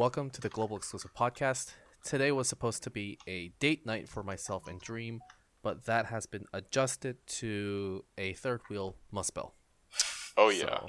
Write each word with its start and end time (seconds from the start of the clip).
Welcome 0.00 0.30
to 0.30 0.40
the 0.40 0.48
Global 0.48 0.78
Exclusive 0.78 1.12
Podcast. 1.12 1.74
Today 2.02 2.32
was 2.32 2.48
supposed 2.48 2.82
to 2.84 2.90
be 2.90 3.18
a 3.26 3.48
date 3.60 3.84
night 3.84 4.08
for 4.08 4.22
myself 4.22 4.66
and 4.66 4.80
Dream, 4.80 5.20
but 5.62 5.84
that 5.84 6.06
has 6.06 6.24
been 6.24 6.46
adjusted 6.54 7.18
to 7.26 8.06
a 8.16 8.32
third 8.32 8.62
wheel 8.70 8.96
muspel. 9.12 9.50
Oh 10.38 10.48
yeah. 10.48 10.64
So, 10.64 10.88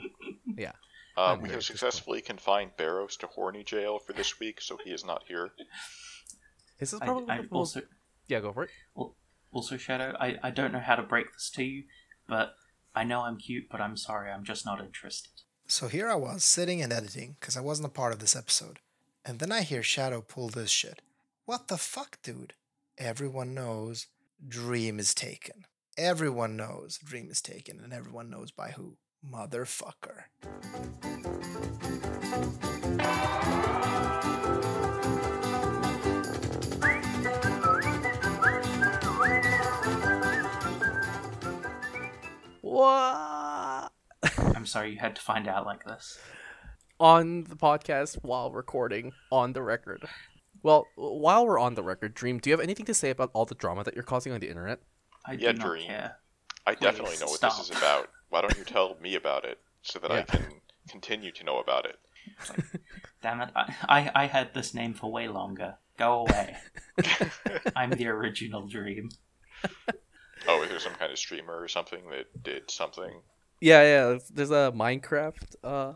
yeah. 0.56 0.72
Uh, 1.18 1.36
we 1.42 1.50
have 1.50 1.62
successfully 1.62 2.22
confined 2.22 2.72
Barrows 2.78 3.18
to 3.18 3.28
horny 3.28 3.66
jail 3.66 4.00
for 4.00 4.14
this 4.14 4.40
week, 4.40 4.62
so 4.62 4.78
he 4.82 4.92
is 4.92 5.04
not 5.04 5.24
here. 5.28 5.50
This 6.80 6.94
is 6.94 7.02
I, 7.02 7.06
probably 7.08 7.30
I 7.32 7.38
the 7.42 7.48
most- 7.52 7.76
also 7.76 7.82
yeah. 8.30 8.40
Go 8.40 8.54
for 8.54 8.64
it. 8.64 8.70
also 9.52 9.76
Shadow. 9.76 10.16
I, 10.22 10.38
I 10.42 10.52
don't 10.52 10.72
know 10.72 10.80
how 10.80 10.96
to 10.96 11.04
break 11.04 11.34
this 11.34 11.50
to 11.56 11.66
you, 11.66 11.84
but 12.30 12.54
I 12.96 13.04
know 13.04 13.24
I'm 13.24 13.36
cute, 13.36 13.66
but 13.70 13.82
I'm 13.82 13.98
sorry, 13.98 14.32
I'm 14.32 14.46
just 14.46 14.66
not 14.66 14.80
interested. 14.80 15.42
So 15.68 15.90
here 15.90 16.10
I 16.10 16.16
was 16.16 16.46
sitting 16.46 16.82
and 16.82 16.94
editing 16.94 17.36
because 17.42 17.58
I 17.58 17.62
wasn't 17.62 17.88
a 17.88 17.92
part 17.92 18.14
of 18.14 18.20
this 18.20 18.38
episode. 18.38 18.80
And 19.24 19.38
then 19.38 19.52
I 19.52 19.62
hear 19.62 19.84
Shadow 19.84 20.22
pull 20.22 20.50
this 20.50 20.72
shit. 20.72 21.02
What 21.46 21.68
the 21.68 21.78
fuck, 21.78 22.18
dude? 22.24 22.54
Everyone 22.98 23.54
knows 23.54 24.08
Dream 24.48 25.00
is 25.00 25.14
taken. 25.14 25.66
Everyone 25.96 26.56
knows 26.56 26.98
Dream 26.98 27.30
is 27.30 27.42
taken, 27.42 27.80
and 27.84 27.94
everyone 27.94 28.32
knows 28.32 28.50
by 28.50 28.72
who. 28.72 28.98
Motherfucker. 29.24 30.24
What? 42.62 43.92
I'm 44.56 44.66
sorry 44.66 44.94
you 44.94 44.98
had 44.98 45.16
to 45.16 45.22
find 45.22 45.48
out 45.48 45.68
like 45.68 45.84
this. 45.84 46.18
On 47.02 47.46
the 47.46 47.56
podcast 47.56 48.20
while 48.22 48.52
recording 48.52 49.12
on 49.32 49.54
the 49.54 49.62
record. 49.64 50.08
Well, 50.62 50.86
while 50.96 51.48
we're 51.48 51.58
on 51.60 51.74
the 51.74 51.82
record, 51.82 52.14
Dream, 52.14 52.38
do 52.38 52.50
you 52.50 52.54
have 52.54 52.62
anything 52.64 52.86
to 52.86 52.94
say 52.94 53.10
about 53.10 53.32
all 53.34 53.46
the 53.46 53.56
drama 53.56 53.84
that 53.84 53.96
you're 53.96 54.04
causing 54.04 54.32
on 54.32 54.40
the 54.40 54.48
internet? 54.48 54.80
I 55.26 55.34
Yeah, 55.34 55.54
do 55.54 55.62
Dream. 55.62 55.88
care. 55.88 56.18
I 56.68 56.76
Please, 56.76 56.82
definitely 56.84 57.18
know 57.20 57.26
what 57.26 57.42
this 57.42 57.60
is 57.60 57.72
about. 57.72 58.10
Why 58.30 58.42
don't 58.42 58.56
you 58.56 58.64
tell 58.64 58.96
me 59.02 59.16
about 59.16 59.46
it 59.46 59.60
so 59.82 59.98
that 59.98 60.12
I 60.12 60.22
can 60.22 60.46
continue 60.90 61.32
to 61.32 61.44
know 61.44 61.58
about 61.60 61.86
it? 61.88 61.98
Damn 63.24 63.42
it, 63.42 63.50
I, 63.56 63.76
I, 63.90 64.12
I 64.14 64.26
had 64.28 64.54
this 64.54 64.76
name 64.76 64.94
for 64.94 65.12
way 65.12 65.28
longer. 65.28 65.76
Go 65.98 66.28
away. 66.28 66.56
I'm 67.76 67.90
the 67.90 68.08
original 68.08 68.68
Dream. 68.68 69.10
Oh, 70.48 70.62
is 70.62 70.70
there 70.70 70.80
some 70.80 70.94
kind 70.94 71.12
of 71.12 71.18
streamer 71.18 71.60
or 71.60 71.68
something 71.68 72.02
that 72.12 72.44
did 72.44 72.70
something? 72.70 73.22
Yeah, 73.60 73.82
yeah. 73.82 74.20
There's 74.32 74.52
a 74.52 74.72
Minecraft 74.76 75.56
uh, 75.64 75.94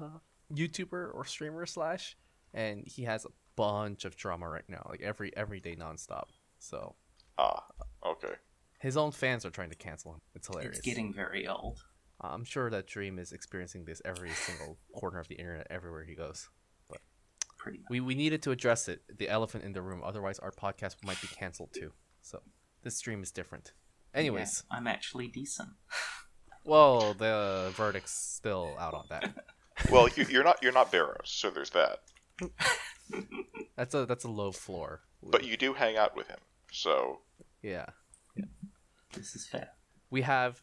YouTuber 0.55 1.13
or 1.13 1.25
streamer 1.25 1.65
slash, 1.65 2.15
and 2.53 2.83
he 2.87 3.03
has 3.03 3.25
a 3.25 3.29
bunch 3.55 4.05
of 4.05 4.15
drama 4.15 4.47
right 4.49 4.67
now, 4.67 4.85
like 4.89 5.01
every 5.01 5.35
every 5.35 5.59
day 5.59 5.75
nonstop. 5.75 6.25
So 6.59 6.95
Ah, 7.37 7.63
okay. 8.05 8.33
his 8.79 8.97
own 8.97 9.11
fans 9.11 9.45
are 9.45 9.49
trying 9.49 9.69
to 9.69 9.75
cancel 9.75 10.13
him. 10.13 10.21
It's 10.35 10.47
hilarious. 10.47 10.77
It's 10.77 10.85
getting 10.85 11.13
very 11.13 11.47
old. 11.47 11.83
I'm 12.21 12.45
sure 12.45 12.69
that 12.69 12.87
Dream 12.87 13.19
is 13.19 13.33
experiencing 13.33 13.83
this 13.85 14.01
every 14.05 14.29
single 14.31 14.77
corner 14.93 15.19
of 15.19 15.27
the 15.27 15.35
internet, 15.35 15.67
everywhere 15.69 16.05
he 16.05 16.15
goes. 16.15 16.49
But 16.89 16.99
Pretty 17.57 17.79
much. 17.79 17.87
We 17.89 17.99
we 17.99 18.15
needed 18.15 18.41
to 18.43 18.51
address 18.51 18.87
it, 18.87 19.01
the 19.17 19.27
elephant 19.29 19.63
in 19.65 19.73
the 19.73 19.81
room. 19.81 20.01
Otherwise, 20.03 20.39
our 20.39 20.51
podcast 20.51 20.95
might 21.03 21.19
be 21.21 21.27
canceled 21.27 21.71
too. 21.73 21.91
So 22.21 22.41
this 22.83 22.95
stream 22.97 23.21
is 23.21 23.31
different. 23.31 23.73
Anyways, 24.13 24.63
Yeah, 24.71 24.77
I'm 24.77 24.87
actually 24.87 25.27
decent. 25.27 25.69
well, 26.63 27.13
the 27.13 27.71
verdict's 27.75 28.13
still 28.13 28.75
out 28.79 28.93
on 28.93 29.05
that. 29.09 29.35
Well, 29.91 30.07
you, 30.15 30.25
you're 30.29 30.43
not 30.43 30.57
you're 30.63 30.71
not 30.71 30.91
Barrows, 30.91 31.25
so 31.25 31.49
there's 31.49 31.71
that. 31.71 31.99
That's 33.75 33.93
a 33.93 34.05
that's 34.05 34.23
a 34.23 34.29
low 34.29 34.51
floor. 34.51 35.01
But 35.21 35.43
you 35.45 35.57
do 35.57 35.73
hang 35.73 35.97
out 35.97 36.15
with 36.15 36.27
him, 36.27 36.39
so 36.71 37.19
yeah, 37.61 37.85
This 39.13 39.35
is 39.35 39.45
fair. 39.47 39.69
we 40.09 40.21
have 40.21 40.61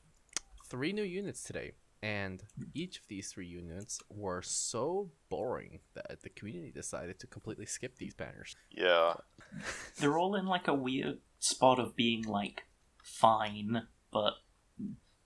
three 0.68 0.92
new 0.92 1.02
units 1.02 1.42
today, 1.42 1.72
and 2.02 2.42
each 2.74 2.98
of 2.98 3.06
these 3.08 3.30
three 3.30 3.46
units 3.46 4.00
were 4.08 4.40
so 4.42 5.10
boring 5.28 5.80
that 5.94 6.22
the 6.22 6.30
community 6.30 6.70
decided 6.72 7.18
to 7.20 7.26
completely 7.26 7.66
skip 7.66 7.96
these 7.96 8.14
banners. 8.14 8.56
yeah. 8.70 9.14
They're 9.98 10.16
all 10.18 10.34
in 10.36 10.46
like 10.46 10.66
a 10.68 10.74
weird 10.74 11.18
spot 11.38 11.78
of 11.78 11.94
being 11.94 12.22
like 12.24 12.62
fine, 13.04 13.82
but 14.10 14.34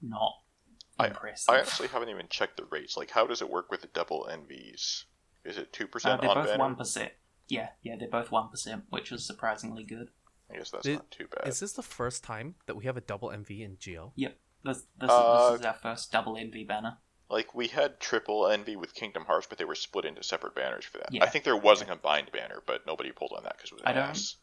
not 0.02 0.34
I- 0.98 1.08
impressive. 1.08 1.48
I 1.54 1.58
honestly 1.58 1.88
haven't 1.88 2.08
even 2.08 2.28
checked 2.28 2.56
the 2.56 2.64
rates. 2.64 2.96
Like, 2.96 3.10
how 3.10 3.26
does 3.26 3.42
it 3.42 3.50
work 3.50 3.70
with 3.70 3.82
the 3.82 3.88
double 3.88 4.26
NVs? 4.30 5.04
Is 5.44 5.58
it 5.58 5.72
two 5.72 5.84
Uh, 5.84 5.88
percent 5.88 6.20
they're 6.20 6.30
on 6.30 6.36
both 6.36 6.46
banner? 6.46 6.58
one 6.58 6.76
percent. 6.76 7.12
Yeah, 7.48 7.70
yeah, 7.82 7.96
they're 7.96 8.08
both 8.08 8.30
one 8.30 8.48
percent, 8.48 8.84
which 8.90 9.12
is 9.12 9.24
surprisingly 9.24 9.84
good. 9.84 10.10
I 10.50 10.56
guess 10.56 10.70
that's 10.70 10.86
Is- 10.86 10.96
not 10.96 11.10
too 11.10 11.28
bad. 11.28 11.46
Is 11.48 11.60
this 11.60 11.72
the 11.72 11.82
first 11.82 12.24
time 12.24 12.54
that 12.66 12.76
we 12.76 12.84
have 12.84 12.96
a 12.96 13.00
double 13.00 13.30
NV 13.30 13.62
in 13.62 13.78
Geo? 13.78 14.12
Yep, 14.16 14.36
this 14.64 14.84
this, 14.96 15.10
Uh, 15.10 15.50
this 15.52 15.60
is 15.60 15.66
our 15.66 15.74
first 15.74 16.10
double 16.12 16.34
NV 16.36 16.66
banner. 16.66 16.98
Like 17.28 17.54
we 17.54 17.66
had 17.68 17.98
triple 18.00 18.42
NV 18.44 18.76
with 18.76 18.94
Kingdom 18.94 19.24
Hearts, 19.24 19.46
but 19.48 19.58
they 19.58 19.64
were 19.64 19.74
split 19.74 20.04
into 20.04 20.22
separate 20.22 20.54
banners 20.54 20.84
for 20.84 20.98
that. 20.98 21.12
Yeah. 21.12 21.24
I 21.24 21.28
think 21.28 21.44
there 21.44 21.56
was 21.56 21.80
a 21.82 21.84
combined 21.84 22.30
banner, 22.32 22.62
but 22.64 22.86
nobody 22.86 23.10
pulled 23.12 23.32
on 23.36 23.42
that 23.44 23.56
because 23.56 23.70
it 23.72 23.74
was 23.74 23.82
an 23.82 23.88
I 23.88 23.92
don't- 23.92 24.10
ass. 24.10 24.36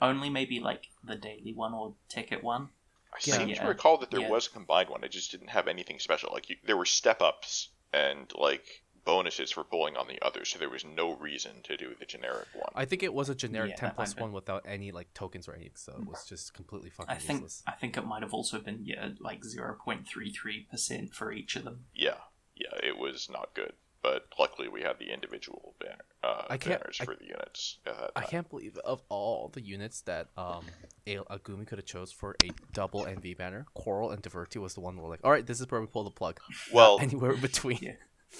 Only 0.00 0.28
maybe 0.30 0.60
like 0.60 0.88
the 1.02 1.16
daily 1.16 1.52
one 1.54 1.72
or 1.74 1.94
ticket 2.08 2.44
one. 2.44 2.68
I 3.16 3.20
Yeah. 3.24 3.38
seem 3.38 3.48
Yeah. 3.48 3.62
to 3.62 3.68
recall 3.68 3.96
that 3.98 4.10
there 4.10 4.20
Yeah. 4.20 4.28
was 4.30 4.46
a 4.46 4.50
combined 4.50 4.90
one. 4.90 5.02
It 5.02 5.08
just 5.08 5.30
didn't 5.30 5.48
have 5.48 5.68
anything 5.68 5.98
special. 5.98 6.30
Like 6.32 6.50
you, 6.50 6.56
there 6.64 6.76
were 6.76 6.84
step 6.86 7.22
ups 7.22 7.70
and 7.92 8.30
like 8.34 8.82
bonuses 9.04 9.52
for 9.52 9.62
pulling 9.64 9.96
on 9.96 10.08
the 10.08 10.20
others, 10.20 10.48
so 10.50 10.58
there 10.58 10.68
was 10.68 10.84
no 10.84 11.12
reason 11.12 11.62
to 11.62 11.76
do 11.76 11.94
the 11.98 12.04
generic 12.04 12.48
one. 12.54 12.70
I 12.74 12.84
think 12.84 13.02
it 13.04 13.14
was 13.14 13.28
a 13.28 13.34
generic 13.36 13.70
Yeah, 13.70 13.76
10 13.76 13.88
that 13.90 13.94
plus 13.96 14.08
might 14.10 14.16
be. 14.16 14.22
one 14.22 14.32
without 14.32 14.64
any 14.66 14.90
like 14.90 15.14
tokens 15.14 15.46
or 15.48 15.54
anything, 15.54 15.76
so 15.76 15.92
it 15.92 16.06
was 16.06 16.26
just 16.28 16.52
completely 16.54 16.90
fucking 16.90 17.14
I 17.14 17.18
think 17.18 17.42
useless. 17.42 17.62
I 17.66 17.72
think 17.72 17.96
it 17.96 18.04
might 18.04 18.22
have 18.22 18.34
also 18.34 18.58
been 18.60 18.84
yeah 18.84 19.10
like 19.20 19.44
zero 19.44 19.76
point 19.82 20.06
three 20.08 20.30
three 20.32 20.62
percent 20.70 21.14
for 21.14 21.30
each 21.32 21.54
of 21.56 21.62
them. 21.64 21.86
yeah, 21.94 22.18
yeah, 22.56 22.74
it 22.82 22.98
was 22.98 23.30
not 23.30 23.54
good. 23.54 23.74
But 24.06 24.28
luckily, 24.38 24.68
we 24.68 24.82
had 24.82 25.00
the 25.00 25.12
individual 25.12 25.74
banner 25.80 26.04
uh, 26.22 26.44
I 26.48 26.56
can't- 26.58 26.80
banners 26.80 26.98
I- 27.00 27.04
for 27.06 27.16
the 27.16 27.24
units 27.26 27.78
I 28.14 28.22
can't 28.22 28.48
believe 28.48 28.76
of 28.84 29.02
all 29.08 29.48
the 29.48 29.60
units 29.60 30.02
that 30.02 30.28
um 30.36 30.64
A- 31.08 31.16
Agumi 31.36 31.66
could 31.66 31.78
have 31.78 31.86
chose 31.86 32.12
for 32.12 32.36
a 32.44 32.50
double 32.72 33.04
NV 33.04 33.36
banner, 33.36 33.66
Coral 33.74 34.12
and 34.12 34.22
Diverti 34.22 34.58
was 34.60 34.74
the 34.74 34.80
one 34.80 34.96
where 34.96 35.10
like, 35.10 35.24
all 35.24 35.32
right, 35.32 35.44
this 35.44 35.60
is 35.60 35.68
where 35.70 35.80
we 35.80 35.88
pull 35.88 36.04
the 36.04 36.10
plug. 36.20 36.38
Well, 36.72 36.98
Anywhere 37.08 37.32
in 37.32 37.40
between. 37.40 37.78
Yeah. 37.82 37.92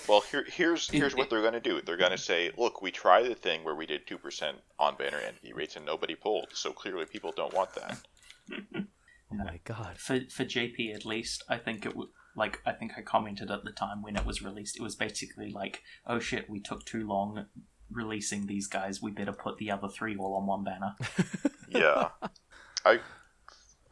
Well, 0.09 0.21
here, 0.31 0.44
here's 0.49 0.88
here's 0.88 1.15
what 1.16 1.31
they're 1.31 1.41
going 1.49 1.60
to 1.62 1.69
do. 1.71 1.81
They're 1.81 1.97
going 1.97 2.10
to 2.12 2.19
say, 2.31 2.50
"Look, 2.56 2.81
we 2.83 2.91
tried 2.93 3.25
the 3.27 3.34
thing 3.34 3.65
where 3.65 3.75
we 3.75 3.87
did 3.87 4.06
two 4.06 4.19
percent 4.19 4.59
on 4.78 4.97
banner 4.97 5.19
NV 5.19 5.53
rates 5.54 5.75
and 5.77 5.84
nobody 5.87 6.15
pulled. 6.15 6.48
So 6.54 6.72
clearly, 6.72 7.06
people 7.06 7.33
don't 7.37 7.54
want 7.54 7.71
that." 7.75 7.98
Oh 9.33 9.34
my 9.50 9.59
god. 9.65 9.98
For 9.98 10.21
for 10.37 10.44
JP 10.44 10.94
at 10.94 11.04
least, 11.04 11.43
I 11.48 11.56
think 11.59 11.84
it 11.84 11.97
would 11.97 12.10
like 12.37 12.61
I 12.67 12.73
think 12.73 12.93
I 12.97 13.01
commented 13.03 13.51
at 13.51 13.65
the 13.65 13.73
time 13.73 14.03
when 14.03 14.15
it 14.17 14.25
was 14.27 14.43
released. 14.43 14.77
It 14.77 14.83
was 14.83 14.95
basically 14.95 15.51
like, 15.51 15.83
oh 16.07 16.19
shit, 16.21 16.49
we 16.51 16.61
took 16.61 16.85
too 16.85 17.07
long 17.07 17.47
releasing 17.91 18.47
these 18.47 18.67
guys. 18.67 19.01
We 19.03 19.11
better 19.11 19.33
put 19.33 19.59
the 19.59 19.71
other 19.71 19.89
three 19.89 20.17
all 20.17 20.35
on 20.35 20.47
one 20.47 20.65
banner. 20.65 20.95
Yeah, 21.69 22.11
I 22.85 23.01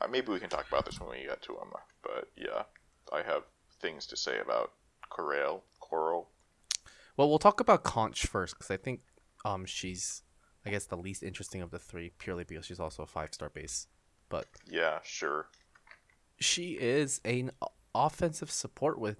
uh, 0.00 0.06
maybe 0.08 0.30
we 0.30 0.38
can 0.38 0.48
talk 0.48 0.66
about 0.68 0.86
this 0.86 1.00
when 1.00 1.10
we 1.10 1.24
get 1.26 1.42
to 1.42 1.54
them. 1.54 1.70
But 2.04 2.30
yeah, 2.36 2.62
I 3.12 3.22
have 3.22 3.42
things 3.80 4.06
to 4.06 4.16
say 4.16 4.38
about 4.38 4.70
Coral. 5.10 5.64
Coral. 5.80 6.28
Well, 7.16 7.28
we'll 7.28 7.40
talk 7.40 7.58
about 7.58 7.82
Conch 7.82 8.26
first 8.26 8.54
because 8.54 8.70
I 8.70 8.76
think 8.76 9.00
um 9.44 9.64
she's 9.66 10.22
I 10.64 10.70
guess 10.70 10.86
the 10.86 10.96
least 10.96 11.22
interesting 11.24 11.62
of 11.62 11.70
the 11.72 11.78
three 11.80 12.12
purely 12.18 12.44
because 12.44 12.64
she's 12.64 12.78
also 12.80 13.02
a 13.02 13.06
five 13.06 13.34
star 13.34 13.48
base. 13.50 13.88
But 14.28 14.46
Yeah, 14.70 15.00
sure. 15.02 15.48
she 16.40 16.72
is 16.72 17.20
an 17.24 17.50
o- 17.60 17.72
offensive 17.94 18.50
support 18.50 18.98
with 18.98 19.18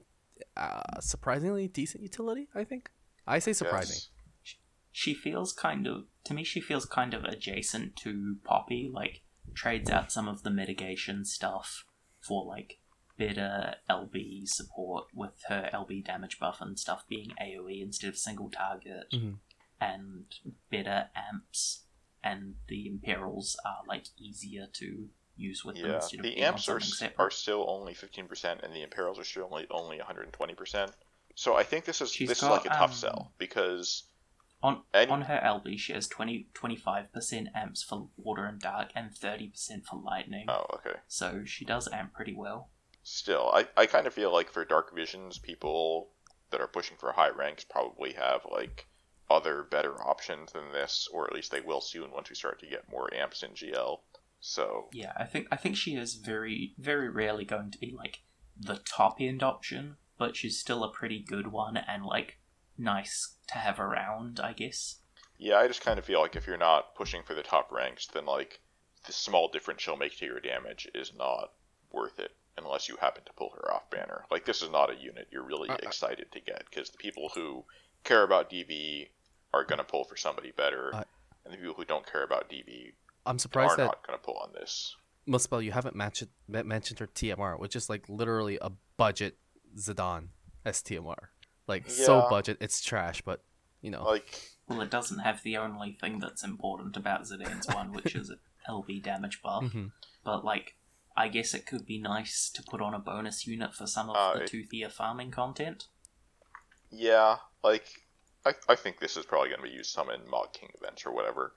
uh, 0.56 1.00
surprisingly 1.00 1.68
decent 1.68 2.02
utility. 2.02 2.48
I 2.54 2.64
think 2.64 2.90
I 3.26 3.38
say 3.38 3.52
surprising. 3.52 3.96
Yes. 3.96 4.56
She 4.92 5.14
feels 5.14 5.52
kind 5.52 5.86
of 5.86 6.04
to 6.24 6.34
me. 6.34 6.44
She 6.44 6.60
feels 6.60 6.84
kind 6.84 7.14
of 7.14 7.24
adjacent 7.24 7.96
to 7.96 8.36
Poppy. 8.44 8.90
Like 8.92 9.22
trades 9.54 9.90
out 9.90 10.12
some 10.12 10.28
of 10.28 10.42
the 10.42 10.50
mitigation 10.50 11.24
stuff 11.24 11.84
for 12.20 12.44
like 12.44 12.78
better 13.16 13.76
LB 13.88 14.48
support 14.48 15.06
with 15.14 15.42
her 15.48 15.70
LB 15.72 16.04
damage 16.04 16.38
buff 16.40 16.58
and 16.60 16.78
stuff 16.78 17.04
being 17.08 17.30
AOE 17.40 17.80
instead 17.80 18.08
of 18.08 18.16
single 18.18 18.50
target, 18.50 19.06
Mhm. 19.12 19.38
and 19.80 20.24
better 20.70 21.10
amps. 21.14 21.82
And 22.22 22.56
the 22.68 22.86
Imperials 22.88 23.56
are 23.64 23.82
like 23.86 24.06
easier 24.18 24.66
to 24.74 25.08
use 25.36 25.64
with 25.64 25.76
them 25.76 25.86
Yeah, 25.86 25.94
instead 25.96 26.22
the 26.22 26.36
amps 26.38 26.68
are, 26.68 26.80
something 26.80 26.86
s- 26.92 26.98
separate. 26.98 27.24
are 27.24 27.30
still 27.30 27.64
only 27.68 27.94
fifteen 27.94 28.26
percent, 28.28 28.60
and 28.62 28.74
the 28.74 28.82
Imperials 28.82 29.18
are 29.18 29.24
still 29.24 29.48
only 29.50 29.66
only 29.70 29.98
one 29.98 30.06
hundred 30.06 30.24
and 30.24 30.32
twenty 30.32 30.54
percent. 30.54 30.92
So 31.34 31.56
I 31.56 31.62
think 31.64 31.84
this 31.84 32.00
is 32.00 32.12
She's 32.12 32.28
this 32.28 32.40
got, 32.40 32.46
is 32.60 32.64
like 32.64 32.66
a 32.66 32.78
tough 32.78 32.90
um, 32.90 32.96
sell 32.96 33.32
because 33.38 34.04
On 34.62 34.82
And- 34.94 35.10
on 35.10 35.22
her 35.22 35.40
LB, 35.44 35.78
she 35.78 35.92
has 35.92 36.06
20, 36.08 36.46
25% 36.54 37.48
amps 37.54 37.82
for 37.82 38.08
water 38.16 38.44
and 38.46 38.60
dark 38.60 38.90
and 38.94 39.10
30% 39.12 39.84
for 39.84 39.96
lightning. 40.00 40.46
oh 40.48 40.66
okay. 40.74 40.98
So 41.08 41.42
she 41.44 41.64
does 41.64 41.88
amp 41.92 42.14
pretty 42.14 42.34
well. 42.34 42.70
Still, 43.02 43.50
I, 43.52 43.66
I 43.76 43.84
kind 43.86 44.06
of 44.06 44.14
feel 44.14 44.32
like 44.32 44.50
for 44.50 44.64
Dark 44.64 44.94
Visions, 44.94 45.36
people 45.38 46.08
that 46.50 46.60
are 46.62 46.66
pushing 46.68 46.96
for 46.96 47.12
high 47.12 47.28
ranks 47.28 47.62
probably 47.64 48.12
have 48.14 48.40
like 48.50 48.86
other 49.28 49.62
better 49.64 49.94
options 50.02 50.52
than 50.52 50.70
this, 50.72 51.08
or 51.12 51.26
at 51.26 51.34
least 51.34 51.50
they 51.50 51.60
will 51.60 51.80
soon 51.82 52.10
once 52.12 52.30
we 52.30 52.36
start 52.36 52.60
to 52.60 52.66
get 52.66 52.90
more 52.90 53.12
amps 53.12 53.42
in 53.42 53.50
GL. 53.50 53.98
So 54.46 54.88
Yeah, 54.92 55.12
I 55.16 55.24
think 55.24 55.48
I 55.50 55.56
think 55.56 55.74
she 55.74 55.94
is 55.94 56.16
very 56.16 56.74
very 56.76 57.08
rarely 57.08 57.46
going 57.46 57.70
to 57.70 57.78
be 57.78 57.94
like 57.96 58.20
the 58.54 58.76
top 58.84 59.16
end 59.18 59.42
option, 59.42 59.96
but 60.18 60.36
she's 60.36 60.60
still 60.60 60.84
a 60.84 60.92
pretty 60.92 61.18
good 61.26 61.46
one 61.46 61.78
and 61.78 62.04
like 62.04 62.38
nice 62.76 63.36
to 63.48 63.54
have 63.54 63.80
around, 63.80 64.38
I 64.40 64.52
guess. 64.52 65.00
yeah, 65.38 65.56
I 65.56 65.66
just 65.66 65.80
kind 65.80 65.98
of 65.98 66.04
feel 66.04 66.20
like 66.20 66.36
if 66.36 66.46
you're 66.46 66.58
not 66.58 66.94
pushing 66.94 67.22
for 67.22 67.32
the 67.34 67.42
top 67.42 67.72
ranks, 67.72 68.06
then 68.06 68.26
like 68.26 68.60
the 69.06 69.14
small 69.14 69.48
difference 69.48 69.80
she'll 69.80 69.96
make 69.96 70.18
to 70.18 70.26
your 70.26 70.40
damage 70.40 70.86
is 70.94 71.12
not 71.16 71.52
worth 71.90 72.18
it 72.18 72.32
unless 72.58 72.86
you 72.86 72.96
happen 73.00 73.24
to 73.24 73.32
pull 73.32 73.50
her 73.56 73.72
off 73.72 73.88
banner. 73.88 74.26
Like 74.30 74.44
this 74.44 74.60
is 74.60 74.68
not 74.70 74.90
a 74.90 74.94
unit 75.02 75.28
you're 75.32 75.42
really 75.42 75.70
Uh, 75.70 75.74
uh. 75.74 75.78
excited 75.84 76.30
to 76.32 76.40
get 76.40 76.64
because 76.68 76.90
the 76.90 76.98
people 76.98 77.30
who 77.34 77.64
care 78.04 78.22
about 78.24 78.50
DB 78.50 79.08
are 79.54 79.64
gonna 79.64 79.84
pull 79.84 80.04
for 80.04 80.16
somebody 80.16 80.50
better, 80.50 80.94
Uh, 80.94 81.04
and 81.46 81.54
the 81.54 81.56
people 81.58 81.74
who 81.74 81.86
don't 81.86 82.06
care 82.12 82.24
about 82.24 82.50
DB 82.50 82.92
I'm 83.26 83.36
are 83.36 83.38
surprised 83.38 83.76
that 83.78 83.84
not 83.86 84.06
gonna 84.06 84.18
pull 84.18 84.36
on 84.38 84.52
this. 84.52 84.94
Muspel, 85.26 85.64
you 85.64 85.72
haven't 85.72 85.96
mentioned 85.96 86.30
mentioned 86.48 86.98
her 86.98 87.06
TMR, 87.06 87.58
which 87.58 87.74
is 87.76 87.88
like 87.88 88.08
literally 88.08 88.58
a 88.60 88.70
budget 88.96 89.38
Zidane 89.76 90.28
STMR. 90.66 91.28
Like 91.66 91.88
so 91.90 92.26
budget, 92.28 92.58
it's 92.60 92.82
trash, 92.82 93.22
but 93.22 93.42
you 93.80 93.90
know. 93.90 94.04
Like 94.04 94.38
Well, 94.68 94.80
it 94.82 94.90
doesn't 94.90 95.20
have 95.20 95.42
the 95.42 95.56
only 95.56 95.92
thing 95.92 96.18
that's 96.18 96.44
important 96.44 96.96
about 96.96 97.22
Zidane's 97.24 97.66
one, 97.74 97.92
which 97.92 98.14
is 98.14 98.30
LB 98.68 99.02
damage 99.02 99.40
buff. 99.42 99.64
Mhm. 99.64 99.92
But 100.24 100.44
like, 100.44 100.76
I 101.16 101.28
guess 101.28 101.54
it 101.54 101.66
could 101.66 101.86
be 101.86 101.98
nice 101.98 102.50
to 102.50 102.62
put 102.62 102.80
on 102.82 102.92
a 102.94 102.98
bonus 102.98 103.46
unit 103.46 103.74
for 103.74 103.86
some 103.86 104.10
of 104.10 104.16
Uh, 104.16 104.34
the 104.38 104.44
it- 104.44 104.50
toothier 104.50 104.90
farming 104.92 105.30
content. 105.30 105.88
Yeah, 106.90 107.36
like 107.62 107.86
I, 108.46 108.52
I 108.68 108.74
think 108.76 109.00
this 109.00 109.16
is 109.16 109.24
probably 109.26 109.48
going 109.48 109.60
to 109.62 109.68
be 109.68 109.74
used 109.74 109.90
some 109.90 110.10
in 110.10 110.28
Mog 110.30 110.52
King 110.52 110.70
events 110.80 111.04
or 111.06 111.12
whatever, 111.12 111.54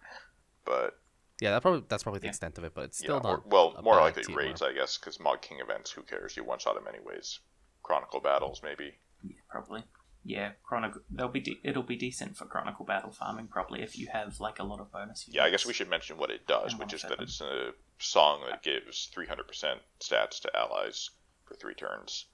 but 0.65 0.99
Yeah, 1.39 1.51
that 1.51 1.61
probably 1.61 1.83
that's 1.87 2.03
probably 2.03 2.19
the 2.19 2.25
Yeah. 2.27 2.29
extent 2.31 2.57
of 2.57 2.63
it, 2.63 2.73
but 2.73 2.85
it's 2.85 3.01
yeah, 3.01 3.05
still 3.05 3.17
or, 3.17 3.37
not. 3.37 3.47
well, 3.47 3.73
a 3.77 3.81
more 3.81 3.95
likely 3.95 4.23
TMR. 4.23 4.35
raids, 4.37 4.61
I 4.61 4.73
guess, 4.73 4.97
because 4.97 5.19
Mog 5.19 5.41
King 5.41 5.59
events, 5.59 5.91
who 5.91 6.01
cares? 6.01 6.35
You 6.35 6.43
one 6.43 6.59
shot 6.59 6.75
them 6.75 6.87
anyways. 6.87 7.39
Chronicle 7.83 8.19
battles, 8.19 8.61
maybe. 8.63 8.95
Yeah, 9.23 9.35
probably. 9.49 9.83
Yeah, 10.23 10.51
chronicle. 10.63 11.01
They'll 11.09 11.29
be. 11.29 11.39
De- 11.39 11.59
it'll 11.63 11.83
be 11.83 11.95
decent 11.95 12.35
for 12.35 12.45
chronicle 12.45 12.83
battle 12.85 13.11
farming, 13.11 13.47
probably 13.47 13.81
if 13.81 13.97
you 13.97 14.07
have 14.11 14.39
like 14.39 14.59
a 14.59 14.63
lot 14.63 14.79
of 14.81 14.91
bonus. 14.91 15.25
Yeah, 15.29 15.43
I 15.43 15.49
guess 15.51 15.65
we 15.65 15.73
should 15.73 15.89
mention 15.89 16.17
what 16.17 16.31
it 16.31 16.45
does, 16.47 16.71
And 16.73 16.79
which 16.81 16.93
is 16.93 17.01
that 17.03 17.11
seven. 17.11 17.23
it's 17.23 17.39
a 17.39 17.71
song 17.99 18.43
that 18.49 18.61
gives 18.63 19.09
300% 19.15 19.79
stats 20.01 20.41
to 20.41 20.57
allies 20.57 21.11
for 21.45 21.55
three 21.55 21.75
turns, 21.75 22.25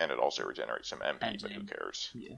and 0.00 0.10
it 0.10 0.18
also 0.18 0.44
regenerates 0.44 0.88
some 0.88 1.00
MP, 1.00 1.18
And 1.20 1.42
but 1.42 1.50
who 1.52 1.64
cares? 1.64 2.10
Yeah, 2.14 2.36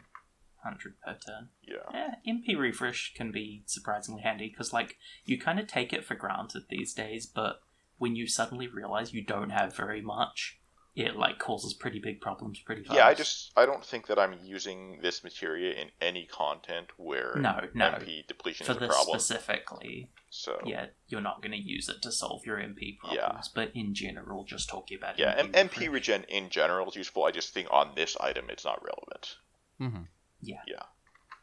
hundred 0.63 1.01
per 1.01 1.13
turn. 1.15 1.49
Yeah. 1.63 1.77
Yeah, 1.93 2.15
MP 2.35 2.57
refresh 2.59 3.13
can 3.15 3.33
be 3.33 3.63
surprisingly 3.67 4.23
handy 4.23 4.49
because, 4.49 4.73
like, 4.73 4.97
you 5.25 5.39
kind 5.39 5.59
of 5.59 5.67
take 5.67 5.93
it 5.93 6.05
for 6.05 6.15
granted 6.15 6.65
these 6.69 6.95
days, 6.95 7.27
but 7.27 7.61
when 7.99 8.15
you 8.17 8.27
suddenly 8.27 8.69
realize 8.69 9.13
you 9.13 9.25
don't 9.25 9.51
have 9.51 9.75
very 9.77 10.01
much, 10.01 10.59
it 10.95 11.15
like 11.17 11.39
causes 11.39 11.75
pretty 11.75 12.01
big 12.01 12.21
problems 12.21 12.59
pretty 12.61 12.83
fast. 12.83 12.97
Yeah, 12.97 13.07
I 13.07 13.15
just 13.15 13.53
I 13.57 13.67
don't 13.67 13.85
think 13.85 14.09
that 14.09 14.19
I'm 14.19 14.35
using 14.43 14.99
this 15.01 15.23
materia 15.23 15.73
in 15.81 15.91
any 16.01 16.27
content 16.27 16.89
where 16.97 17.35
no, 17.37 17.61
no. 17.75 17.91
MP 17.91 18.27
depletion 18.27 18.67
For 18.67 18.73
is 18.73 18.77
a 18.79 18.81
this 18.81 18.89
problem. 18.89 19.21
specifically, 19.21 20.11
So 20.31 20.59
yeah, 20.65 20.87
you're 21.07 21.21
not 21.21 21.41
going 21.41 21.53
to 21.53 21.59
use 21.63 21.89
it 21.89 22.03
to 22.03 22.11
solve 22.11 22.45
your 22.45 22.57
MP 22.59 22.99
Yeah. 23.13 23.21
problems. 23.27 23.49
But 23.55 23.71
in 23.77 23.95
general, 23.95 24.45
just 24.45 24.69
talking 24.69 24.97
about 24.99 25.19
it. 25.19 25.23
yeah, 25.23 25.41
MP, 25.41 25.57
M- 25.57 25.69
MP 25.69 25.89
regen 25.93 26.25
in 26.29 26.51
general 26.51 26.89
is 26.89 26.97
useful. 26.97 27.25
I 27.25 27.31
just 27.31 27.55
think 27.55 27.69
on 27.71 27.93
this 27.95 28.17
item 28.21 28.47
it's 28.51 28.65
not 28.65 28.83
relevant. 28.83 29.37
Mhm. 29.81 30.09
Yeah, 30.41 30.61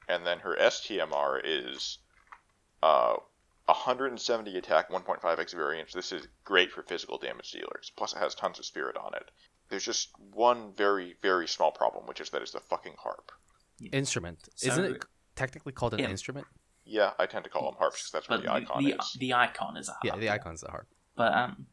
And 0.07 0.25
then 0.25 0.39
her 0.39 0.55
STMR 0.59 1.41
is 1.43 1.99
uh 2.83 3.15
170 3.67 4.57
attack, 4.57 4.91
1.5x 4.91 5.55
variance. 5.55 5.91
This 5.93 6.11
is 6.11 6.27
great 6.43 6.71
for 6.71 6.83
physical 6.83 7.17
damage 7.17 7.51
dealers. 7.51 7.91
Plus 7.97 8.13
it 8.13 8.19
has 8.19 8.35
tons 8.35 8.59
of 8.59 8.65
spirit 8.65 8.95
on 8.95 9.13
it. 9.15 9.31
There's 9.69 9.83
just 9.83 10.09
one 10.33 10.73
very 10.77 11.15
very 11.21 11.47
small 11.47 11.71
problem, 11.71 12.05
which 12.07 12.21
is 12.21 12.29
that 12.29 12.41
it's 12.41 12.53
a 12.55 12.59
fucking 12.59 12.95
harp. 12.99 13.31
Instrument. 13.91 14.47
So- 14.55 14.67
Isn't 14.71 14.85
it 14.85 15.05
technically 15.35 15.71
called 15.73 15.93
an 15.93 15.99
Yeah. 16.01 16.09
instrument? 16.09 16.47
Yeah, 16.87 17.13
I 17.17 17.25
tend 17.25 17.43
to 17.45 17.49
call 17.49 17.65
them 17.71 17.79
harps 17.79 17.97
because 17.97 18.11
that's 18.11 18.29
what 18.29 18.43
the 18.43 18.51
icon 18.53 18.83
the, 18.83 18.91
is. 18.91 19.17
the 19.19 19.33
icon 19.33 19.75
is 19.75 19.89
a 19.89 19.93
harp. 19.93 20.03
Yeah, 20.03 20.11
harp, 20.11 20.21
the 20.21 20.29
icon's 20.29 20.61
the 20.61 20.69
heart. 20.69 20.87
But 21.15 21.33
um, 21.33 21.65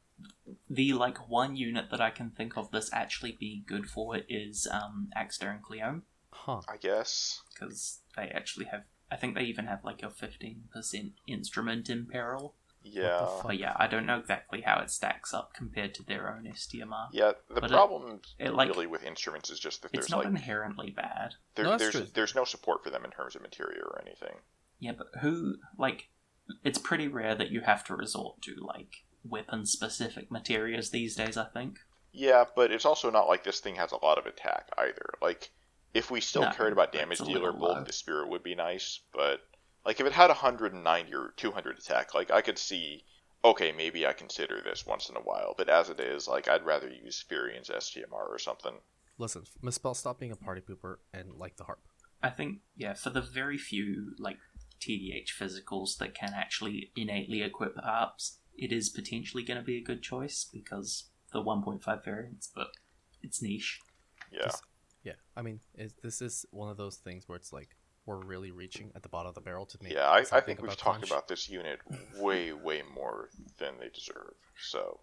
the 0.71 0.95
like 0.95 1.29
one 1.29 1.55
unit 1.55 1.91
that 1.91 2.01
I 2.01 2.09
can 2.11 2.31
think 2.31 2.57
of 2.57 2.71
this 2.71 2.89
actually 2.95 3.33
be 3.33 3.63
good 3.67 3.87
for 3.91 4.17
is 4.29 4.67
um 4.73 5.11
Axter 5.15 5.51
and 5.51 5.63
Cleome 5.63 6.03
Huh. 6.45 6.61
I 6.69 6.77
guess. 6.77 7.43
because 7.55 8.01
they 8.17 8.29
actually 8.29 8.67
have. 8.67 8.83
I 9.11 9.17
think 9.17 9.35
they 9.35 9.43
even 9.45 9.67
have 9.67 9.85
like 9.85 10.03
a 10.03 10.11
fifteen 10.11 10.65
percent 10.73 11.13
instrument 11.29 11.89
in 11.91 12.07
peril. 12.07 12.55
Yeah. 12.85 13.21
fuck? 13.27 13.47
But 13.47 13.59
yeah, 13.59 13.75
I 13.77 13.87
don't 13.87 14.07
know 14.07 14.19
exactly 14.19 14.63
how 14.63 14.81
it 14.81 14.91
stacks 14.91 15.33
up 15.33 15.55
compared 15.55 15.95
to 15.95 16.03
their 16.03 16.35
own 16.35 16.45
STMR. 16.53 17.09
Yeah, 17.13 17.33
the 17.49 17.61
But 17.61 17.71
problem 17.71 18.21
it, 18.41 18.53
like- 18.55 18.71
really 18.71 18.89
with 18.89 19.05
instruments 19.05 19.51
is 19.51 19.61
just 19.61 19.83
that 19.83 19.93
It's 19.95 20.07
there's 20.07 20.11
not 20.11 20.19
like 20.25 20.27
inherently 20.27 20.91
bad. 20.91 21.35
there, 21.55 21.65
No, 21.67 21.71
that's 21.73 21.83
there's 21.83 21.95
true. 21.95 22.07
there's 22.15 22.35
no 22.35 22.45
support 22.45 22.83
for 22.83 22.91
them 22.91 23.05
in 23.05 23.13
terms 23.13 23.37
of 23.37 23.43
materia 23.43 23.83
or 23.85 24.01
anything. 24.05 24.35
Yeah, 24.81 24.93
but 24.99 25.07
who 25.21 25.57
like? 25.79 26.09
It's 26.65 26.79
pretty 26.79 27.07
rare 27.07 27.37
that 27.37 27.51
you 27.53 27.61
have 27.61 27.85
to 27.85 27.95
resort 27.95 28.43
to 28.43 28.57
like 28.61 29.05
weapon 29.25 29.65
specific 29.65 30.29
materials 30.33 30.91
these 30.91 31.15
days. 31.15 31.37
I 31.37 31.45
think. 31.45 31.79
Yeah, 32.11 32.45
but 32.57 32.73
it's 32.73 32.85
also 32.85 33.11
not 33.11 33.29
like 33.29 33.45
this 33.45 33.61
thing 33.61 33.77
has 33.77 33.93
a 33.93 34.05
lot 34.05 34.19
of 34.19 34.27
attack 34.27 34.69
either. 34.77 35.07
Like, 35.23 35.51
if 35.95 36.11
we 36.11 36.21
still 36.21 36.43
No, 36.43 36.51
cared 36.53 36.73
about 36.73 36.93
damage 36.93 37.19
dealer, 37.19 37.53
little 37.53 37.61
Bolt 37.61 37.87
the 37.87 37.93
Spirit 37.93 38.29
would 38.29 38.43
be 38.43 38.55
nice. 38.55 39.01
But 39.13 39.41
like, 39.85 40.01
if 40.01 40.07
it 40.07 40.13
had 40.13 40.29
190 40.29 41.15
or 41.15 41.35
200 41.37 41.79
attack, 41.79 42.15
like 42.15 42.31
I 42.31 42.41
could 42.41 42.59
see, 42.59 43.05
okay, 43.45 43.73
maybe 43.73 44.07
I 44.07 44.13
consider 44.13 44.61
this 44.63 44.87
once 44.87 45.09
in 45.09 45.17
a 45.17 45.21
while. 45.21 45.55
But 45.57 45.69
as 45.69 45.91
it 45.91 46.01
is, 46.01 46.29
like, 46.29 46.49
I'd 46.49 46.65
rather 46.65 46.89
use 46.89 47.25
Furion's 47.29 47.69
STMR 47.69 48.29
or 48.29 48.39
something. 48.39 48.75
Listen, 49.19 49.43
Muspel, 49.63 49.95
stop 49.95 50.19
being 50.19 50.33
a 50.33 50.37
party 50.37 50.63
pooper 50.63 50.97
and 51.13 51.35
like 51.35 51.57
the 51.57 51.65
harp. 51.65 51.81
I 52.23 52.31
think 52.31 52.59
yeah, 52.77 52.95
for 52.95 53.11
the 53.11 53.21
very 53.21 53.59
few 53.59 54.15
like 54.19 54.39
TDH 54.81 55.31
physicals 55.39 55.99
that 55.99 56.15
can 56.15 56.33
actually 56.35 56.91
innately 56.97 57.43
equip 57.43 57.77
harps, 57.77 58.39
it 58.57 58.73
is 58.73 58.89
potentially 58.89 59.43
going 59.43 59.59
to 59.59 59.65
be 59.65 59.77
a 59.77 59.83
good 59.83 60.03
choice 60.03 60.47
because 60.53 61.11
the 61.33 61.43
1.5 61.43 62.05
variants, 62.05 62.51
but 62.55 62.69
it's 63.23 63.43
niche. 63.43 63.81
Yeah, 64.31 64.45
Just- 64.45 64.63
Yeah, 65.05 65.15
I 65.37 65.43
mean, 65.43 65.61
it, 65.75 65.93
this 66.03 66.23
is 66.23 66.47
one 66.51 66.71
of 66.71 66.77
those 66.77 66.97
things 66.97 67.29
where 67.29 67.37
it's 67.37 67.53
like 67.53 67.77
we're 68.07 68.25
really 68.25 68.51
reaching 68.51 68.91
at 68.97 69.03
the 69.03 69.09
bottom 69.09 69.29
of 69.29 69.35
the 69.35 69.41
barrel 69.41 69.67
to 69.67 69.79
make. 69.83 69.93
yeah. 69.93 70.09
I, 70.09 70.25
I 70.33 70.41
think 70.41 70.61
we've 70.63 70.77
talked 70.77 70.99
crunch. 70.99 71.11
about 71.11 71.29
this 71.29 71.49
unit 71.49 71.79
way, 72.19 72.53
way 72.53 72.83
more 72.95 73.31
than 73.59 73.75
they 73.81 73.89
deserve. 73.89 74.35
So 74.61 75.01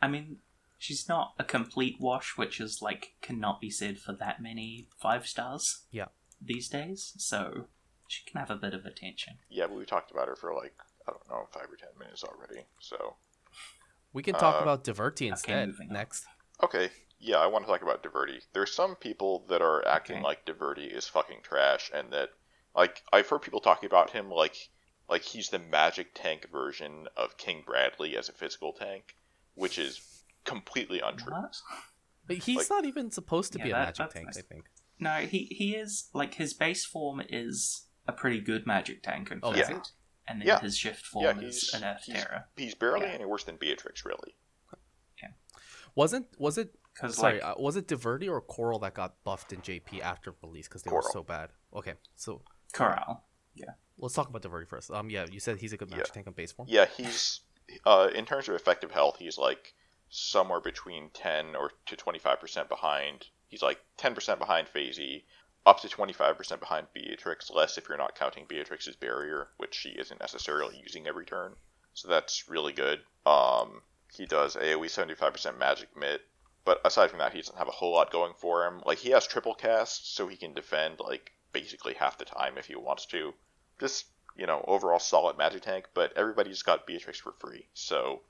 I 0.00 0.08
mean, 0.08 0.38
she's 0.78 1.08
not 1.08 1.34
a 1.38 1.44
complete 1.44 1.96
wash, 2.00 2.36
which 2.36 2.60
is 2.60 2.80
like 2.82 3.12
cannot 3.20 3.60
be 3.60 3.70
said 3.70 3.98
for 3.98 4.12
that 4.14 4.42
many 4.42 4.88
five 5.00 5.26
stars. 5.26 5.82
Yeah. 5.90 6.06
These 6.44 6.68
days, 6.68 7.12
so 7.18 7.66
she 8.08 8.24
can 8.28 8.40
have 8.40 8.50
a 8.50 8.56
bit 8.56 8.74
of 8.74 8.84
attention. 8.84 9.34
yeah, 9.48 9.66
but 9.68 9.76
we 9.76 9.84
talked 9.84 10.10
about 10.10 10.26
her 10.28 10.34
for 10.36 10.52
like 10.54 10.74
I 11.08 11.12
don't 11.12 11.28
know 11.30 11.46
five 11.52 11.64
or 11.70 11.76
ten 11.76 11.90
minutes 11.98 12.24
already. 12.24 12.66
So 12.80 13.14
We 14.12 14.22
can 14.24 14.34
talk 14.34 14.56
Uh, 14.56 14.62
about 14.62 14.82
Diverti 14.84 15.28
instead 15.28 15.68
moving 15.68 15.88
on. 15.90 15.94
next. 15.94 16.24
Okay, 16.62 16.90
yeah, 17.24 17.36
I 17.36 17.46
want 17.46 17.64
to 17.64 17.70
talk 17.70 17.82
about 17.82 18.02
Diverti. 18.02 18.40
There's 18.52 18.74
some 18.74 18.96
people 18.96 19.46
that 19.48 19.62
are 19.62 19.86
acting 19.86 20.16
Okay. 20.16 20.24
like 20.24 20.44
Diverti 20.44 20.92
is 20.92 21.06
fucking 21.06 21.38
trash, 21.42 21.88
and 21.94 22.12
that, 22.12 22.30
like, 22.74 23.02
I've 23.12 23.28
heard 23.28 23.42
people 23.42 23.60
talking 23.60 23.86
about 23.86 24.10
him 24.10 24.28
like, 24.28 24.56
like 25.08 25.22
he's 25.22 25.48
the 25.50 25.60
magic 25.60 26.08
tank 26.14 26.48
version 26.50 27.06
of 27.16 27.36
King 27.38 27.62
Bradley 27.64 28.16
as 28.16 28.28
a 28.28 28.32
physical 28.32 28.72
tank, 28.72 29.16
which 29.54 29.78
is 29.78 30.24
completely 30.44 30.98
untrue. 31.00 31.32
What? 31.32 31.54
But 32.26 32.38
he's 32.38 32.56
Like- 32.56 32.70
not 32.70 32.84
even 32.86 33.10
supposed 33.12 33.52
to 33.52 33.58
Yeah, 33.58 33.64
be 33.64 33.70
a 33.70 33.74
that- 33.74 33.98
magic 33.98 34.10
tank. 34.14 34.26
nice. 34.26 34.38
I 34.38 34.42
think. 34.42 34.64
No, 34.98 35.16
he 35.26 35.44
he 35.46 35.74
is 35.76 36.10
like 36.12 36.34
his 36.34 36.54
base 36.54 36.84
form 36.84 37.22
is 37.28 37.86
a 38.08 38.12
pretty 38.12 38.40
good 38.40 38.66
magic 38.66 39.02
tank 39.02 39.30
in 39.30 39.38
Oh, 39.44 39.52
fact, 39.52 39.70
it? 39.70 39.92
and 40.26 40.40
then 40.40 40.48
Yeah. 40.48 40.60
his 40.60 40.76
shift 40.76 41.04
form 41.06 41.24
Yeah, 41.24 41.46
is 41.46 41.60
he's 41.70 41.74
an 41.74 41.84
Earth 41.84 42.02
he's, 42.04 42.14
Terror. 42.16 42.48
he's 42.56 42.74
barely 42.74 43.06
Yeah. 43.06 43.12
any 43.12 43.24
worse 43.26 43.44
than 43.44 43.56
Beatrix, 43.58 44.04
really. 44.04 44.34
Wasn't 45.94 46.26
was 46.40 46.56
it? 46.56 46.74
Because 46.94 47.16
Sorry, 47.16 47.34
like 47.40 47.44
uh, 47.44 47.54
was 47.58 47.76
it 47.76 47.86
Diverti 47.88 48.28
or 48.28 48.40
Coral 48.40 48.78
that 48.80 48.94
got 48.94 49.14
buffed 49.24 49.52
in 49.52 49.60
JP 49.60 50.00
after 50.00 50.34
release 50.42 50.68
because 50.68 50.82
they 50.82 50.90
were 50.90 51.02
so 51.12 51.22
bad? 51.22 51.50
Okay, 51.74 51.94
so 52.16 52.42
Coral, 52.74 53.22
yeah. 53.54 53.70
let's 53.98 54.14
talk 54.14 54.28
about 54.28 54.42
Diverti 54.42 54.68
first. 54.68 54.90
Um, 54.90 55.08
yeah, 55.10 55.24
you 55.30 55.40
said 55.40 55.58
he's 55.58 55.72
a 55.72 55.76
good 55.76 55.88
match 55.90 55.96
Yeah. 55.96 56.00
magic 56.02 56.12
tank 56.14 56.26
on 56.26 56.32
base 56.34 56.52
form. 56.52 56.68
Yeah, 56.70 56.86
he's 56.96 57.40
uh, 57.86 58.08
in 58.14 58.24
terms 58.26 58.48
of 58.48 58.54
effective 58.54 58.90
health, 58.90 59.16
he's 59.18 59.38
like 59.38 59.72
somewhere 60.10 60.60
between 60.60 61.08
10 61.14 61.56
or 61.56 61.70
to 61.86 61.96
25 61.96 62.40
percent 62.40 62.68
behind. 62.68 63.26
He's 63.48 63.62
like 63.62 63.80
10 63.96 64.14
percent 64.14 64.38
behind 64.38 64.68
Phasey, 64.68 65.22
up 65.64 65.80
to 65.80 65.88
25 65.88 66.36
percent 66.36 66.60
behind 66.60 66.88
Beatrix. 66.92 67.50
Less 67.50 67.78
if 67.78 67.88
you're 67.88 67.96
not 67.98 68.14
counting 68.18 68.44
Beatrix's 68.48 68.96
barrier, 68.96 69.48
which 69.56 69.74
she 69.74 69.90
isn't 69.90 70.20
necessarily 70.20 70.78
using 70.82 71.06
every 71.06 71.24
turn. 71.24 71.54
So 71.94 72.08
that's 72.08 72.48
really 72.48 72.72
good. 72.74 73.00
Um, 73.24 73.80
he 74.14 74.26
does 74.26 74.56
AOE 74.56 74.90
75 74.90 75.32
percent 75.32 75.58
magic 75.58 75.88
mitt, 75.96 76.20
but 76.64 76.80
aside 76.84 77.10
from 77.10 77.18
that, 77.18 77.32
he 77.32 77.40
doesn't 77.40 77.58
have 77.58 77.68
a 77.68 77.72
whole 77.72 77.92
lot 77.92 78.12
going 78.12 78.34
for 78.36 78.66
him. 78.66 78.82
Like 78.84 78.98
he 78.98 79.10
has 79.10 79.26
triple 79.26 79.54
cast, 79.54 80.14
so 80.14 80.28
he 80.28 80.36
can 80.36 80.54
defend 80.54 81.00
like 81.00 81.32
basically 81.52 81.94
half 81.94 82.18
the 82.18 82.24
time 82.24 82.58
if 82.58 82.66
he 82.66 82.76
wants 82.76 83.06
to. 83.06 83.34
Just 83.80 84.06
you 84.36 84.46
know 84.46 84.64
overall 84.66 84.98
solid 84.98 85.36
magic 85.36 85.62
tank, 85.62 85.86
but 85.94 86.12
everybody's 86.16 86.62
got 86.62 86.86
Beatrix 86.86 87.18
for 87.18 87.32
free, 87.38 87.68
so 87.74 88.22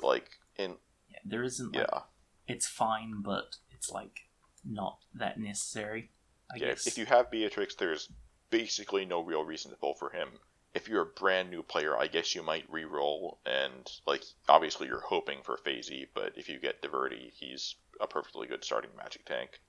like 0.00 0.30
in 0.56 0.76
Yeah, 1.10 1.18
there 1.24 1.42
isn't. 1.42 1.74
Like, 1.74 1.86
yeah 1.90 2.00
It's 2.46 2.66
fine, 2.66 3.22
but 3.22 3.56
it's 3.70 3.90
like 3.90 4.20
not 4.64 4.98
that 5.14 5.38
necessary. 5.38 6.10
I 6.52 6.58
yeah. 6.58 6.66
guess. 6.68 6.86
If 6.86 6.98
you 6.98 7.06
have 7.06 7.30
Beatrix, 7.30 7.74
there's 7.74 8.08
basically 8.50 9.04
no 9.04 9.22
real 9.22 9.44
reason 9.44 9.70
to 9.70 9.76
pull 9.76 9.94
for 9.94 10.10
him. 10.10 10.28
If 10.74 10.88
you're 10.88 11.02
a 11.02 11.06
brand 11.06 11.50
new 11.50 11.62
player, 11.62 11.96
I 11.96 12.06
guess 12.06 12.34
you 12.34 12.42
might 12.42 12.64
re-roll 12.70 13.40
and 13.44 13.90
like 14.06 14.22
obviously 14.48 14.86
you're 14.86 15.00
hoping 15.00 15.38
for 15.42 15.58
Phasey, 15.66 16.06
but 16.14 16.32
if 16.36 16.48
you 16.48 16.60
get 16.60 16.82
Diverty, 16.82 17.32
he's 17.34 17.74
a 18.00 18.06
perfectly 18.06 18.46
good 18.46 18.64
starting 18.64 18.90
magic 18.96 19.24
tank. 19.26 19.60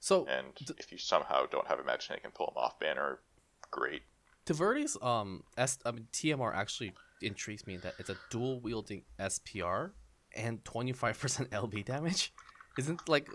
So 0.00 0.26
And 0.26 0.54
D- 0.54 0.74
if 0.78 0.92
you 0.92 0.98
somehow 0.98 1.46
don't 1.46 1.66
have 1.66 1.78
a 1.78 1.84
magic 1.84 2.08
tank 2.08 2.20
and 2.24 2.34
pull 2.34 2.48
him 2.48 2.56
off 2.56 2.78
banner, 2.78 3.20
great. 3.70 4.02
Diverty's 4.44 4.96
um 5.02 5.44
S 5.56 5.78
I 5.84 5.92
mean 5.92 6.08
TMR 6.12 6.54
actually 6.54 6.92
intrigues 7.20 7.66
me 7.66 7.74
in 7.74 7.80
that 7.82 7.94
it's 7.98 8.10
a 8.10 8.16
dual 8.30 8.60
wielding 8.60 9.02
SPR 9.18 9.90
and 10.34 10.62
25% 10.64 11.48
LB 11.48 11.84
damage. 11.84 12.32
Isn't 12.76 13.08
like 13.08 13.28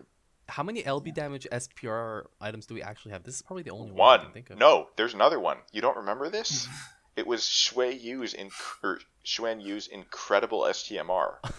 how 0.54 0.62
many 0.64 0.84
LB 0.84 1.14
damage 1.16 1.48
SPR 1.52 2.26
items 2.40 2.68
do 2.68 2.76
we 2.76 2.84
actually 2.84 3.12
have? 3.14 3.24
This 3.24 3.36
is 3.36 3.42
probably 3.42 3.64
the 3.64 3.72
only 3.72 3.92
one, 3.92 4.00
I 4.00 4.18
One. 4.18 4.26
can 4.26 4.34
think 4.34 4.50
of. 4.52 4.60
No, 4.60 4.88
there's 4.98 5.16
another 5.16 5.40
one. 5.40 5.58
You 5.72 5.82
don't 5.82 5.98
remember 5.98 6.30
this? 6.30 6.68
it 7.16 7.26
was 7.26 7.44
Shui 7.48 7.96
Yu's 7.96 8.34
in 8.36 8.50
or 8.84 9.00
Xuan 9.26 9.64
Yu's 9.64 9.88
incredible 9.88 10.62
STMR. 10.62 11.36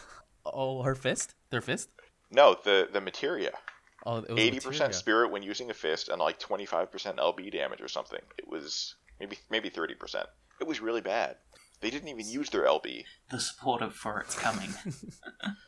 Oh, 0.46 0.82
her 0.82 0.94
fist? 0.94 1.34
Their 1.48 1.62
fist? 1.62 1.88
No, 2.30 2.54
the 2.64 2.86
the 2.92 3.00
materia. 3.00 3.52
Oh, 4.04 4.18
it 4.18 4.28
was 4.28 4.38
Eighty 4.38 4.56
materia. 4.56 4.60
percent 4.60 4.94
spirit 4.94 5.30
when 5.32 5.42
using 5.42 5.70
a 5.70 5.74
fist 5.74 6.10
and 6.10 6.20
like 6.20 6.38
twenty 6.38 6.66
five 6.66 6.92
percent 6.92 7.16
LB 7.16 7.50
damage 7.50 7.80
or 7.80 7.88
something. 7.88 8.20
It 8.36 8.46
was 8.46 8.94
maybe 9.18 9.38
maybe 9.50 9.70
thirty 9.70 9.94
percent. 9.94 10.26
It 10.60 10.66
was 10.66 10.80
really 10.82 11.00
bad. 11.00 11.36
They 11.80 11.88
didn't 11.88 12.08
even 12.08 12.28
use 12.28 12.50
their 12.50 12.66
LB. 12.66 13.04
the 13.30 13.40
supportive 13.40 13.94
for 13.94 14.20
its 14.20 14.34
coming. 14.38 14.74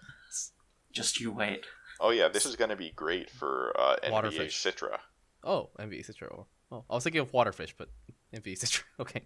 Just 0.93 1.21
you 1.21 1.33
wait. 1.33 1.65
Oh 2.01 2.11
yeah, 2.11 2.29
this 2.29 2.47
is 2.47 2.57
gonna 2.57 2.77
be 2.77 2.91
great 2.91 3.31
for 3.31 3.75
uh, 3.79 3.97
NBA 4.03 4.11
Waterfish. 4.13 4.73
Citra. 4.73 4.99
Oh, 5.45 5.71
NV 5.79 6.09
Citra. 6.11 6.29
Oh, 6.33 6.47
oh, 6.73 6.85
I 6.91 6.95
was 6.95 7.05
thinking 7.05 7.21
of 7.21 7.33
Waterfish, 7.33 7.73
but 7.77 7.89
NV 8.35 8.45
Citra. 8.59 8.83
Okay. 9.01 9.23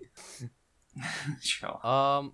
sure. 1.41 1.85
Um, 1.87 2.33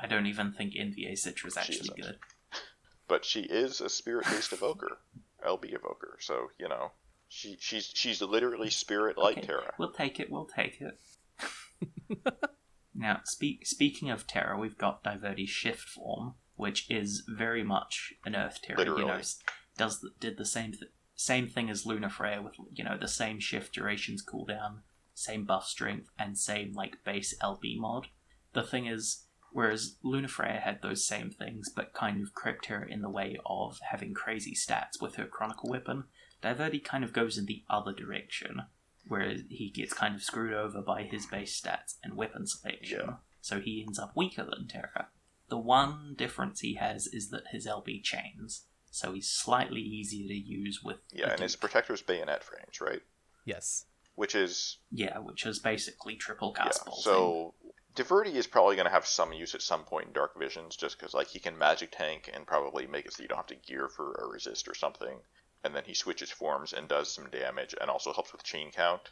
I 0.00 0.06
don't 0.08 0.26
even 0.26 0.52
think 0.52 0.74
NVA 0.74 1.12
Citra 1.12 1.46
is 1.46 1.54
She 1.54 1.60
actually 1.60 1.74
isn't. 1.78 1.96
good. 1.96 2.18
But 3.06 3.24
she 3.24 3.40
is 3.40 3.80
a 3.80 3.88
spirit 3.88 4.24
based 4.26 4.52
evoker, 4.52 4.98
LB 5.46 5.74
evoker. 5.74 6.16
So 6.20 6.48
you 6.58 6.68
know, 6.68 6.92
she 7.28 7.56
she's 7.60 7.90
she's 7.94 8.22
literally 8.22 8.70
spirit 8.70 9.18
like 9.18 9.38
Okay, 9.38 9.46
Terra. 9.48 9.74
We'll 9.78 9.92
take 9.92 10.20
it. 10.20 10.30
We'll 10.30 10.46
take 10.46 10.80
it. 10.80 10.98
now, 12.94 13.20
speak, 13.24 13.66
speaking 13.66 14.10
of 14.10 14.26
Terra, 14.26 14.58
we've 14.58 14.78
got 14.78 15.02
Diverty's 15.02 15.50
shift 15.50 15.88
form, 15.88 16.34
which 16.60 16.90
is 16.90 17.24
very 17.26 17.64
much 17.64 18.12
an 18.24 18.36
Earth 18.36 18.60
Terra. 18.62 18.80
You 18.80 18.84
know, 18.84 18.92
Literally. 18.92 19.22
does 19.76 20.00
the, 20.00 20.10
did 20.20 20.36
the 20.36 20.44
same 20.44 20.72
th- 20.72 20.92
same 21.14 21.48
thing 21.48 21.70
as 21.70 21.84
Lunafreya 21.84 22.42
with 22.44 22.54
you 22.72 22.84
know 22.84 22.96
the 22.98 23.08
same 23.08 23.40
shift 23.40 23.74
durations 23.74 24.24
cooldown, 24.24 24.80
same 25.14 25.44
buff 25.44 25.66
strength, 25.66 26.10
and 26.18 26.38
same 26.38 26.72
like 26.74 27.02
base 27.04 27.34
LB 27.42 27.78
mod. 27.78 28.08
The 28.52 28.62
thing 28.62 28.86
is, 28.86 29.24
whereas 29.52 29.96
Lunafreya 30.04 30.60
had 30.60 30.82
those 30.82 31.06
same 31.06 31.30
things, 31.30 31.70
but 31.74 31.94
kind 31.94 32.22
of 32.22 32.34
crept 32.34 32.66
her 32.66 32.82
in 32.82 33.00
the 33.00 33.10
way 33.10 33.38
of 33.46 33.78
having 33.90 34.12
crazy 34.12 34.54
stats 34.54 35.00
with 35.00 35.16
her 35.16 35.26
Chronicle 35.26 35.70
weapon, 35.70 36.04
Diverty 36.42 36.82
kind 36.82 37.04
of 37.04 37.12
goes 37.12 37.38
in 37.38 37.46
the 37.46 37.64
other 37.70 37.92
direction 37.92 38.62
where 39.08 39.34
he 39.48 39.70
gets 39.74 39.92
kind 39.92 40.14
of 40.14 40.22
screwed 40.22 40.52
over 40.52 40.82
by 40.82 41.02
his 41.02 41.26
base 41.26 41.58
stats 41.58 41.94
and 42.02 42.16
weapon 42.16 42.46
selection. 42.46 43.00
Yeah. 43.06 43.14
So 43.40 43.60
he 43.60 43.82
ends 43.86 43.98
up 43.98 44.12
weaker 44.14 44.44
than 44.44 44.68
Terra. 44.68 45.08
The 45.50 45.58
one 45.58 46.14
difference 46.16 46.60
he 46.60 46.74
has 46.74 47.06
is 47.08 47.30
that 47.30 47.48
his 47.50 47.66
LB 47.66 48.02
chains, 48.02 48.66
so 48.90 49.12
he's 49.12 49.28
slightly 49.28 49.80
easier 49.80 50.28
to 50.28 50.34
use 50.34 50.80
with. 50.82 50.98
Yeah, 51.12 51.32
and 51.32 51.40
his 51.40 51.56
protector's 51.56 52.02
bayonet 52.02 52.44
range, 52.52 52.80
right? 52.80 53.02
yes. 53.44 53.86
Which 54.14 54.34
is 54.34 54.78
yeah, 54.90 55.18
which 55.18 55.46
is 55.46 55.58
basically 55.58 56.16
triple 56.16 56.52
yeah. 56.56 56.64
cast 56.64 56.84
ball. 56.84 57.00
So 57.00 57.54
Diverti 57.96 58.34
is 58.34 58.46
probably 58.46 58.76
going 58.76 58.86
to 58.86 58.92
have 58.92 59.06
some 59.06 59.32
use 59.32 59.54
at 59.54 59.62
some 59.62 59.84
point 59.84 60.08
in 60.08 60.12
Dark 60.12 60.38
Visions, 60.38 60.76
just 60.76 60.98
because 60.98 61.14
like 61.14 61.28
he 61.28 61.38
can 61.38 61.56
magic 61.56 61.90
tank 61.92 62.30
and 62.32 62.46
probably 62.46 62.86
make 62.86 63.06
it 63.06 63.14
so 63.14 63.22
you 63.22 63.28
don't 63.28 63.38
have 63.38 63.46
to 63.46 63.54
gear 63.56 63.88
for 63.88 64.14
a 64.14 64.28
resist 64.28 64.68
or 64.68 64.74
something. 64.74 65.20
And 65.64 65.74
then 65.74 65.84
he 65.86 65.94
switches 65.94 66.30
forms 66.30 66.72
and 66.72 66.88
does 66.88 67.12
some 67.12 67.28
damage, 67.30 67.74
and 67.80 67.90
also 67.90 68.12
helps 68.12 68.32
with 68.32 68.44
chain 68.44 68.70
count. 68.72 69.02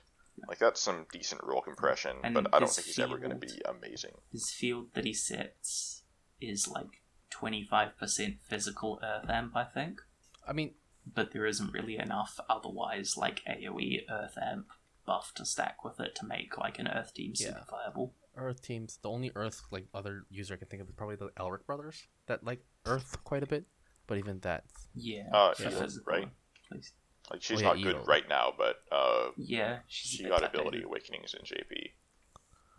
Like 0.47 0.59
that's 0.59 0.80
some 0.80 1.07
decent 1.12 1.42
roll 1.42 1.62
compression, 1.62 2.16
And 2.23 2.35
but 2.35 2.54
I 2.54 2.61
don't 2.61 2.71
think 2.71 2.87
he's 2.87 2.99
ever 2.99 3.18
going 3.18 3.30
to 3.30 3.37
be 3.37 3.61
amazing. 3.64 4.12
His 4.30 4.50
field 4.50 4.88
that 4.95 5.04
he 5.04 5.14
sets 5.14 5.97
is 6.40 6.68
like 6.68 7.02
25% 7.30 8.38
physical 8.49 9.00
Earth 9.02 9.28
Amp, 9.28 9.57
I 9.57 9.64
think. 9.64 10.00
I 10.47 10.52
mean, 10.52 10.75
but 11.12 11.33
there 11.33 11.47
isn't 11.47 11.73
really 11.73 11.97
enough 11.99 12.38
otherwise 12.49 13.16
like 13.16 13.42
AoE 13.49 14.02
Earth 14.11 14.37
Amp 14.42 14.66
buff 15.07 15.33
to 15.37 15.45
stack 15.47 15.85
with 15.85 15.99
it 16.00 16.14
to 16.16 16.26
make 16.26 16.59
like 16.59 16.78
an 16.78 16.88
Earth 16.88 17.14
team 17.14 17.35
super 17.35 17.59
Yeah. 17.59 17.64
viable. 17.71 18.14
Earth 18.37 18.62
teams. 18.62 18.99
The 19.02 19.11
only 19.11 19.33
Earth 19.35 19.62
like 19.71 19.87
other 19.95 20.26
user 20.30 20.54
I 20.54 20.57
can 20.59 20.68
think 20.68 20.83
of 20.83 20.88
is 20.88 20.95
probably 20.95 21.16
the 21.16 21.30
Elric 21.38 21.66
brothers 21.66 22.07
that 22.26 22.45
like 22.45 22.64
Earth 22.87 23.23
quite 23.25 23.42
a 23.42 23.47
bit. 23.47 23.64
But 24.07 24.18
even 24.18 24.40
that, 24.40 24.64
Yeah, 24.95 25.28
Uh, 25.33 25.52
for 25.54 25.64
Edel, 25.64 25.87
right? 26.07 26.25
at 26.71 26.76
least. 26.76 26.95
Like 27.30 27.42
she's 27.42 27.59
Oh, 27.59 27.61
yeah, 27.61 27.68
not 27.68 27.76
good 27.83 27.95
Edel. 27.97 28.04
right 28.07 28.26
now, 28.28 28.54
but 28.57 28.76
uh, 28.90 29.33
Yeah, 29.37 29.80
she's 29.87 30.11
she 30.12 30.23
bit 30.23 30.30
got 30.30 30.42
outdated. 30.45 30.61
ability 30.61 30.83
awakenings 30.85 31.35
in 31.35 31.42
JP. 31.42 31.92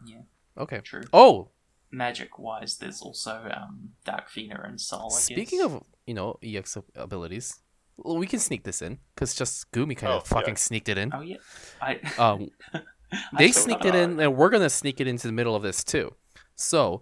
Yeah, 0.05 0.21
okay. 0.57 0.79
true. 0.79 1.03
Oh, 1.13 1.49
Magic 1.91 2.37
wise, 2.39 2.77
there's 2.77 3.01
also 3.01 3.49
um, 3.55 3.89
Dark 4.05 4.29
Fina 4.29 4.61
and 4.63 4.79
Sol. 4.79 5.09
Speaking 5.09 5.61
of 5.61 5.83
you 6.05 6.13
know 6.13 6.37
EX 6.43 6.77
abilities, 6.95 7.59
well, 7.97 8.17
we 8.17 8.27
can 8.27 8.39
sneak 8.39 8.63
this 8.63 8.81
in 8.81 8.99
because 9.15 9.33
just 9.35 9.71
Gumi 9.71 9.97
kind 9.97 10.13
Oh, 10.13 10.17
of 10.17 10.27
fucking 10.27 10.53
yeah. 10.53 10.57
sneaked 10.57 10.89
it 10.89 10.97
in. 10.97 11.11
oh 11.13 11.21
yeah, 11.21 11.37
I 11.81 11.99
Um, 12.17 12.49
they 13.37 13.47
forgot. 13.51 13.55
sneaked 13.63 13.85
it 13.85 13.95
in, 13.95 14.19
and 14.19 14.35
we're 14.35 14.49
gonna 14.49 14.69
sneak 14.69 15.01
it 15.01 15.07
into 15.07 15.27
the 15.27 15.33
middle 15.33 15.55
of 15.55 15.63
this 15.63 15.83
too. 15.83 16.13
So 16.55 17.01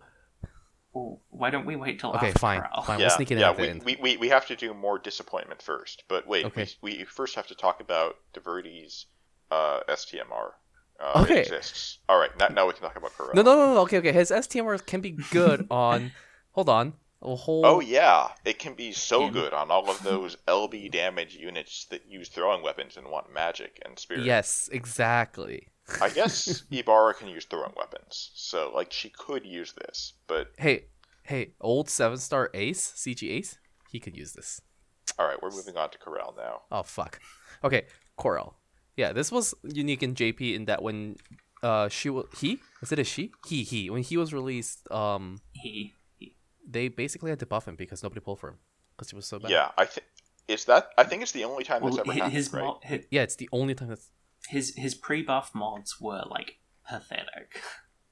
Oh, 0.95 1.19
why 1.29 1.51
don't 1.51 1.65
we 1.67 1.75
wait 1.75 1.99
till 1.99 2.11
okay, 2.15 2.27
after 2.29 2.39
fine, 2.39 2.61
Coral? 2.61 2.81
fine. 2.83 2.99
yeah, 2.99 3.05
we'll 3.07 3.15
sneak 3.15 3.29
it 3.29 3.35
in 3.35 3.39
yeah. 3.41 3.49
at 3.51 3.59
We, 3.59 3.95
we, 3.95 4.01
we, 4.01 4.17
we 4.17 4.29
have 4.29 4.47
to 4.47 4.55
do 4.55 4.73
more 4.73 4.97
disappointment 4.97 5.61
first. 5.61 6.03
But 6.07 6.25
wait, 6.25 6.45
Okay. 6.45 6.67
we, 6.81 6.97
we 6.99 7.03
first 7.05 7.35
have 7.35 7.45
to 7.47 7.55
talk 7.55 7.81
about 7.81 8.15
Diverty's 8.33 9.05
uh, 9.51 9.81
STMR. 9.87 10.53
Uh, 10.99 11.21
Okay. 11.23 11.41
Exists. 11.41 11.99
All 12.09 12.17
right, 12.19 12.31
now, 12.39 12.47
now 12.47 12.67
we 12.67 12.73
can 12.73 12.81
talk 12.81 12.95
about 12.95 13.13
Coral. 13.17 13.33
No, 13.35 13.41
no, 13.41 13.55
no, 13.55 13.73
no. 13.75 13.79
Okay, 13.81 13.97
okay. 13.99 14.11
His 14.11 14.31
STMR 14.31 14.83
can 14.85 15.01
be 15.01 15.11
good 15.31 15.67
on. 15.71 16.11
Hold 16.53 16.69
on. 16.69 16.93
A 17.21 17.35
whole. 17.35 17.65
Oh 17.65 17.79
yeah, 17.79 18.29
it 18.45 18.59
can 18.59 18.75
be 18.75 18.91
so 18.91 19.29
good 19.31 19.51
on 19.51 19.71
all 19.71 19.89
of 19.89 20.03
those 20.03 20.37
LB 20.47 20.91
damage 20.91 21.35
units 21.35 21.85
that 21.85 22.05
use 22.07 22.29
throwing 22.29 22.61
weapons 22.61 22.95
and 22.95 23.07
want 23.09 23.33
magic 23.33 23.79
and 23.83 23.97
spirit. 23.97 24.23
Yes, 24.23 24.69
exactly. 24.71 25.69
I 25.99 26.09
guess 26.09 26.63
Ibarra 26.71 27.15
can 27.15 27.27
use 27.27 27.45
throwing 27.45 27.73
weapons, 27.75 28.29
so 28.35 28.71
like 28.75 28.91
she 28.93 29.09
could 29.09 29.47
use 29.47 29.73
this, 29.73 30.13
but 30.27 30.51
Hey, 30.59 30.85
hey, 31.23 31.53
old 31.59 31.89
seven 31.89 32.19
star 32.19 32.51
Ace, 32.53 32.93
CG 32.95 33.27
Ace, 33.31 33.57
he 33.89 33.99
could 33.99 34.15
use 34.15 34.33
this. 34.33 34.61
all 35.17 35.25
right, 35.25 35.41
we're 35.41 35.49
moving 35.49 35.75
on 35.75 35.89
to 35.89 35.97
Coral 35.97 36.35
now. 36.37 36.61
Oh 36.71 36.83
fuck. 36.83 37.19
Okay, 37.63 37.85
Coral. 38.15 38.56
Yeah, 38.97 39.13
this 39.13 39.31
was 39.31 39.53
unique 39.63 40.03
in 40.03 40.15
JP 40.15 40.55
in 40.55 40.65
that 40.65 40.81
when 40.81 41.15
uh 41.63 41.87
she 41.89 42.09
wa 42.09 42.23
he 42.37 42.59
is 42.83 42.91
it 42.91 42.99
a 42.99 43.03
she 43.03 43.31
he 43.47 43.63
he 43.63 43.89
when 43.89 44.03
he 44.03 44.17
was 44.17 44.33
released 44.33 44.91
um 44.91 45.39
He, 45.53 45.93
he 46.19 46.35
they 46.69 46.87
basically 46.89 47.29
had 47.29 47.39
to 47.39 47.45
buff 47.45 47.67
him 47.67 47.75
because 47.75 48.03
nobody 48.03 48.19
pulled 48.21 48.39
for 48.39 48.49
him 48.49 48.57
because 48.95 49.09
he 49.11 49.15
was 49.15 49.25
so 49.25 49.39
bad. 49.39 49.51
Yeah, 49.51 49.71
I 49.77 49.85
think 49.85 50.05
is 50.47 50.65
that. 50.65 50.89
I 50.97 51.03
think 51.03 51.21
it's 51.23 51.31
the 51.31 51.45
only 51.45 51.63
time 51.63 51.81
well, 51.81 51.91
that's 51.95 52.07
ever 52.07 52.11
hi- 52.11 52.17
happened, 52.19 52.33
his, 52.33 52.53
right? 52.53 52.63
mo- 52.63 52.79
his 52.83 53.05
Yeah, 53.11 53.21
it's 53.23 53.35
the 53.35 53.49
only 53.51 53.75
time 53.75 53.89
that's 53.89 54.09
his 54.49 54.73
his 54.75 54.93
pre-buff 54.95 55.51
mods 55.53 55.99
were 56.01 56.23
like 56.29 56.57
pathetic. 56.87 57.61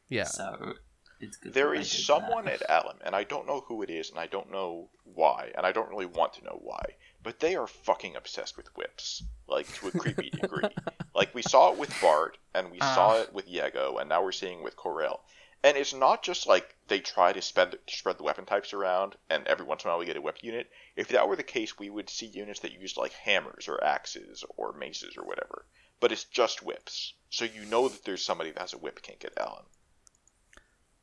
yeah. 0.09 0.25
So 0.25 0.73
it's 1.19 1.37
good. 1.37 1.53
There 1.53 1.67
that 1.69 1.75
they 1.75 1.81
is 1.81 1.91
did 1.91 2.01
someone 2.01 2.45
that. 2.45 2.61
at 2.61 2.69
Alim, 2.69 2.97
and 3.05 3.15
I 3.15 3.23
don't 3.23 3.47
know 3.47 3.63
who 3.67 3.81
it 3.83 3.89
is, 3.89 4.09
and 4.09 4.19
I 4.19 4.27
don't 4.27 4.51
know 4.51 4.89
why, 5.13 5.51
and 5.55 5.65
I 5.65 5.71
don't 5.71 5.89
really 5.89 6.05
want 6.05 6.33
to 6.33 6.43
know 6.43 6.59
why, 6.61 6.83
but 7.23 7.39
they 7.39 7.55
are 7.55 7.67
fucking 7.67 8.15
obsessed 8.15 8.57
with 8.57 8.75
whips, 8.75 9.23
like 9.47 9.71
to 9.75 9.87
a 9.87 9.91
creepy 9.91 10.29
degree. 10.31 10.69
Like 11.15 11.33
we 11.33 11.43
saw 11.43 11.71
it 11.71 11.77
with 11.77 11.95
Bart, 12.01 12.37
and 12.53 12.71
we 12.71 12.79
saw 12.79 13.11
Ah. 13.13 13.21
it 13.21 13.33
with 13.33 13.47
Yego, 13.47 13.99
and 14.01 14.09
now 14.09 14.21
we're 14.21 14.33
seeing 14.33 14.59
it 14.59 14.63
with 14.63 14.75
Coral. 14.75 15.21
And 15.63 15.77
it's 15.77 15.93
not 15.93 16.23
just 16.23 16.45
like 16.45 16.75
they 16.89 16.99
try 16.99 17.31
to 17.31 17.41
spread 17.41 17.77
spread 17.87 18.17
the 18.17 18.23
weapon 18.23 18.45
types 18.45 18.73
around, 18.73 19.15
and 19.29 19.47
every 19.47 19.65
once 19.65 19.83
in 19.83 19.89
a 19.89 19.93
while 19.93 19.99
we 19.99 20.05
get 20.05 20.17
a 20.17 20.21
whip 20.21 20.39
unit. 20.43 20.69
If 20.97 21.07
that 21.07 21.27
were 21.29 21.37
the 21.37 21.43
case, 21.43 21.79
we 21.79 21.89
would 21.89 22.09
see 22.09 22.25
units 22.25 22.59
that 22.59 22.73
used 22.73 22.97
like 22.97 23.13
hammers 23.13 23.69
or 23.69 23.81
axes 23.81 24.43
or 24.57 24.73
maces 24.73 25.15
or 25.17 25.23
whatever. 25.23 25.65
But 26.01 26.11
it's 26.11 26.25
just 26.25 26.61
whips, 26.61 27.13
so 27.29 27.45
you 27.45 27.63
know 27.65 27.87
that 27.87 28.03
there's 28.03 28.21
somebody 28.25 28.51
that 28.51 28.59
has 28.59 28.73
a 28.73 28.77
whip 28.77 29.01
kink 29.01 29.23
at 29.23 29.39
Alim. 29.39 29.63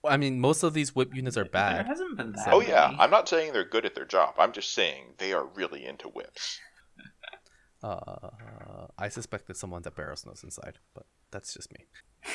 I 0.05 0.17
mean, 0.17 0.41
most 0.41 0.63
of 0.63 0.75
these 0.75 0.95
whip 0.95 1.15
units 1.15 1.37
are 1.37 1.45
There 1.45 1.51
bad. 1.51 1.87
hasn't 1.87 2.17
been 2.17 2.33
that. 2.33 2.49
Oh 2.53 2.61
yeah. 2.61 2.95
I'm 2.99 3.11
not 3.11 3.29
saying 3.29 3.53
they're 3.53 3.65
good 3.65 3.87
at 3.87 3.95
their 3.95 4.05
job. 4.05 4.35
I'm 4.39 4.53
just 4.53 4.73
saying 4.75 5.15
they 5.19 5.33
are 5.33 5.45
really 5.47 5.85
into 5.85 6.09
whips. 6.09 6.59
Uh, 7.83 8.29
I 8.99 9.09
suspect 9.09 9.47
that 9.49 9.57
someone's 9.57 9.87
at 9.87 9.97
Barrows 9.97 10.25
knows 10.25 10.43
inside, 10.45 10.79
but 10.95 11.07
that's 11.31 11.53
just 11.55 11.73
me. 11.73 11.87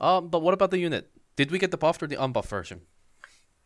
Um, 0.00 0.28
but 0.28 0.42
what 0.42 0.54
about 0.54 0.70
the 0.70 0.78
unit? 0.78 1.10
Did 1.34 1.50
we 1.50 1.58
get 1.58 1.72
the 1.72 1.76
buffed 1.76 2.00
or 2.04 2.06
the 2.06 2.14
unbuffed 2.14 2.46
version? 2.48 2.82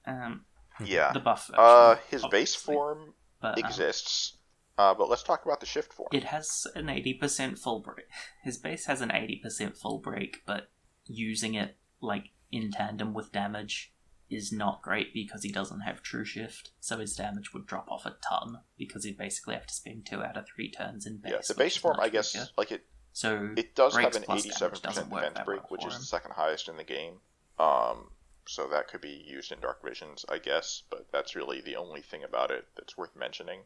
Um, 0.06 0.46
Yeah. 0.82 1.12
the 1.12 1.20
buff. 1.20 1.48
Version, 1.48 1.62
Uh, 1.62 1.96
his 2.10 2.24
base 2.28 2.54
form 2.54 3.12
but, 3.42 3.58
um, 3.58 3.64
exists, 3.66 4.38
uh, 4.78 4.94
but 4.94 5.10
let's 5.10 5.22
talk 5.22 5.44
about 5.44 5.60
the 5.60 5.66
shift 5.66 5.92
form. 5.92 6.08
It 6.10 6.24
has 6.24 6.66
an 6.74 6.88
80% 6.88 7.58
full 7.58 7.80
break. 7.80 8.06
His 8.42 8.56
base 8.56 8.86
has 8.86 9.02
an 9.02 9.10
80% 9.10 9.76
full 9.76 9.98
break, 9.98 10.38
but 10.46 10.70
using 11.04 11.52
it 11.52 11.76
like 12.00 12.30
in 12.52 12.70
tandem 12.70 13.12
with 13.14 13.32
damage 13.32 13.92
is 14.30 14.52
not 14.52 14.80
great 14.82 15.12
because 15.12 15.42
he 15.42 15.50
doesn't 15.50 15.80
have 15.80 16.02
true 16.02 16.24
shift, 16.24 16.70
so 16.80 16.98
his 16.98 17.14
damage 17.16 17.52
would 17.52 17.66
drop 17.66 17.86
off 17.90 18.06
a 18.06 18.16
ton 18.26 18.58
because 18.78 19.04
he'd 19.04 19.18
basically 19.18 19.54
have 19.54 19.66
to 19.66 19.74
spend 19.74 20.06
two 20.06 20.22
out 20.22 20.36
of 20.36 20.46
three 20.46 20.70
turns 20.70 21.04
in 21.06 21.16
base. 21.18 21.32
yeah, 21.32 21.38
the 21.48 21.54
base 21.54 21.76
form, 21.76 21.98
I 22.00 22.08
guess, 22.08 22.34
weaker. 22.34 22.46
like 22.56 22.72
it, 22.72 22.86
So 23.12 23.50
it 23.56 23.74
does 23.74 23.94
have 23.96 24.14
an 24.16 24.22
plus 24.22 24.26
damage 24.42 24.46
eighty-seven 24.46 24.78
doesn't 24.82 24.88
percent 24.88 25.10
work 25.10 25.22
defense 25.28 25.44
break, 25.44 25.60
well 25.62 25.68
which 25.70 25.86
is 25.86 25.94
him. 25.94 26.00
the 26.00 26.06
second 26.06 26.32
highest 26.32 26.68
in 26.68 26.76
the 26.78 26.84
game. 26.84 27.14
Um, 27.58 28.08
so 28.46 28.66
that 28.68 28.88
could 28.88 29.00
be 29.02 29.22
used 29.26 29.52
in 29.52 29.60
Dark 29.60 29.84
Visions, 29.84 30.24
I 30.28 30.38
guess, 30.38 30.82
but 30.90 31.06
that's 31.12 31.36
really 31.36 31.60
the 31.60 31.76
only 31.76 32.00
thing 32.00 32.24
about 32.24 32.50
it 32.50 32.66
that's 32.76 32.96
worth 32.96 33.14
mentioning. 33.14 33.60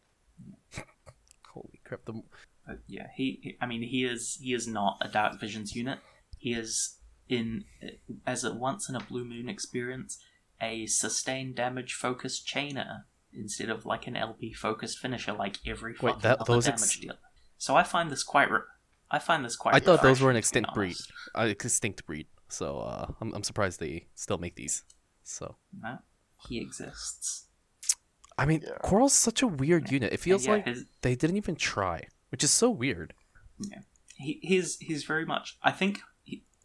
Holy 1.54 1.80
crap! 1.84 2.04
The 2.04 2.22
But 2.66 2.80
yeah, 2.86 3.06
he, 3.14 3.38
he- 3.42 3.56
I 3.60 3.66
mean, 3.66 3.82
he 3.82 4.04
is 4.04 4.36
he 4.40 4.52
is 4.52 4.66
not 4.66 4.98
a 5.00 5.08
Dark 5.08 5.40
Visions 5.40 5.74
unit. 5.74 6.00
He 6.38 6.52
is 6.52 6.95
in 7.28 7.64
as 8.26 8.44
a 8.44 8.54
once 8.54 8.88
in 8.88 8.94
a 8.96 9.00
blue 9.00 9.24
moon 9.24 9.48
experience, 9.48 10.18
a 10.60 10.86
sustained 10.86 11.54
damage 11.56 11.92
focused 11.94 12.46
chainer 12.46 13.02
instead 13.32 13.68
of 13.68 13.84
like 13.84 14.06
an 14.06 14.16
LP 14.16 14.52
focused 14.52 14.98
finisher, 14.98 15.32
like 15.32 15.58
every 15.66 15.92
Wait, 15.92 16.14
fucking 16.14 16.22
that- 16.22 16.40
other 16.40 16.60
damage 16.60 16.68
ex- 16.82 16.96
dealer. 16.98 17.18
So 17.58 17.74
I 17.76 17.82
find 17.82 18.10
this 18.10 18.22
quite. 18.22 18.50
Re- 18.50 18.60
I 19.10 19.18
find 19.18 19.44
this 19.44 19.56
quite. 19.56 19.74
I 19.74 19.80
thought 19.80 20.02
those 20.02 20.20
were 20.20 20.30
an 20.30 20.36
extinct 20.36 20.74
breed, 20.74 20.96
honest. 20.96 21.12
uh, 21.34 21.64
extinct 21.64 22.04
breed. 22.06 22.26
So 22.48 22.80
uh, 22.80 23.12
I'm 23.20 23.32
I'm 23.34 23.42
surprised 23.42 23.80
they 23.80 24.06
still 24.14 24.38
make 24.38 24.54
these. 24.56 24.84
So 25.24 25.56
No, 25.82 25.98
he 26.48 26.58
exists. 26.60 27.44
I 28.38 28.44
mean, 28.44 28.62
Yeah. 28.66 28.76
Coral's 28.82 29.14
such 29.14 29.40
a 29.42 29.46
weird 29.46 29.90
unit. 29.90 30.12
It 30.12 30.20
feels 30.20 30.44
yeah, 30.46 30.52
like 30.52 30.66
his- 30.66 30.84
they 31.02 31.14
didn't 31.14 31.38
even 31.38 31.56
try, 31.56 32.06
which 32.30 32.44
is 32.44 32.50
so 32.50 32.70
weird. 32.70 33.14
he 34.16 34.38
he's 34.42 34.76
he's 34.78 35.04
very 35.04 35.24
much 35.26 35.56
i 35.62 35.70
think 35.70 35.98
he, 35.98 36.02